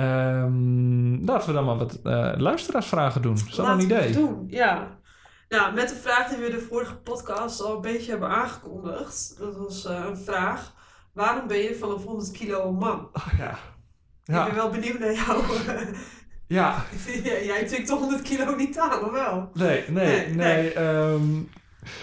Ehm, 0.00 1.24
laten 1.24 1.48
we 1.48 1.54
dan 1.54 1.64
maar 1.64 1.76
wat 1.76 1.98
eh, 2.04 2.32
luisteraarsvragen 2.36 3.22
doen. 3.22 3.34
Is 3.34 3.42
dat 3.56 3.66
Laten 3.66 3.78
een 3.78 3.84
idee? 3.84 4.12
doen, 4.12 4.44
ja. 4.48 4.98
Nou, 5.48 5.74
met 5.74 5.88
de 5.88 5.94
vraag 5.94 6.28
die 6.28 6.38
we 6.38 6.50
de 6.50 6.60
vorige 6.70 6.96
podcast 6.96 7.62
al 7.62 7.74
een 7.74 7.80
beetje 7.80 8.10
hebben 8.10 8.28
aangekondigd. 8.28 9.34
Dat 9.38 9.56
was 9.56 9.86
eh, 9.86 10.04
een 10.08 10.16
vraag. 10.16 10.72
Waarom 11.14 11.46
ben 11.46 11.58
je 11.58 11.74
vanaf 11.80 12.04
100 12.04 12.30
kilo 12.30 12.68
een 12.68 12.74
man? 12.74 13.08
Oh, 13.12 13.26
ja. 13.38 13.50
Ik 13.50 13.56
ben 14.24 14.34
Ja. 14.36 14.54
wel 14.54 14.70
benieuwd 14.70 14.98
naar 14.98 15.12
jou. 15.14 15.42
ja, 16.60 16.84
Jij- 17.22 17.64
tikt 17.66 17.86
toch 17.86 17.98
100 17.98 18.22
kilo 18.22 18.54
niet 18.54 18.78
aan, 18.78 19.04
of 19.04 19.10
wel? 19.10 19.50
nee, 19.54 19.84
nee, 19.88 20.06
Nee, 20.06 20.26
nee. 20.26 20.34
nee. 20.36 20.72
ehm, 20.72 21.22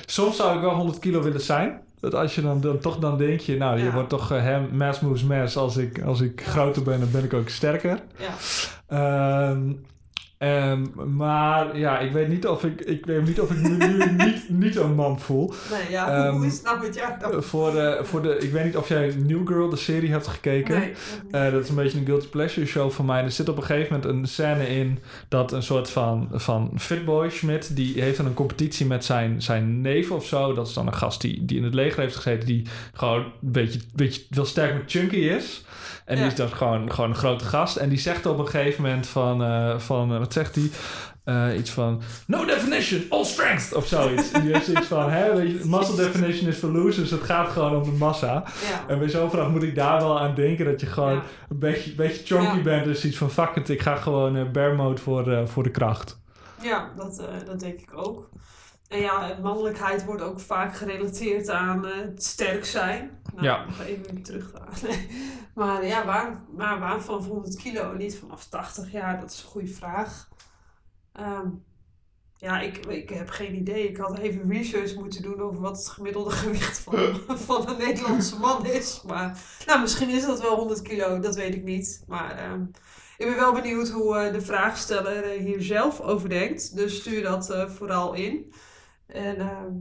soms 0.05 0.35
zou 0.35 0.55
ik 0.55 0.61
wel 0.61 0.73
100 0.75 0.99
kilo 0.99 1.21
willen 1.21 1.41
zijn. 1.41 1.81
Dat 1.99 2.15
als 2.15 2.35
je 2.35 2.41
dan, 2.41 2.61
dan 2.61 2.79
toch 2.79 2.99
dan 2.99 3.17
denk 3.17 3.39
je, 3.39 3.57
nou, 3.57 3.79
je 3.79 3.91
wordt 3.91 4.09
toch 4.09 4.31
eh, 4.31 4.43
hè, 4.43 4.67
mass 4.67 4.99
moves 4.99 5.23
mass. 5.23 5.57
Als 5.57 5.77
ik, 5.77 6.01
als 6.01 6.21
ik 6.21 6.43
groter 6.45 6.83
ben, 6.83 6.99
dan 6.99 7.11
ben 7.11 7.23
ik 7.23 7.33
ook 7.33 7.49
sterker. 7.49 8.01
Ja. 8.17 8.35
Ehm, 8.87 9.71
ehm, 10.37 10.85
maar 11.15 11.77
ja, 11.77 11.99
ik 11.99 12.11
weet 12.11 12.27
niet 12.27 12.47
of 12.47 12.63
ik, 12.63 12.81
ik, 12.81 13.05
weet 13.05 13.25
niet, 13.25 13.41
of 13.41 13.51
ik 13.51 13.61
me 13.61 13.69
nu 13.69 14.11
niet, 14.25 14.49
niet 14.49 14.75
een 14.75 14.95
man 14.95 15.19
voel. 15.19 15.53
Nee, 15.71 15.91
ja. 15.91 16.25
Ehm, 16.25 16.35
Hoe 16.35 16.45
is 16.45 16.53
het 16.53 16.63
nou 16.63 16.81
met 16.81 16.95
jou 16.95 17.11
dan? 17.19 17.43
Voor, 17.43 17.71
de, 17.71 17.99
voor 18.03 18.21
de, 18.21 18.37
ik 18.37 18.51
weet 18.51 18.65
niet 18.65 18.77
of 18.77 18.87
jij 18.87 19.15
New 19.25 19.47
Girl, 19.47 19.69
de 19.69 19.75
serie, 19.75 20.11
hebt 20.11 20.27
gekeken. 20.27 20.79
Nee. 20.79 20.93
Eh, 21.31 21.51
dat 21.51 21.63
is 21.63 21.69
een 21.69 21.75
beetje 21.75 21.99
een 21.99 22.05
guilty 22.05 22.27
pleasure 22.27 22.65
show 22.67 22.91
voor 22.91 23.05
mij. 23.05 23.23
Er 23.23 23.31
zit 23.31 23.49
op 23.49 23.57
een 23.57 23.63
gegeven 23.63 23.95
moment 23.95 24.13
een 24.13 24.27
scène 24.27 24.67
in 24.67 24.99
dat 25.27 25.51
een 25.51 25.63
soort 25.63 25.89
van, 25.89 26.29
van 26.31 26.71
fitboy 26.77 27.29
Schmidt, 27.29 27.75
die 27.75 28.01
heeft 28.01 28.17
dan 28.17 28.25
een 28.25 28.33
competitie 28.33 28.85
met 28.85 29.05
zijn, 29.05 29.41
zijn 29.41 29.81
neef 29.81 30.11
of 30.11 30.25
zo. 30.25 30.53
Dat 30.53 30.67
is 30.67 30.73
dan 30.73 30.87
een 30.87 30.95
gast 30.95 31.21
die, 31.21 31.45
die 31.45 31.57
in 31.57 31.63
het 31.63 31.73
leger 31.73 32.01
heeft 32.01 32.15
gezeten, 32.15 32.45
die 32.45 32.67
gewoon 32.93 33.23
een 33.23 33.31
beetje, 33.41 33.79
beetje 33.95 34.21
wel 34.29 34.45
sterk 34.45 34.73
met 34.73 34.91
chunky 34.91 35.15
is. 35.15 35.65
En 36.07 36.15
die 36.15 36.25
is 36.25 36.35
dan 36.35 36.49
gewoon, 36.49 36.91
gewoon 36.93 37.09
een 37.09 37.15
grote 37.15 37.45
gast. 37.45 37.75
En 37.75 37.89
die 37.89 37.97
zegt 37.99 38.25
op 38.25 38.39
een 38.39 38.47
gegeven 38.47 38.83
moment 38.83 39.07
van, 39.07 39.43
eh, 39.43 39.79
van 39.79 40.11
eh, 40.13 40.17
wat 40.17 40.33
zegt 40.33 40.55
hij? 40.55 40.69
Eh, 41.23 41.57
iets 41.57 41.69
van, 41.69 42.01
no 42.27 42.45
definition, 42.45 43.01
all 43.09 43.23
strength, 43.25 43.73
of 43.73 43.87
zoiets. 43.87 44.31
En 44.31 44.41
die 44.41 44.53
heeft 44.53 44.65
zoiets 44.65 44.87
van, 44.87 45.09
hè, 45.11 45.35
weet 45.35 45.51
je, 45.51 45.61
muscle 45.69 45.95
definition 45.95 46.47
is 46.47 46.57
for 46.57 46.69
losers, 46.71 47.11
het 47.11 47.23
gaat 47.23 47.49
gewoon 47.49 47.75
om 47.75 47.83
de 47.83 47.91
massa. 47.97 48.33
Ja. 48.69 48.83
En 48.87 48.99
bij 48.99 49.09
zo'n 49.09 49.29
vraag 49.29 49.49
moet 49.49 49.63
ik 49.63 49.75
daar 49.75 49.99
wel 50.01 50.19
aan 50.19 50.35
denken 50.35 50.65
dat 50.65 50.81
je 50.81 50.87
gewoon 50.87 51.13
Ja. 51.13 51.21
een 51.49 51.59
beetje, 51.59 51.93
beetje 51.95 52.25
chunky 52.25 52.57
Ja. 52.57 52.61
bent. 52.63 52.85
Dus 52.85 53.05
iets 53.05 53.17
van, 53.17 53.29
fuck 53.31 53.55
it, 53.55 53.69
ik 53.69 53.81
ga 53.81 53.95
gewoon 53.95 54.35
eh 54.35 54.49
bear 54.51 54.75
mode 54.75 55.01
voor, 55.01 55.47
voor 55.47 55.63
de 55.63 55.71
kracht. 55.71 56.19
Ja, 56.61 56.89
dat, 56.97 57.21
dat 57.45 57.59
denk 57.59 57.79
ik 57.79 57.89
ook. 57.97 58.29
En 58.87 58.99
ja, 58.99 59.37
mannelijkheid 59.41 60.05
wordt 60.05 60.21
ook 60.21 60.39
vaak 60.39 60.75
gerelateerd 60.75 61.49
aan 61.49 61.85
eh, 61.85 61.95
het 61.97 62.23
sterk 62.23 62.65
zijn. 62.65 63.19
Nou, 63.33 63.45
Ja. 63.45 63.65
Nog 63.65 63.81
even 63.81 64.23
terug 64.23 64.51
maar 65.55 65.85
ja, 65.85 66.05
waar, 66.05 66.43
maar 66.55 66.79
waarom 66.79 67.01
vanaf 67.01 67.27
100 67.27 67.55
kilo 67.55 67.91
en 67.91 67.97
niet 67.97 68.17
vanaf 68.17 68.45
80 68.45 68.91
jaar? 68.91 69.19
Dat 69.19 69.31
is 69.31 69.41
een 69.41 69.49
goede 69.49 69.67
vraag. 69.67 70.29
Ehm, 71.13 71.47
ja, 72.37 72.59
ik, 72.59 72.85
ik 72.85 73.09
heb 73.09 73.29
geen 73.29 73.55
idee. 73.55 73.89
Ik 73.89 73.97
had 73.97 74.17
even 74.17 74.49
research 74.49 74.95
moeten 74.95 75.21
doen 75.21 75.41
over 75.41 75.61
wat 75.61 75.77
het 75.77 75.87
gemiddelde 75.87 76.31
gewicht 76.43 76.79
van, 76.79 77.19
van 77.27 77.69
een 77.69 77.77
Nederlandse 77.77 78.39
man 78.39 78.65
is. 78.65 79.01
Maar 79.07 79.39
nou, 79.65 79.81
misschien 79.81 80.09
is 80.09 80.25
dat 80.25 80.41
wel 80.41 80.55
100 80.55 80.81
kilo, 80.81 81.19
dat 81.19 81.35
weet 81.35 81.55
ik 81.55 81.63
niet. 81.63 82.03
Maar 82.07 82.37
ehm, 82.37 82.61
ik 83.17 83.25
ben 83.25 83.35
wel 83.35 83.53
benieuwd 83.53 83.89
hoe 83.89 84.17
eh, 84.17 84.33
de 84.33 84.41
vraagsteller 84.41 85.23
eh, 85.23 85.39
hier 85.39 85.61
zelf 85.61 86.01
over 86.01 86.29
denkt. 86.29 86.75
Dus 86.75 86.95
stuur 86.95 87.23
dat 87.23 87.49
eh, 87.49 87.69
vooral 87.69 88.13
in. 88.13 88.53
En 89.07 89.37
ehm, 89.39 89.71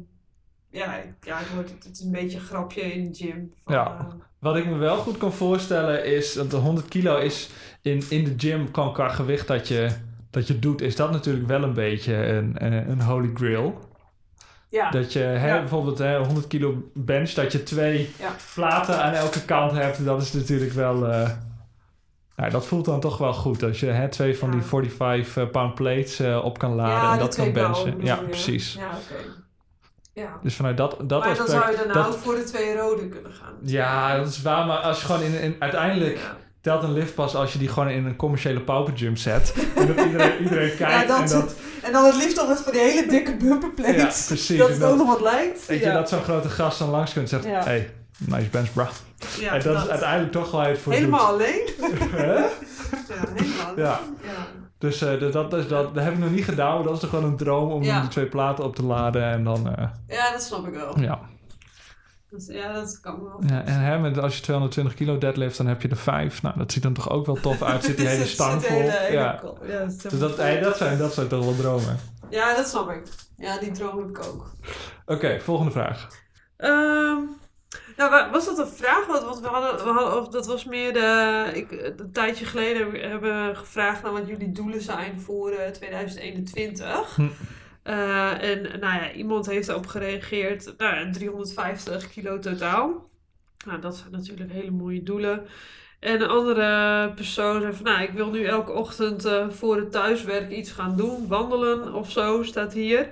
ja, 0.71 0.97
ik- 0.97 1.15
ja 1.25 1.39
het, 1.39 1.55
wordt, 1.55 1.71
het 1.71 1.89
is 1.93 2.01
een 2.01 2.11
beetje 2.13 2.39
een 2.39 2.45
grapje 2.45 2.81
in 2.81 3.13
de 3.13 3.15
gym. 3.19 3.53
Van, 3.65 3.75
Ja. 3.75 3.97
eh, 3.99 4.07
Wat 4.39 4.57
ik 4.57 4.67
me 4.67 4.77
wel 4.77 4.97
goed 4.97 5.17
kan 5.17 5.33
voorstellen 5.33 6.05
is, 6.05 6.33
dat 6.33 6.51
de 6.51 6.57
100 6.57 6.89
kilo 6.89 7.17
is 7.19 7.51
in, 7.83 8.03
in 8.09 8.25
de 8.25 8.35
gym, 8.37 8.71
kan 8.71 8.93
qua 8.93 9.09
gewicht 9.09 9.47
dat 9.47 9.69
je, 9.69 9.91
dat 10.31 10.47
je 10.47 10.59
doet, 10.59 10.81
is 10.81 10.97
dat 10.97 11.11
natuurlijk 11.11 11.47
wel 11.47 11.63
een 11.63 11.75
beetje 11.75 12.15
een, 12.15 12.65
een, 12.65 12.91
een 12.91 13.03
holy 13.03 13.31
grail. 13.35 13.79
ja. 14.71 14.91
Dat 14.91 15.13
je 15.13 15.19
hè, 15.19 15.49
Ja. 15.49 15.59
bijvoorbeeld 15.61 15.99
hè, 15.99 16.19
100 16.19 16.47
kilo 16.47 16.91
bench, 16.95 17.31
dat 17.31 17.53
je 17.53 17.63
twee 17.63 18.11
Ja. 18.19 18.35
platen 18.55 19.03
aan 19.03 19.13
elke 19.13 19.45
kant 19.45 19.73
hebt, 19.73 20.05
dat 20.05 20.23
is 20.23 20.33
natuurlijk 20.33 20.73
wel... 20.73 21.07
eh, 21.07 21.31
nou, 22.37 22.51
dat 22.51 22.67
voelt 22.67 22.85
dan 22.85 23.01
toch 23.01 23.19
wel 23.19 23.33
goed 23.35 23.63
als 23.63 23.81
je 23.81 23.87
hè, 23.87 24.09
twee 24.09 24.39
van 24.39 24.49
Ja. 24.49 24.55
die 24.55 24.65
45 24.65 25.51
pound 25.51 25.75
plates 25.75 26.19
eh, 26.21 26.45
op 26.45 26.59
kan 26.59 26.75
laden 26.75 26.95
ja, 27.09 27.13
en 27.13 27.19
dat 27.19 27.35
kan 27.35 27.53
benchen. 27.53 27.95
Ja, 28.01 28.17
precies. 28.17 28.75
Ja. 28.75 28.89
Ja. 30.13 30.39
Dus 30.43 30.55
vanuit 30.55 30.77
dat, 30.77 30.91
dat 30.91 31.01
maar 31.25 31.35
dan 31.35 31.45
aspect... 31.47 31.51
zou 31.51 31.71
je 31.71 31.77
daarna 31.77 31.93
dat- 31.93 32.07
ook 32.07 32.19
voor 32.19 32.35
de 32.35 32.45
twee 32.45 32.77
rode 32.77 33.09
kunnen 33.09 33.33
gaan. 33.33 33.53
ja, 33.63 34.17
dat 34.17 34.27
is 34.29 34.43
waar, 34.43 34.67
maar 34.67 34.77
als 34.79 35.01
je 35.01 35.07
gewoon 35.07 35.23
in, 35.23 35.41
in 35.41 35.57
uiteindelijk 35.59 36.21
telt 36.61 36.83
een 36.83 36.93
lift 36.93 37.15
pas 37.15 37.35
als 37.35 37.53
je 37.53 37.59
die 37.59 37.69
gewoon 37.69 37.89
in 37.89 38.07
een 38.07 38.17
commerciële 38.17 38.61
pauper 38.61 38.93
gym 38.97 39.17
zet. 39.17 39.55
en 39.77 39.87
dat 39.87 40.05
iedereen, 40.07 40.43
iedereen 40.43 40.77
kijkt 40.77 41.09
dat- 41.09 41.21
en 41.33 41.41
dat, 41.41 41.55
En 41.83 41.93
dan 41.93 42.05
het 42.05 42.17
liefst 42.17 42.37
nog 42.37 42.49
eens 42.49 42.61
van 42.61 42.73
die 42.73 42.81
hele 42.81 43.07
dikke 43.09 43.37
bumperplates. 43.37 43.97
Ja, 44.21 44.25
precies. 44.27 44.59
Dat 44.59 44.69
het 44.69 44.83
ook 44.83 44.97
nog 44.97 45.07
wat 45.07 45.21
lijkt. 45.21 45.67
weet 45.67 45.85
je, 45.85 45.93
dat 45.93 46.09
zo'n 46.09 46.23
grote 46.23 46.49
gast 46.49 46.79
dan 46.79 46.89
langs 46.91 47.13
kunt 47.13 47.33
en 47.33 47.41
zegt, 47.43 47.65
hey, 47.65 47.91
nice 48.19 48.49
bench 48.51 48.73
bro. 48.73 48.87
Ja, 49.41 49.53
en 49.53 49.63
dat, 49.63 49.83
is 49.85 49.89
uiteindelijk 49.89 50.33
toch 50.33 50.51
waar 50.51 50.67
je 50.67 50.73
het 50.73 50.81
voor 50.83 50.93
Helemaal 50.93 51.27
alleen? 51.27 51.67
doet. 51.81 51.99
Ja, 51.99 52.49
helemaal 53.35 53.67
alleen. 53.67 53.85
Ja. 53.85 54.01
ja. 54.23 54.47
Dus 54.79 55.03
eh, 55.03 55.21
dat, 55.21 55.33
dat, 55.33 55.53
is, 55.55 55.69
dat, 55.69 55.95
dat 55.95 56.05
heb 56.05 56.13
ik 56.13 56.19
nog 56.19 56.31
niet 56.31 56.45
gedaan, 56.45 56.75
maar 56.75 56.85
dat 56.85 56.95
is 56.95 57.01
toch 57.01 57.11
gewoon 57.11 57.25
een 57.25 57.37
droom 57.37 57.71
om 57.71 57.83
Ja. 57.83 58.01
die 58.01 58.09
twee 58.11 58.27
platen 58.27 58.65
op 58.65 58.77
te 58.77 58.83
laden 58.85 59.25
en 59.25 59.45
dan, 59.45 59.77
eh, 59.77 59.89
Ja, 60.09 60.31
dat 60.33 60.43
snap 60.43 60.67
ik 60.67 60.75
wel. 60.75 61.01
ja. 61.01 61.21
Dat, 62.31 62.47
ja, 62.49 62.73
dat 62.73 63.01
kan 63.01 63.23
wel. 63.23 63.41
Ja, 63.47 63.65
en 63.65 63.81
hè, 63.81 63.99
met, 63.99 64.19
als 64.19 64.37
je 64.37 64.43
220 64.43 64.95
kilo 64.95 65.19
deadlift, 65.19 65.57
dan 65.57 65.67
heb 65.67 65.83
je 65.83 65.89
er 65.89 65.97
vijf. 65.97 66.43
Nou, 66.43 66.59
dat 66.59 66.73
ziet 66.73 66.83
dan 66.83 66.93
toch 66.93 67.11
ook 67.11 67.27
wel 67.27 67.35
tof 67.35 67.63
uit. 67.63 67.85
Zit 67.85 67.97
die 67.97 68.07
hele 68.17 68.25
stang 68.27 68.63
vol. 68.65 68.81
hele- 68.81 69.13
Ja, 69.13 69.41
dat 69.43 70.01
dus 70.11 70.19
dat, 70.19 70.37
hey, 70.37 70.61
dat, 70.61 70.77
zijn, 70.77 70.99
dat 70.99 71.15
zijn 71.15 71.29
toch 71.29 71.45
wel 71.45 71.57
dromen. 71.57 71.99
Ja, 72.31 72.55
dat 72.55 72.69
snap 72.69 72.91
ik. 72.91 73.03
Ja, 73.37 73.59
die 73.59 73.71
droom 73.71 73.99
heb 73.99 74.09
ik 74.09 74.25
ook. 74.25 74.51
Oké, 75.07 75.41
volgende 75.41 75.71
vraag. 75.73 76.09
Ehm, 76.57 77.17
nou, 77.97 78.11
wa- 78.11 78.31
was 78.31 78.45
dat 78.45 78.59
een 78.59 78.67
vraag? 78.67 79.07
Want, 79.07 79.23
want 79.25 79.41
we 79.41 79.47
hadden, 79.47 79.85
we 79.85 79.91
hadden, 79.91 80.21
of 80.21 80.29
dat 80.29 80.47
was 80.47 80.65
meer 80.65 80.93
de, 80.93 81.51
ik, 81.55 81.71
een 81.99 82.13
tijdje 82.13 82.45
geleden 82.45 83.11
hebben 83.11 83.49
we- 83.49 83.55
gevraagd 83.55 84.03
naar 84.03 84.13
wat 84.13 84.27
jullie 84.29 84.53
doelen 84.53 84.81
zijn 84.83 85.21
voor 85.21 85.51
eh, 85.51 85.71
2021. 85.71 87.15
Hm. 87.17 87.27
Eh, 87.83 88.43
en 88.51 88.63
nou 88.63 88.95
ja, 88.95 89.13
iemand 89.13 89.47
heeft 89.47 89.67
daarop 89.67 89.87
gereageerd, 89.87 90.75
nou, 90.79 90.97
ja, 90.97 91.11
350 91.13 92.09
kilo 92.11 92.39
totaal. 92.39 93.09
Nou, 93.67 93.81
dat 93.81 93.97
zijn 93.97 94.11
natuurlijk 94.11 94.53
hele 94.53 94.71
mooie 94.71 95.03
doelen. 95.03 95.47
En 96.01 96.21
een 96.23 96.29
andere 96.29 97.13
persoon 97.15 97.61
zei 97.61 97.73
van, 97.73 97.85
nou, 97.85 98.03
ik 98.03 98.11
wil 98.11 98.31
nu 98.31 98.45
elke 98.45 98.73
ochtend 98.73 99.25
eh, 99.25 99.51
voor 99.51 99.77
het 99.77 99.93
thuiswerk 99.93 100.51
iets 100.51 100.71
gaan 100.71 100.97
doen. 100.97 101.29
Wandelen 101.29 101.93
of 101.95 102.11
zo, 102.11 102.43
staat 102.43 102.73
hier. 102.73 103.09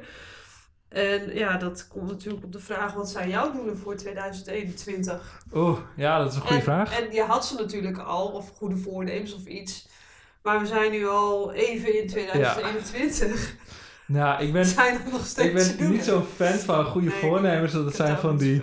En 0.94 1.34
ja, 1.34 1.56
dat 1.56 1.88
komt 1.88 2.10
natuurlijk 2.10 2.44
op 2.44 2.52
de 2.52 2.58
vraag, 2.60 2.92
wat 2.92 3.10
zijn 3.10 3.28
jouw 3.28 3.52
doelen 3.52 3.78
voor 3.78 3.96
2021? 3.96 5.40
Oeh, 5.54 5.78
ja, 5.96 6.18
dat 6.18 6.28
is 6.30 6.34
een 6.34 6.40
goede 6.40 6.56
en, 6.56 6.62
vraag. 6.62 7.00
En 7.00 7.12
je 7.12 7.22
had 7.22 7.46
ze 7.46 7.54
natuurlijk 7.54 7.98
al, 7.98 8.26
of 8.26 8.50
goede 8.56 8.76
voornemens 8.76 9.34
of 9.34 9.44
iets. 9.46 9.88
Maar 10.42 10.60
we 10.60 10.66
zijn 10.66 10.90
nu 10.90 11.06
al 11.08 11.52
even 11.52 12.00
in 12.02 12.08
2021. 12.08 13.54
Nou, 14.06 14.42
ik 14.44 14.52
ben, 14.52 14.64
zijn 14.76 14.94
er 14.94 15.10
nog 15.12 15.26
steeds 15.26 15.68
ik 15.70 15.76
ben 15.78 15.90
niet 15.90 16.04
zo'n 16.04 16.24
fan 16.36 16.52
van 16.58 16.84
goede 16.84 17.06
Nee, 17.08 17.18
voornemens. 17.20 17.72
Dat 17.72 17.80
Ik 17.80 17.86
het 17.86 17.96
zijn 17.96 18.16
van 18.18 18.36
die, 18.36 18.62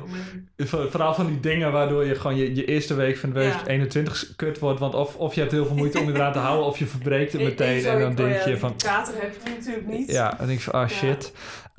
Vooral 0.66 1.14
van 1.14 1.26
die 1.26 1.40
dingen 1.40 1.72
waardoor 1.72 2.06
je 2.06 2.16
gewoon 2.16 2.36
je, 2.38 2.56
je 2.56 2.66
eerste 2.66 2.94
week 2.94 3.18
van 3.18 3.30
Ja. 3.30 3.36
2021 3.36 4.34
kut 4.36 4.60
wordt. 4.60 4.80
Want 4.80 4.94
of, 4.96 5.16
of 5.16 5.34
je 5.34 5.40
hebt 5.40 5.52
heel 5.52 5.66
veel 5.66 5.76
moite 5.76 6.00
om 6.00 6.08
je 6.08 6.14
eraan 6.14 6.34
te 6.34 6.40
houden, 6.50 6.66
of 6.66 6.78
je 6.78 6.86
verbreekt 6.86 7.32
het 7.32 7.42
En- 7.42 7.48
meteen. 7.48 7.82
zo, 7.82 7.90
En 7.90 8.00
dan 8.00 8.16
denk 8.16 8.36
ja, 8.44 8.50
je 8.50 8.58
van. 8.58 8.76
kater 8.78 9.14
heb 9.18 9.36
je 9.44 9.50
natuurlijk 9.50 9.88
niet. 9.88 10.12
Ja, 10.12 10.38
denk 10.46 10.50
je 10.60 10.60
van, 10.60 10.74
ah 10.74 10.90
Ja. 10.90 10.96
shit. 10.96 11.32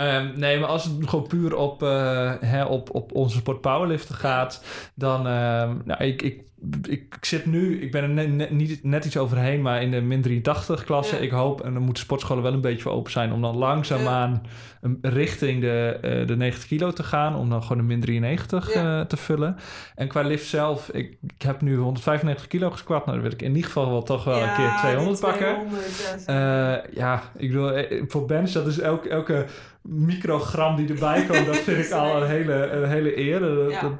Ehm, 0.06 0.38
nee, 0.38 0.58
maar 0.58 0.68
als 0.68 0.84
het 0.84 0.92
gewoon 1.08 1.26
puur 1.26 1.56
op, 1.56 1.82
eh, 1.82 2.32
hè, 2.40 2.64
op, 2.64 2.94
op 2.94 3.14
onze 3.14 3.36
sport 3.36 3.60
powerliften 3.60 4.14
gaat, 4.14 4.64
dan, 4.94 5.26
ehm, 5.26 5.74
nou, 5.84 6.04
ik, 6.04 6.22
ik, 6.22 6.42
ik, 6.88 7.14
ik 7.16 7.24
zit 7.24 7.46
nu, 7.46 7.80
ik 7.82 7.90
ben 7.92 8.02
er 8.02 8.08
net, 8.08 8.32
net, 8.32 8.50
niet, 8.50 8.84
net 8.84 9.04
iets 9.04 9.16
overheen, 9.16 9.62
maar 9.62 9.82
in 9.82 9.90
de 9.90 10.00
min 10.00 10.22
83 10.22 10.84
klasse. 10.84 11.16
Ja. 11.16 11.22
Ik 11.22 11.30
hoop, 11.30 11.60
en 11.60 11.72
dan 11.74 11.82
moeten 11.82 12.02
sportscholen 12.02 12.42
wel 12.42 12.52
een 12.52 12.60
beetje 12.60 12.82
voor 12.82 12.92
open 12.92 13.12
zijn, 13.12 13.32
om 13.32 13.40
dan 13.42 13.56
langzaamaan 13.56 14.42
een- 14.80 14.98
richting 15.02 15.60
de, 15.60 15.98
eh, 16.02 16.26
de 16.26 16.36
90 16.36 16.66
kilo 16.68 16.90
te 16.92 17.02
gaan, 17.02 17.36
om 17.36 17.50
dan 17.50 17.62
gewoon 17.62 17.76
de 17.78 17.82
min 17.82 18.00
93 18.00 18.74
Ja. 18.74 19.00
eh, 19.00 19.06
te 19.06 19.16
vullen. 19.16 19.56
En 19.94 20.08
qua 20.08 20.20
lift 20.22 20.46
zelf, 20.46 20.88
ik, 20.88 21.16
ik 21.36 21.42
heb 21.42 21.60
nu 21.60 21.76
195 21.76 22.46
kilo 22.46 22.70
gesquat, 22.70 23.06
nou 23.06 23.12
dan 23.18 23.22
wil 23.22 23.32
ik 23.32 23.42
in 23.42 23.48
ieder 23.54 23.64
geval 23.64 23.90
wel 23.90 24.02
toch 24.02 24.24
wel 24.24 24.42
een 24.42 24.54
keer 24.54 24.72
200 24.78 25.16
die 25.20 25.26
pakken. 25.30 25.46
200, 25.54 26.24
ja. 26.26 26.82
Ja, 26.94 27.22
ik 27.36 27.50
bedoel, 27.50 27.72
voor 28.08 28.26
bench, 28.26 28.50
dat 28.50 28.66
is 28.66 28.78
elke, 28.78 29.08
elke 29.08 29.46
microgram 29.82 30.76
die 30.76 30.88
erbij 30.88 31.24
komt, 31.26 31.46
dat 31.46 31.56
vind 31.56 31.84
ik 31.86 31.90
al 31.92 32.22
een 32.22 32.28
hele, 32.28 32.52
een 32.70 32.88
hele 32.88 33.18
eer. 33.18 33.40
Dat- 33.40 33.70
Ja. 33.70 33.80
dat- 33.80 33.92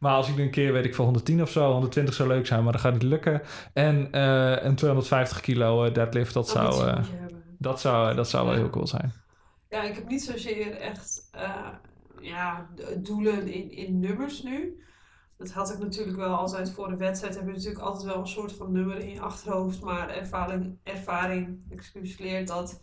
maar 0.00 0.14
als 0.14 0.28
ik 0.28 0.36
nu 0.36 0.42
een 0.42 0.50
keer, 0.50 0.72
weet 0.72 0.84
ik, 0.84 0.94
voor 0.94 1.04
110 1.04 1.42
of 1.42 1.50
zo, 1.50 1.70
120 1.72 2.14
zou 2.14 2.28
leuk 2.28 2.46
zijn, 2.46 2.62
maar 2.62 2.72
dat 2.72 2.80
gaat 2.80 2.92
niet 2.92 3.02
lukken. 3.02 3.42
En 3.72 4.12
eh, 4.12 4.56
een 4.64 4.74
250 4.74 5.40
kilo 5.40 5.84
eh, 5.84 5.94
deadlift, 5.94 6.34
dat 6.34 6.48
zou, 6.48 6.86
eh, 6.86 6.98
dat 7.58 7.80
zou, 7.80 8.14
dat 8.14 8.28
zou 8.28 8.46
wel 8.46 8.54
heel 8.54 8.70
cool 8.70 8.86
zijn. 8.86 9.12
Ja, 9.68 9.82
ik 9.82 9.94
heb 9.94 10.08
niet 10.08 10.22
zozeer 10.22 10.76
echt 10.76 11.28
eh, 11.32 11.68
ja, 12.20 12.68
doelen 12.98 13.46
in, 13.46 13.70
in 13.70 13.98
nummers 14.00 14.42
nu. 14.42 14.82
Dat 15.36 15.50
had 15.50 15.72
ik 15.72 15.78
natuurlijk 15.78 16.16
wel 16.16 16.34
altijd 16.34 16.70
voor 16.72 16.88
een 16.88 16.98
wedstrijd. 16.98 17.34
Heb 17.36 17.46
je 17.46 17.52
natuurlijk 17.52 17.80
altijd 17.84 18.04
wel 18.04 18.20
een 18.20 18.26
soort 18.28 18.52
van 18.52 18.72
nummer 18.72 18.98
in 18.98 19.10
je 19.12 19.20
achterhoofd. 19.20 19.80
Maar 19.80 20.08
ervaring, 20.08 20.78
ervaring 20.82 21.58
excuus, 21.70 22.18
leert 22.18 22.48
dat 22.48 22.82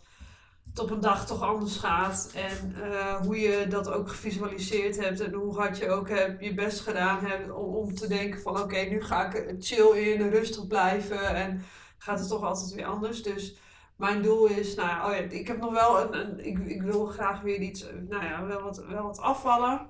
het 0.76 0.84
op 0.84 0.90
een 0.90 1.00
dag 1.00 1.26
toch 1.26 1.42
anders 1.42 1.76
gaat. 1.76 2.30
En 2.34 2.74
eh, 2.82 3.14
hoe 3.14 3.40
je 3.40 3.66
dat 3.68 3.90
ook 3.90 4.08
gevisualiseerd 4.08 5.00
hebt. 5.00 5.20
En 5.20 5.32
hoe 5.32 5.56
hard 5.56 5.78
je 5.78 5.90
ook 5.90 6.08
hebt, 6.08 6.44
je 6.44 6.54
best 6.54 6.80
gedaan 6.80 7.24
hebt 7.24 7.50
om, 7.50 7.74
om 7.74 7.94
te 7.94 8.08
denken 8.08 8.40
van... 8.40 8.60
Oké, 8.60 8.78
nu 8.78 9.02
ga 9.02 9.34
ik 9.34 9.54
chill 9.58 9.96
in, 9.96 10.30
rustig 10.30 10.66
blijven. 10.66 11.34
En 11.34 11.62
gaat 11.98 12.18
het 12.18 12.28
toch 12.28 12.42
altijd 12.42 12.74
weer 12.74 12.84
anders. 12.84 13.22
Dus 13.22 13.56
mijn 13.96 14.22
doel 14.22 14.46
is, 14.46 14.74
nou 14.74 14.88
ja, 14.88 15.06
oh 15.06 15.14
ja, 15.14 15.20
ik 15.20 15.46
heb 15.46 15.58
nog 15.60 15.72
wel 15.72 16.00
een, 16.00 16.14
een 16.14 16.46
ik, 16.46 16.58
ik 16.58 16.82
wil 16.82 17.06
graag 17.06 17.40
weer 17.40 17.60
iets, 17.60 17.86
nou 18.08 18.24
ja, 18.24 18.46
wel 18.46 18.62
wat, 18.62 18.84
wel 18.88 19.02
wat 19.02 19.18
afvallen. 19.18 19.86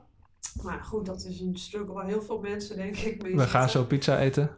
Maar 0.62 0.80
goed, 0.84 1.06
dat 1.06 1.24
is 1.24 1.40
een 1.40 1.56
struggle 1.56 1.94
waar 1.94 2.06
heel 2.06 2.22
veel 2.22 2.38
mensen 2.38 2.76
denk 2.76 2.96
ik 2.96 3.22
mee 3.22 3.36
We 3.36 3.46
gaan 3.46 3.68
zo 3.68 3.84
pizza 3.84 4.18
eten. 4.18 4.56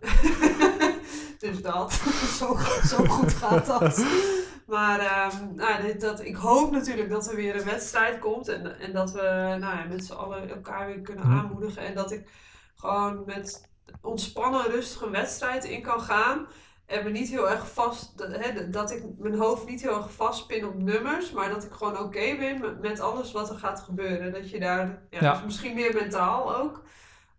dus 1.38 1.62
dat, 1.62 1.92
zo, 2.38 2.56
zo 2.86 3.04
goed 3.04 3.32
gaat 3.32 3.66
dat. 3.66 4.04
Maar 4.68 4.98
ehm, 5.00 5.54
nou, 5.54 5.83
dit, 5.83 6.00
dat, 6.00 6.20
ik 6.24 6.37
hoop 6.37 6.70
natuurlijk 6.70 7.11
dat 7.11 7.31
er 7.31 7.37
weer 7.37 7.57
een 7.57 7.64
wedstrijd 7.64 8.18
komt. 8.18 8.48
En, 8.48 8.81
en 8.81 8.92
dat 8.92 9.12
we 9.12 9.20
nou 9.61 9.76
ja, 9.76 9.85
met 9.88 10.04
z'n 10.04 10.12
allen 10.12 10.50
elkaar 10.50 10.87
weer 10.87 11.00
kunnen 11.00 11.26
Mhm. 11.28 11.38
aanmoedigen. 11.38 11.83
En 11.83 11.94
dat 11.94 12.12
ik 12.12 12.28
gewoon 12.76 13.22
met 13.26 13.68
ontspannen, 14.02 14.70
rustig 14.70 15.00
een 15.02 15.11
wedstrijd 15.11 15.64
in 15.64 15.83
kan 15.83 16.00
gaan. 16.00 16.46
En 16.87 17.04
me 17.04 17.11
niet 17.11 17.28
heel 17.28 17.50
erg 17.50 17.72
vast, 17.72 18.18
dat, 18.18 18.28
hè, 18.37 18.70
dat 18.70 18.90
ik 18.90 19.02
mijn 19.18 19.35
hoofd 19.38 19.66
niet 19.66 19.83
heel 19.83 19.96
erg 19.96 20.12
vastpin 20.12 20.66
op 20.66 20.74
nummers. 20.78 21.31
Maar 21.31 21.48
dat 21.48 21.64
ik 21.64 21.72
gewoon 21.72 21.98
oké 21.98 22.37
ben 22.38 22.61
met, 22.61 22.81
met 22.81 23.00
alles 23.00 23.33
wat 23.33 23.50
er 23.50 23.59
gaat 23.59 23.81
gebeuren. 23.81 24.33
Dat 24.33 24.50
je 24.50 24.61
daar, 24.61 25.02
ja, 25.11 25.18
Ja. 25.20 25.33
Dus 25.33 25.44
misschien 25.44 25.74
meer 25.74 25.94
mentaal 25.94 26.57
ook. 26.57 26.83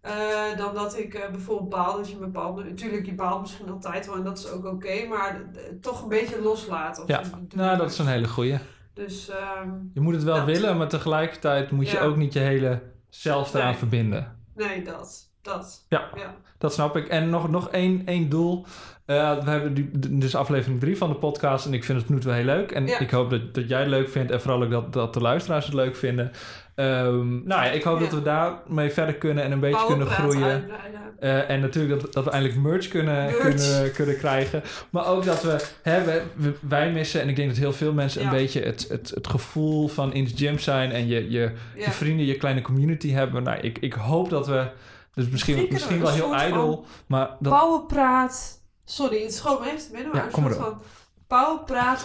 Eh, 0.01 0.57
dan 0.57 0.73
dat 0.73 0.97
ik 0.97 1.13
eh, 1.13 1.31
bijvoorbeeld 1.31 1.69
baal 1.69 1.95
dat 1.97 2.07
je 2.09 2.13
een 2.13 2.19
bepaalde... 2.19 2.63
Natuurlijk, 2.63 3.05
je 3.05 3.13
baalt 3.13 3.41
misschien 3.41 3.69
altijd 3.69 4.05
wel 4.05 4.15
en 4.15 4.23
dat 4.23 4.37
is 4.37 4.49
ook 4.51 4.65
oké. 4.65 5.05
maar 5.09 5.41
d- 5.53 5.81
toch 5.83 6.01
een 6.03 6.09
beetje 6.09 6.41
loslaat. 6.41 7.01
Of 7.01 7.07
Ja, 7.07 7.21
Nou, 7.55 7.77
dat 7.77 7.91
is 7.91 7.97
een 7.97 8.07
hele 8.07 8.27
goeie. 8.27 8.57
Dus 8.93 9.29
ehm, 9.29 9.69
Je 9.93 9.99
moet 10.01 10.13
het 10.13 10.23
wel 10.23 10.35
Dat. 10.35 10.45
willen, 10.45 10.77
maar 10.77 10.87
tegelijkertijd 10.87 11.71
moet 11.71 11.89
je 11.89 11.99
ook 11.99 12.15
niet 12.15 12.33
je 12.33 12.39
hele 12.39 12.81
zelf 13.09 13.53
eraan 13.53 13.67
Nee. 13.67 13.75
verbinden. 13.75 14.35
nee, 14.55 14.81
dat. 14.83 15.27
Dat. 15.41 15.85
Ja. 15.89 16.09
ja. 16.15 16.35
Dat 16.57 16.73
snap 16.73 16.95
ik. 16.97 17.07
En 17.07 17.29
nog, 17.29 17.49
nog 17.49 17.69
één, 17.69 18.01
één 18.05 18.29
doel. 18.29 18.65
Eh, 19.05 19.43
we 19.43 19.49
hebben 19.49 19.73
die, 19.73 19.89
dit 19.99 20.23
is 20.23 20.35
aflevering 20.35 20.79
3 20.79 20.97
van 20.97 21.09
de 21.09 21.15
podcast 21.15 21.65
en 21.65 21.73
ik 21.73 21.83
vind 21.83 21.99
het 22.01 22.09
nu 22.09 22.19
toe 22.19 22.31
heel 22.31 22.43
leuk. 22.43 22.71
En 22.71 22.87
Ja. 22.87 22.99
ik 22.99 23.11
hoop 23.11 23.29
dat, 23.29 23.53
dat 23.53 23.69
jij 23.69 23.79
het 23.79 23.87
leuk 23.89 24.09
vindt 24.09 24.31
en 24.31 24.41
vooral 24.41 24.63
ook 24.63 24.71
dat, 24.71 24.93
dat 24.93 25.13
de 25.13 25.21
luisteraars 25.21 25.65
het 25.65 25.73
leuk 25.73 25.95
vinden. 25.95 26.31
Ehm, 26.79 27.29
nou 27.47 27.63
ja, 27.63 27.71
ik 27.71 27.83
hoop 27.83 27.97
Ja. 27.99 28.03
dat 28.05 28.13
we 28.13 28.21
daarmee 28.21 28.89
verder 28.89 29.15
kunnen 29.15 29.43
en 29.43 29.51
een 29.51 29.59
beetje 29.59 29.85
kunnen 29.85 30.07
groeien. 30.07 30.69
Eh, 31.19 31.49
en 31.49 31.59
natuurlijk 31.59 32.01
dat, 32.01 32.13
dat 32.13 32.23
we 32.23 32.29
eindelijk 32.31 32.59
merch 32.61 32.87
kunnen, 32.87 33.15
Merch. 33.25 33.37
Kunnen, 33.39 33.91
kunnen 33.91 34.17
krijgen. 34.17 34.61
Maar 34.89 35.05
ook 35.07 35.23
dat 35.25 35.41
we, 35.43 35.67
hè, 35.81 36.03
we- 36.35 36.53
wij 36.61 36.91
missen, 36.91 37.21
en 37.21 37.29
ik 37.29 37.35
denk 37.35 37.49
dat 37.49 37.57
heel 37.57 37.73
veel 37.73 37.93
mensen 37.93 38.21
Ja. 38.21 38.27
een 38.27 38.33
beetje 38.35 38.61
het, 38.61 38.85
het, 38.89 39.09
het 39.15 39.27
gevoel 39.27 39.87
van 39.87 40.13
in 40.13 40.23
de 40.23 40.31
gym 40.35 40.59
zijn 40.59 40.91
en 40.91 41.07
je, 41.07 41.29
je, 41.29 41.39
Ja. 41.75 41.85
je 41.85 41.91
vrienden, 41.91 42.25
je 42.25 42.35
kleine 42.37 42.61
community 42.61 43.11
hebben. 43.11 43.43
Nou, 43.43 43.59
ik, 43.59 43.77
ik 43.77 43.93
hoop 43.93 44.29
dat 44.29 44.47
we, 44.47 44.67
dus 45.13 45.29
misschien, 45.29 45.67
Misschien 45.71 45.99
wel 46.01 46.09
we 46.11 46.15
heel 46.15 46.35
ijdel, 46.35 46.85
maar 47.07 47.29
dat, 47.39 47.59
Powerpraat. 47.59 48.61
Sorry, 48.85 49.21
het 49.23 49.33
schoot 49.33 49.59
me 49.59 49.65
even 49.65 49.79
te 49.79 49.91
binnen. 49.91 50.11
Maar 50.11 50.21
Ja, 50.21 50.25
een 50.37 50.43
soort 50.43 50.55
van 50.55 50.81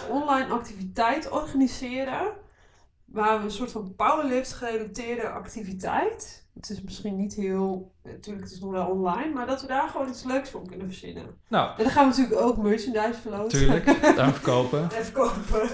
online 0.09 0.53
activiteit 0.53 1.29
organiseren. 1.29 2.21
Waar 3.05 3.37
we 3.39 3.43
een 3.45 3.51
soort 3.51 3.71
van 3.71 3.93
powerlift 3.95 4.53
gerelateerde 4.53 5.29
activiteit. 5.29 6.43
Het 6.53 6.69
is 6.69 6.81
misschien 6.81 7.15
niet 7.15 7.33
heel. 7.33 7.91
Natuurlijk, 8.03 8.43
het 8.45 8.53
is 8.53 8.59
nog 8.59 8.71
wel 8.71 8.85
online. 8.87 9.33
Maar 9.33 9.47
dat 9.47 9.61
we 9.61 9.67
daar 9.67 9.89
gewoon 9.89 10.09
iets 10.09 10.23
leuks 10.23 10.49
voor 10.49 10.67
kunnen 10.67 10.87
verzinnen. 10.87 11.25
nou, 11.47 11.77
En 11.77 11.83
dan 11.83 11.91
gaan 11.91 12.09
we 12.09 12.15
natuurlijk 12.17 12.41
ook 12.47 12.57
merchandise 12.57 13.21
verloten. 13.21 13.67
natuurlijk, 13.67 14.15
daar 14.15 14.33
verkopen. 14.41 14.89
Even 14.91 15.13
kopen. 15.13 15.69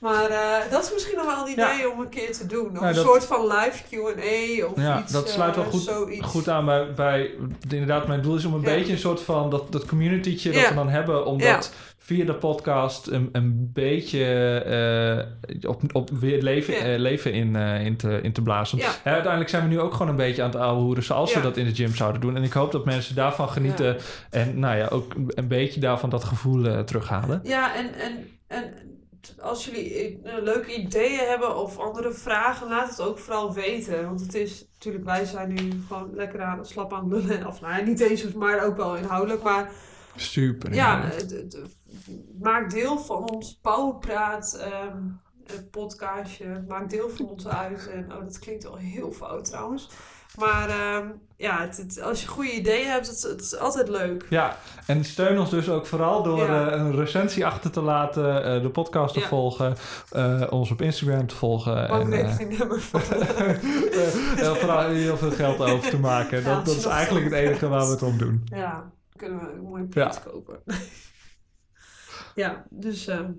Maar 0.00 0.30
eh, 0.30 0.70
dat 0.70 0.84
is 0.84 0.92
misschien 0.92 1.16
nog 1.16 1.26
wel 1.26 1.44
een 1.46 1.52
idee 1.52 1.78
Ja. 1.78 1.88
om 1.88 2.00
een 2.00 2.08
keer 2.08 2.32
te 2.32 2.46
doen. 2.46 2.66
Of 2.66 2.72
Nou, 2.72 2.86
een 2.86 2.94
dat- 2.94 3.04
soort 3.04 3.24
van 3.24 3.46
live 3.46 3.82
Q&A 3.90 4.66
of 4.66 4.76
Ja, 4.76 5.00
iets. 5.00 5.12
dat 5.12 5.28
sluit 5.28 5.54
wel 5.56 5.64
eh, 5.64 5.70
goed- 5.70 5.80
zoiets. 5.82 6.26
Goed 6.26 6.48
aan 6.48 6.64
bij, 6.64 6.92
bij, 6.94 7.30
inderdaad, 7.68 8.06
mijn 8.06 8.20
doel 8.22 8.36
is 8.36 8.44
om 8.44 8.54
een 8.54 8.60
Ja. 8.60 8.66
beetje 8.74 8.92
een 8.92 8.98
soort 8.98 9.20
van 9.20 9.50
dat, 9.50 9.72
dat 9.72 9.86
communitytje 9.86 10.52
dat 10.52 10.68
we 10.68 10.74
dan 10.74 10.88
hebben, 10.88 11.26
om 11.26 11.38
dat 11.38 11.72
via 11.98 12.24
de 12.24 12.34
podcast 12.34 13.06
een, 13.06 13.28
een 13.32 13.70
beetje 13.72 14.24
eh, 15.60 15.68
op, 15.70 15.82
op 15.92 16.10
weer 16.10 16.42
leven, 16.42 16.98
leven 16.98 17.32
in, 17.32 17.56
in, 17.56 17.96
te, 17.96 18.20
in 18.22 18.32
te 18.32 18.42
blazen. 18.42 18.78
Ja. 18.78 18.90
Uiteindelijk 19.04 19.50
zijn 19.50 19.62
we 19.62 19.68
nu 19.68 19.80
ook 19.80 19.92
gewoon 19.92 20.08
een 20.08 20.16
beetje 20.16 20.42
aan 20.42 20.50
het 20.50 20.60
ouwehoeren 20.60 21.02
zoals 21.02 21.34
we 21.34 21.40
dat 21.40 21.56
in 21.56 21.64
de 21.64 21.74
gym 21.74 21.94
zouden 21.94 22.20
doen. 22.20 22.36
En 22.36 22.42
ik 22.42 22.52
hoop 22.52 22.72
dat 22.72 22.84
mensen 22.84 23.14
daarvan 23.14 23.48
genieten 23.48 23.96
en 24.30 24.58
nou 24.58 24.76
ja, 24.76 24.86
ook 24.88 25.14
een 25.28 25.48
beetje 25.48 25.80
daarvan 25.80 26.10
dat 26.10 26.24
gevoel 26.24 26.84
terughalen. 26.84 27.40
Ja, 27.44 27.74
en, 27.76 27.86
en, 27.94 28.28
en 28.46 28.64
als 29.40 29.64
jullie 29.64 30.20
eh, 30.22 30.42
leuke 30.42 30.76
ideeën 30.76 31.26
hebben 31.28 31.56
of 31.56 31.78
andere 31.78 32.12
vragen, 32.12 32.68
laat 32.68 32.88
het 32.90 33.00
ook 33.00 33.18
vooral 33.18 33.52
weten. 33.54 34.04
Want 34.04 34.20
het 34.20 34.34
is 34.34 34.68
natuurlijk, 34.72 35.04
wij 35.04 35.24
zijn 35.24 35.48
nu 35.54 35.70
gewoon 35.86 36.14
lekker 36.14 36.42
aan 36.42 36.66
slap 36.66 36.92
aan 36.92 37.10
het 37.12 37.24
lullen. 37.24 37.46
Of 37.46 37.60
nou 37.60 37.76
ja, 37.78 37.82
niet 37.84 38.00
eens, 38.00 38.32
maar 38.32 38.64
ook 38.64 38.76
wel 38.76 38.96
inhoudelijk. 38.96 39.42
Maar 39.42 39.70
Super. 40.16 40.74
ja, 40.74 41.00
het, 41.00 41.30
het- 41.30 41.58
maak 42.40 42.70
deel 42.70 42.98
van 42.98 43.30
ons 43.30 43.58
Powerpraat 43.62 44.54
eh, 44.54 44.86
podcastje. 45.70 46.64
Maak 46.68 46.90
deel 46.90 47.08
van 47.10 47.28
ons 47.28 47.46
uit. 47.48 47.88
En 47.88 48.12
oh, 48.12 48.20
dat 48.20 48.38
klinkt 48.38 48.62
wel 48.62 48.76
heel 48.76 49.12
fout 49.12 49.44
trouwens. 49.44 49.90
Maar 50.36 50.68
ehm, 50.68 51.06
ja, 51.36 51.60
het, 51.60 51.76
het- 51.76 52.02
als 52.02 52.22
je 52.22 52.28
goede 52.28 52.52
ideeën 52.52 52.88
hebt, 52.90 53.06
het, 53.06 53.22
het 53.22 53.40
is 53.40 53.58
altijd 53.58 53.88
leuk. 53.88 54.26
Ja, 54.30 54.56
en 54.86 55.04
steun 55.04 55.38
ons 55.38 55.50
dus 55.50 55.68
ook 55.68 55.86
vooral 55.86 56.22
door 56.22 56.38
Ja. 56.38 56.70
eh, 56.70 56.78
een 56.78 56.94
recensie 56.96 57.46
achter 57.46 57.70
te 57.70 57.80
laten, 57.80 58.44
eh, 58.44 58.62
de 58.62 58.70
podcast 58.70 59.14
te 59.14 59.20
Ja. 59.20 59.26
volgen, 59.26 59.74
eh, 60.10 60.42
ons 60.50 60.70
op 60.70 60.82
Instagram 60.82 61.26
te 61.26 61.34
volgen. 61.34 61.88
Bankrekeningnummer 61.88 62.82
eh, 62.92 64.46
en 64.48 64.56
vooral 64.60 64.88
heel 64.88 65.16
veel 65.16 65.30
geld 65.30 65.60
over 65.60 65.90
te 65.90 65.98
maken. 65.98 66.42
Ja, 66.42 66.54
Dat, 66.54 66.66
dat 66.66 66.76
is 66.76 66.84
eigenlijk 66.84 67.24
het 67.24 67.34
enige 67.34 67.68
waar 67.68 67.84
we 67.84 67.90
het 67.90 68.02
om 68.02 68.18
doen. 68.18 68.42
Ja, 68.44 68.90
kunnen 69.16 69.38
we 69.40 69.52
een 69.52 69.60
mooie 69.62 69.84
prijs 69.84 70.22
kopen. 70.22 70.62
ja, 72.34 72.64
dus... 72.70 73.06
ehm, 73.06 73.30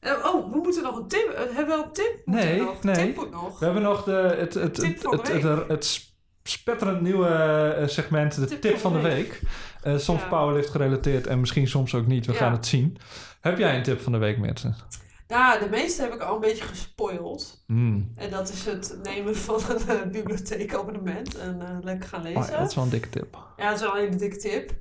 eh, 0.00 0.12
oh, 0.34 0.52
we 0.52 0.58
moeten 0.58 0.82
nog 0.82 0.96
een 0.96 1.08
tip. 1.08 1.32
Hebben 1.36 1.56
we 1.56 1.64
wel 1.66 1.84
een 1.84 1.92
tip? 1.92 2.20
Nee, 2.24 2.58
er 2.58 2.64
nog? 2.64 2.82
nee. 2.82 2.94
Tip 3.14 3.30
nog. 3.30 3.58
We 3.58 3.64
hebben 3.64 3.82
nog 3.82 4.04
de, 4.04 4.12
het, 4.38 4.54
het, 4.54 4.74
Tip 4.74 5.02
het, 5.10 5.32
het, 5.32 5.68
het, 5.68 6.14
spetterend 6.48 7.00
nieuwe 7.00 7.28
eh, 7.28 7.86
segment, 7.88 8.48
de 8.48 8.58
tip, 8.58 8.76
van 8.78 8.92
de 8.92 9.00
week. 9.00 9.40
Eh, 9.82 9.96
soms 9.96 10.20
Ja. 10.22 10.28
powerlift 10.28 10.70
gerelateerd 10.70 11.26
en 11.26 11.40
misschien 11.40 11.68
soms 11.68 11.94
ook 11.94 12.06
niet. 12.06 12.26
We 12.26 12.32
Ja. 12.32 12.38
gaan 12.38 12.52
het 12.52 12.66
zien. 12.66 12.96
Heb 13.40 13.58
jij 13.58 13.76
een 13.76 13.82
tip 13.82 14.00
van 14.00 14.12
de 14.12 14.18
week, 14.18 14.38
Mertens? 14.38 14.84
Ja, 15.28 15.58
de 15.58 15.68
meeste 15.70 16.02
heb 16.02 16.12
ik 16.14 16.20
al 16.20 16.34
een 16.34 16.40
beetje 16.40 16.64
gespoild. 16.64 17.62
Hmm. 17.66 18.12
En 18.16 18.30
dat 18.30 18.48
is 18.48 18.64
het 18.64 18.98
nemen 19.02 19.36
van 19.36 19.60
een 19.68 19.88
eh, 19.88 20.06
bibliotheekabonnement 20.10 21.36
en 21.38 21.60
eh, 21.60 21.68
lekker 21.80 22.08
gaan 22.08 22.22
lezen. 22.22 22.40
Oh 22.42 22.48
ja, 22.48 22.58
dat 22.58 22.68
is 22.68 22.74
wel 22.74 22.84
een 22.84 22.90
dikke 22.90 23.08
tip. 23.08 23.38
Ja, 23.56 23.64
dat 23.70 23.74
is 23.74 23.80
wel 23.86 23.96
een 23.96 24.04
hele 24.04 24.16
dikke 24.16 24.36
tip. 24.36 24.72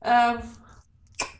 Ehm, 0.00 0.36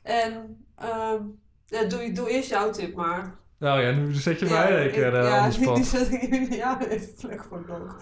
en 0.02 0.64
ehm, 0.76 1.22
ja, 1.66 1.84
doe, 1.84 2.12
doe 2.12 2.30
eerst 2.30 2.48
jouw 2.48 2.70
tip 2.70 2.94
maar. 2.94 3.38
Nou 3.58 3.80
ja, 3.82 3.90
nu 3.90 4.14
zet 4.14 4.38
je 4.40 4.46
mij 4.46 4.78
een 4.80 4.86
ik- 4.86 4.92
keer 4.92 5.14
eh, 5.14 5.28
ja, 5.28 5.48
the 5.50 5.72
nu 5.76 5.84
zet 5.84 6.12
ik 6.12 6.52
ja, 6.54 6.80
even 6.88 7.12
vlek 7.16 7.44
voor 7.48 7.64
het. 7.68 7.92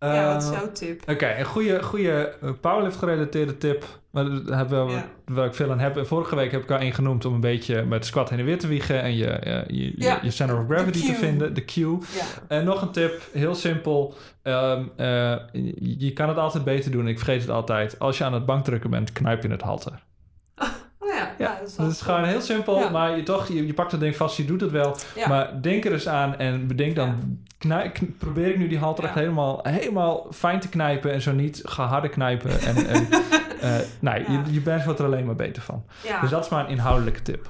Ja, 0.00 0.32
wat 0.34 0.42
is 0.42 0.48
Eh, 0.50 0.54
jouw 0.56 0.72
tip? 0.72 1.02
Oké, 1.10 1.34
een 1.38 1.44
goede, 1.44 1.82
goede 1.82 2.34
eh, 2.42 2.50
powerlift 2.60 2.96
gerelateerde 2.96 3.58
tip. 3.58 3.84
Maar 4.10 4.24
hebben 4.24 4.86
we, 4.86 4.92
Ja. 4.92 5.04
waar 5.24 5.46
ik 5.46 5.54
veel 5.54 5.70
aan 5.70 5.78
heb. 5.78 5.96
En 5.96 6.06
vorige 6.06 6.36
week 6.36 6.50
heb 6.52 6.62
ik 6.62 6.70
er 6.70 6.78
één 6.78 6.92
genoemd 6.92 7.24
om 7.24 7.34
een 7.34 7.40
beetje 7.40 7.82
met 7.84 8.06
squat 8.06 8.30
heen 8.30 8.38
en 8.38 8.44
weer 8.44 8.58
te 8.58 8.66
wiegen. 8.68 9.02
En 9.02 9.16
je, 9.16 9.26
eh, 9.26 9.62
je, 9.66 9.84
je, 9.84 9.92
Ja, 9.96 10.18
je 10.22 10.30
center 10.30 10.58
of 10.58 10.66
gravity 10.68 11.06
te 11.06 11.14
vinden. 11.14 11.54
De 11.54 11.64
cue. 11.64 11.98
Ja. 12.16 12.24
En 12.48 12.64
nog 12.64 12.82
een 12.82 12.90
tip, 12.90 13.22
heel 13.32 13.54
simpel. 13.54 14.14
Ehm, 14.42 14.82
eh, 14.96 15.06
je, 15.52 15.94
je 15.98 16.12
kan 16.12 16.28
het 16.28 16.38
altijd 16.38 16.64
beter 16.64 16.90
doen. 16.90 17.08
Ik 17.08 17.16
vergeet 17.18 17.40
het 17.40 17.50
altijd. 17.50 17.98
Als 17.98 18.18
je 18.18 18.24
aan 18.24 18.34
het 18.34 18.46
bankdrukken 18.46 18.90
bent, 18.90 19.12
knijp 19.12 19.42
je 19.42 19.48
het 19.50 19.62
halter. 19.62 19.92
Ja, 21.40 21.56
dat 21.58 21.68
is 21.68 21.76
dat 21.76 21.90
is 21.90 22.00
gewoon 22.00 22.24
heel 22.24 22.40
simpel. 22.40 22.90
Maar 22.90 23.16
je, 23.16 23.22
toch, 23.22 23.48
je, 23.48 23.66
je 23.66 23.74
pakt 23.74 23.90
het 23.92 24.00
ding 24.00 24.16
vast, 24.16 24.36
je 24.36 24.44
doet 24.44 24.60
het 24.60 24.70
wel. 24.70 24.96
Maar 25.28 25.62
denk 25.62 25.84
er 25.84 25.92
eens 25.92 26.08
aan 26.08 26.36
en 26.38 26.66
bedenk 26.66 26.94
dan... 26.96 27.38
knij- 27.58 27.90
kn- 27.90 28.14
probeer 28.18 28.48
ik 28.48 28.58
nu 28.58 28.68
die 28.68 28.78
halter 28.78 29.04
helemaal, 29.14 29.60
helemaal 29.62 30.26
fijn 30.32 30.60
te 30.60 30.68
knijpen... 30.68 31.12
en 31.12 31.20
zo 31.20 31.32
niet, 31.32 31.60
ga 31.64 31.86
harder 31.86 32.10
knijpen. 32.10 32.60
En, 32.60 32.86
en, 32.86 33.06
eh, 33.60 33.74
nee, 34.00 34.24
je, 34.30 34.40
je 34.50 34.60
bent 34.60 34.84
er 34.98 35.04
alleen 35.04 35.26
maar 35.26 35.34
beter 35.36 35.62
van. 35.62 35.84
Dus 36.20 36.30
dat 36.30 36.44
is 36.44 36.50
maar 36.50 36.64
een 36.64 36.70
inhoudelijke 36.70 37.22
tip. 37.22 37.48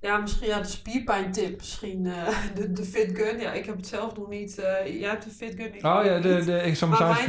Ja, 0.00 0.18
misschien 0.18 0.48
ja, 0.48 0.60
de 0.60 0.68
spierpijn 0.68 1.32
tip. 1.32 1.56
Misschien 1.56 2.06
eh, 2.06 2.28
de, 2.54 2.72
de 2.72 2.84
fit 2.84 3.18
gun. 3.18 3.38
Ja, 3.38 3.52
ik 3.52 3.66
heb 3.66 3.76
het 3.76 3.86
zelf 3.86 4.16
nog 4.16 4.28
niet. 4.28 4.58
eh 4.58 5.00
jij 5.00 5.10
hebt 5.10 5.24
de 5.24 5.30
fit 5.30 5.54
gun. 5.56 5.74
ik 5.74 5.84
Oh 5.84 6.04
ja, 6.04 6.18
de, 6.18 6.44
de, 6.44 6.60
Maar 6.88 6.98
mijn-. 7.08 7.24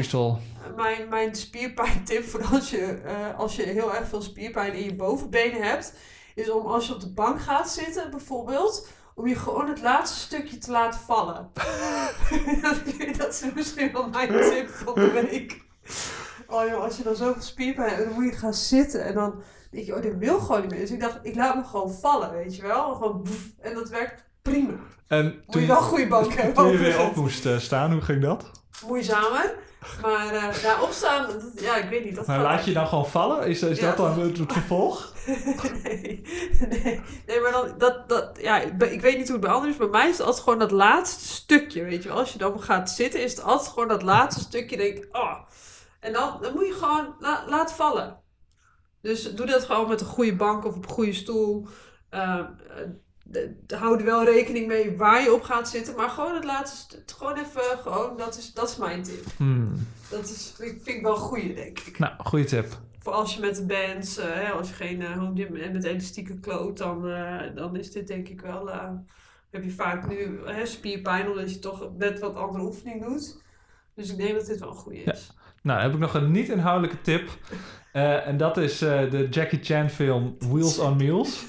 Mijn, 0.76 1.10
mijn 1.10 1.36
spierpijntip 1.36 2.24
voor 2.30 2.44
als 2.46 2.70
je, 2.70 3.02
eh, 3.06 3.40
als 3.40 3.56
je 3.56 3.64
heel 3.64 3.96
erg 3.96 4.08
veel 4.08 4.22
spierpijn 4.22 4.74
in 4.74 4.84
je 4.84 4.96
bovenbenen 4.96 5.62
hebt, 5.62 5.94
is 6.36 6.50
om 6.50 6.66
als 6.66 6.88
je 6.88 6.94
op 6.94 7.00
de 7.00 7.14
bank 7.14 7.42
gaat 7.42 7.70
zitten 7.70 8.12
bijvoorbeeld, 8.12 8.88
om 9.16 9.28
je 9.28 9.36
gewoon 9.36 9.70
het 9.70 9.82
laatste 9.82 10.20
stukje 10.20 10.58
te 10.58 10.72
laten 10.72 11.00
vallen. 11.00 11.52
dat 13.18 13.30
is 13.30 13.44
misschien 13.56 13.92
wel 13.92 14.10
mijn 14.10 14.30
tip 14.30 14.70
van 14.70 14.94
de 14.94 15.12
week. 15.12 15.62
Oh 16.48 16.68
joh, 16.68 16.84
als 16.84 16.98
je 16.98 17.04
dan 17.04 17.16
zoveel 17.16 17.42
spierpijn 17.42 17.90
hebt, 17.90 18.04
dan 18.04 18.14
moet 18.14 18.32
je 18.32 18.38
gaan 18.38 18.54
zitten 18.54 19.06
en 19.06 19.14
dan 19.14 19.42
denk 19.72 19.86
je, 19.86 19.96
oh 19.96 20.02
dit 20.02 20.18
wil 20.18 20.40
gewoon 20.40 20.62
niet 20.62 20.70
meer. 20.72 20.80
Dus 20.80 20.92
ik 20.92 21.00
dacht, 21.00 21.20
ik 21.22 21.36
laat 21.36 21.56
me 21.56 21.64
gewoon 21.64 21.92
vallen, 21.94 22.32
weet 22.32 22.56
je 22.56 22.62
wel. 22.62 22.94
Gewoon 22.94 23.24
boef, 23.24 23.46
en 23.62 23.74
dat 23.74 23.90
werkt 23.90 24.24
prima. 24.42 24.74
En 25.08 25.26
Moet 25.26 25.52
toen 25.52 25.62
je 25.62 25.68
wel 25.68 25.78
een 25.78 25.84
goede 25.84 26.08
bank 26.08 26.34
hebben. 26.38 26.54
toen 26.54 26.72
je 26.72 26.78
weer 26.78 27.00
op 27.00 27.16
moest 27.16 27.46
eh, 27.46 27.58
staan, 27.58 27.92
hoe 27.92 28.02
ging 28.02 28.22
dat? 28.22 28.52
moeizamer. 28.88 29.56
Maar 30.02 30.34
eh 30.34 30.62
ja, 30.62 30.82
opstaan, 30.82 31.28
dat- 31.28 31.52
ja, 31.62 31.76
ik 31.76 31.90
weet 31.90 32.06
niet. 32.06 32.16
Dat 32.16 32.28
Maar 32.28 32.40
laat 32.42 32.66
je 32.66 32.74
dan 32.74 32.88
gewoon 32.88 33.08
vallen? 33.08 33.48
Is, 33.48 33.62
is 33.62 33.80
Ja. 33.80 33.88
dat 33.88 33.98
dan 33.98 34.20
het, 34.20 34.38
het 34.38 34.52
vervolg? 34.54 35.14
nee, 35.84 36.22
nee, 36.70 37.02
nee, 37.28 37.40
maar 37.42 37.52
dan, 37.52 37.74
dat, 37.78 38.10
dat, 38.10 38.38
ja, 38.42 38.60
ik, 38.60 39.02
weet 39.02 39.18
niet 39.18 39.26
hoe 39.28 39.32
het 39.38 39.40
bij 39.46 39.50
anderen 39.52 39.72
is. 39.72 39.78
Bij 39.78 39.88
mij 39.88 40.10
is 40.10 40.18
het 40.18 40.26
altijd 40.26 40.44
gewoon 40.44 40.60
dat 40.60 40.72
laatste 40.72 41.26
stukje, 41.26 41.84
weet 41.84 42.04
je 42.04 42.10
wel. 42.10 42.18
Als 42.18 42.32
je 42.32 42.38
dan 42.38 42.62
gaat 42.62 42.90
zitten, 42.90 43.24
is 43.24 43.32
het 43.32 43.44
altijd 43.44 43.70
gewoon 43.70 43.88
dat 43.88 44.02
laatste 44.02 44.42
stukje. 44.42 44.78
Denk 44.78 44.98
ik, 44.98 45.08
oh. 45.12 45.36
En 46.00 46.14
dan, 46.14 46.38
dan 46.42 46.54
moet 46.54 46.68
je 46.68 46.74
gewoon 46.74 47.16
la, 47.20 47.44
laten 47.48 47.76
vallen. 47.76 48.20
Dus 49.02 49.36
doe 49.36 49.46
dat 49.46 49.64
gewoon 49.64 49.88
met 49.88 50.02
een 50.02 50.08
goede 50.08 50.36
bank 50.36 50.66
of 50.66 50.76
op 50.76 50.84
een 50.86 50.92
goede 50.92 51.14
stoel. 51.14 51.68
De- 53.24 53.56
de- 53.66 53.76
hou 53.76 54.00
er 54.00 54.06
wel 54.06 54.24
rekening 54.24 54.68
mee 54.68 54.98
waar 54.98 55.22
je 55.22 55.34
op 55.34 55.42
gaat 55.44 55.70
zitten. 55.70 55.96
Maar 55.96 56.10
gewoon 56.10 56.36
het 56.36 56.44
laatste, 56.44 57.04
gewoon 57.18 57.38
even, 57.38 57.62
gewoon, 57.82 58.18
dat 58.18 58.38
is, 58.38 58.54
dat 58.54 58.70
is 58.70 58.78
mijn 58.78 59.04
tip. 59.04 59.26
Hmm. 59.38 59.88
Dat 60.10 60.24
is, 60.30 60.54
vind, 60.58 60.84
vind 60.84 60.98
ik 60.98 61.02
wel 61.04 61.12
een 61.12 61.18
goede, 61.18 61.54
denk 61.54 61.80
ik. 61.80 62.00
Nou, 62.00 62.14
goede 62.18 62.46
tip. 62.46 62.80
Voor 63.00 63.14
als 63.14 63.36
je 63.36 63.42
met 63.42 63.56
de 63.56 63.66
bands, 63.66 64.18
eh, 64.18 64.26
hè, 64.34 64.52
als 64.52 64.68
je 64.68 64.74
geen 64.74 65.02
eh, 65.02 65.18
home 65.18 65.36
gym 65.36 65.56
en 65.56 65.72
met 65.72 65.84
elastieke 65.84 66.40
kloot, 66.40 66.78
dan, 66.78 67.02
dan 67.56 67.76
is 67.76 67.92
dit 67.92 68.08
denk 68.08 68.28
ik 68.28 68.42
wel. 68.42 68.70
heb 69.52 69.64
je 69.64 69.72
vaak 69.72 70.08
nu 70.08 70.40
hè, 70.46 70.66
spierpijn 70.66 71.30
omdat 71.30 71.54
je 71.54 71.60
toch 71.60 71.90
net 71.98 72.20
wat 72.20 72.36
andere 72.36 72.64
oefening 72.64 73.04
doet. 73.06 73.42
Dus 73.96 74.12
ik 74.12 74.18
denk 74.18 74.36
dat 74.36 74.46
dit 74.46 74.60
wel 74.60 74.70
een 74.70 74.76
goede 74.76 75.04
is. 75.04 75.32
Nou, 75.64 75.82
heb 75.82 75.94
ik 75.94 76.00
nog 76.00 76.14
een 76.14 76.32
niet-inhoudelijke 76.32 77.02
tip. 77.02 77.30
Eh, 77.92 78.28
en 78.28 78.38
dat 78.38 78.58
is 78.58 78.82
eh, 78.82 79.12
de 79.12 79.28
Jackie 79.30 79.60
Chan 79.64 79.90
film 79.90 80.36
Wheels 80.40 80.80
on 80.80 80.96
Mules. 80.98 81.44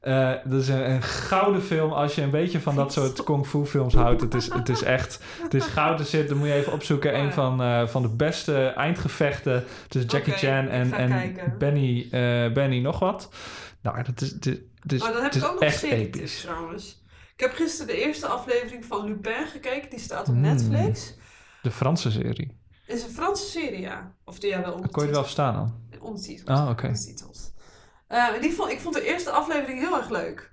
Eh, 0.00 0.32
dat 0.44 0.60
is 0.60 0.68
een, 0.68 0.90
een 0.90 1.02
gouden 1.02 1.62
film 1.62 1.92
als 1.92 2.14
je 2.14 2.22
een 2.22 2.30
beetje 2.30 2.60
van 2.60 2.74
dat 2.74 2.92
soort 2.92 3.22
kung 3.24 3.46
fu 3.46 3.64
films 3.64 3.94
houdt. 3.94 4.20
Het 4.20 4.34
is, 4.34 4.52
het 4.52 4.68
is 4.68 4.82
echt, 4.82 5.22
het 5.42 5.54
is 5.54 5.64
goud. 5.64 5.98
Er 6.00 6.06
zit, 6.06 6.28
dan 6.28 6.38
moet 6.38 6.46
je 6.46 6.54
even 6.54 6.72
opzoeken, 6.72 7.12
Oh 7.14 7.18
een 7.18 7.32
van, 7.32 7.88
van 7.88 8.02
de 8.02 8.08
beste 8.08 8.66
eindgevechten 8.66 9.64
tussen 9.88 10.10
Jackie 10.10 10.32
Chan 10.32 10.68
en, 10.68 10.92
en 10.92 11.08
kijken. 11.08 11.54
Benny, 11.58 12.08
Benny 12.52 12.78
nog 12.80 12.98
wat. 12.98 13.28
Nou, 13.82 14.02
dat 14.02 14.20
is, 14.20 14.30
het 14.30 14.46
is, 14.46 14.56
het 14.80 14.92
is, 14.92 15.00
Maar 15.00 15.12
dan 15.12 15.22
heb 15.22 15.34
ik 15.34 15.42
is 15.42 15.48
ook 15.48 15.52
nog 15.52 15.62
echt 15.62 15.82
episch. 15.82 16.40
trouwens. 16.40 17.02
Ik 17.34 17.40
heb 17.40 17.52
gisteren 17.54 17.86
de 17.94 18.04
eerste 18.06 18.26
aflevering 18.26 18.84
van 18.84 19.04
Lupin 19.06 19.46
gekeken. 19.52 19.90
Die 19.90 19.98
staat 19.98 20.28
op 20.28 20.34
Mm. 20.34 20.40
Netflix. 20.40 21.14
De 21.62 21.70
Franse 21.70 22.10
serie. 22.10 22.59
Het 22.90 22.98
is 22.98 23.04
een 23.04 23.10
Franse 23.14 23.46
serie, 23.46 23.80
ja. 23.80 24.14
Of 24.24 24.38
die, 24.38 24.50
ja, 24.50 24.60
wel 24.60 24.72
Kon 24.72 24.88
je 24.92 25.00
het 25.00 25.10
wel 25.10 25.22
verstaan 25.22 25.54
dan? 25.54 26.00
ondertiteld. 26.00 26.48
Ah, 26.58 26.68
oké. 26.68 26.86
Ondertiteld. 26.86 27.52
Eh, 28.06 28.26
die 28.40 28.52
vond, 28.52 28.70
ik 28.70 28.80
vond 28.80 28.94
de 28.94 29.04
eerste 29.06 29.30
aflevering 29.30 29.78
heel 29.80 29.96
erg 29.96 30.10
leuk. 30.10 30.50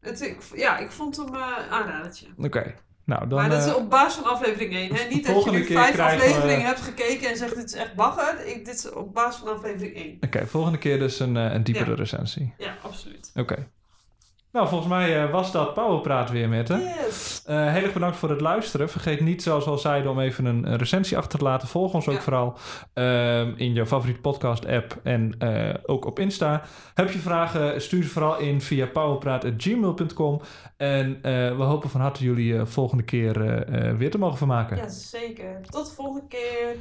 Het, 0.00 0.20
ik, 0.20 0.42
ja, 0.54 0.78
ik 0.78 0.90
vond 0.90 1.16
hem 1.16 1.34
uh, 1.34 1.68
aanradertje. 1.70 2.26
Oké. 2.36 2.74
Nou, 3.04 3.28
dan... 3.28 3.38
maar 3.40 3.50
dat 3.50 3.62
is 3.64 3.68
eh, 3.70 3.76
op 3.76 3.90
basis 3.90 4.14
van 4.22 4.30
aflevering 4.32 4.72
1. 4.74 4.94
Hè? 4.94 5.08
Niet 5.08 5.26
dat 5.26 5.44
je 5.44 5.50
nu 5.50 5.64
vijf 5.64 5.96
we- 5.96 6.02
afleveringen 6.02 6.66
hebt 6.66 6.80
gekeken 6.80 7.28
en 7.30 7.36
zegt 7.36 7.54
dit 7.54 7.64
is 7.64 7.72
echt 7.72 7.94
bagger. 7.94 8.46
Ik, 8.46 8.64
dit 8.64 8.74
is 8.74 8.90
op 8.92 9.14
basis 9.14 9.40
van 9.40 9.48
aflevering 9.56 9.94
1. 9.96 10.16
Oké, 10.20 10.46
volgende 10.46 10.78
keer 10.78 10.98
dus 10.98 11.20
een, 11.20 11.34
een 11.34 11.64
diepere 11.64 11.90
Ja. 11.90 11.96
recensie. 11.96 12.54
Ja, 12.58 12.76
absoluut. 12.82 13.30
Oké. 13.34 13.68
Nou, 14.58 14.70
volgens 14.70 14.90
mij 14.90 15.22
eh, 15.22 15.30
was 15.30 15.52
dat 15.52 15.74
Powerpraat 15.74 16.30
weer 16.30 16.48
met 16.48 16.68
hè. 16.68 16.76
Yes. 16.76 17.42
Eh, 17.46 17.72
heel 17.72 17.82
erg 17.82 17.92
bedankt 17.92 18.16
voor 18.16 18.30
het 18.30 18.40
luisteren. 18.40 18.90
Vergeet 18.90 19.20
niet, 19.20 19.42
zoals 19.42 19.64
we 19.64 19.70
al 19.70 19.78
zeiden, 19.78 20.10
om 20.10 20.20
even 20.20 20.44
een, 20.44 20.76
recensie 20.76 21.16
achter 21.16 21.38
te 21.38 21.44
laten. 21.44 21.68
Volg 21.68 21.94
ons 21.94 22.08
ook 22.08 22.20
vooral 22.20 22.56
ehm, 22.92 23.52
in 23.56 23.74
je 23.74 23.86
favoriete 23.86 24.20
podcast-app 24.20 24.96
en 25.02 25.34
eh, 25.38 25.74
ook 25.86 26.04
op 26.04 26.18
Insta. 26.18 26.62
Heb 26.94 27.10
je 27.10 27.18
vragen, 27.18 27.82
stuur 27.82 28.02
ze 28.02 28.08
vooral 28.08 28.38
in 28.38 28.60
via 28.60 28.86
powerpraat.gmail.com. 28.86 30.40
En 30.76 31.18
we 31.56 31.62
hopen 31.62 31.90
van 31.90 32.00
harte 32.00 32.24
jullie 32.24 32.64
volgende 32.64 33.02
keer 33.02 33.64
weer 33.96 34.10
te 34.10 34.18
mogen 34.18 34.38
vermaken. 34.38 34.76
Ja, 34.76 34.88
zeker. 34.88 35.60
Tot 35.70 35.86
de 35.86 35.94
volgende 35.94 36.26
keer. 36.28 36.76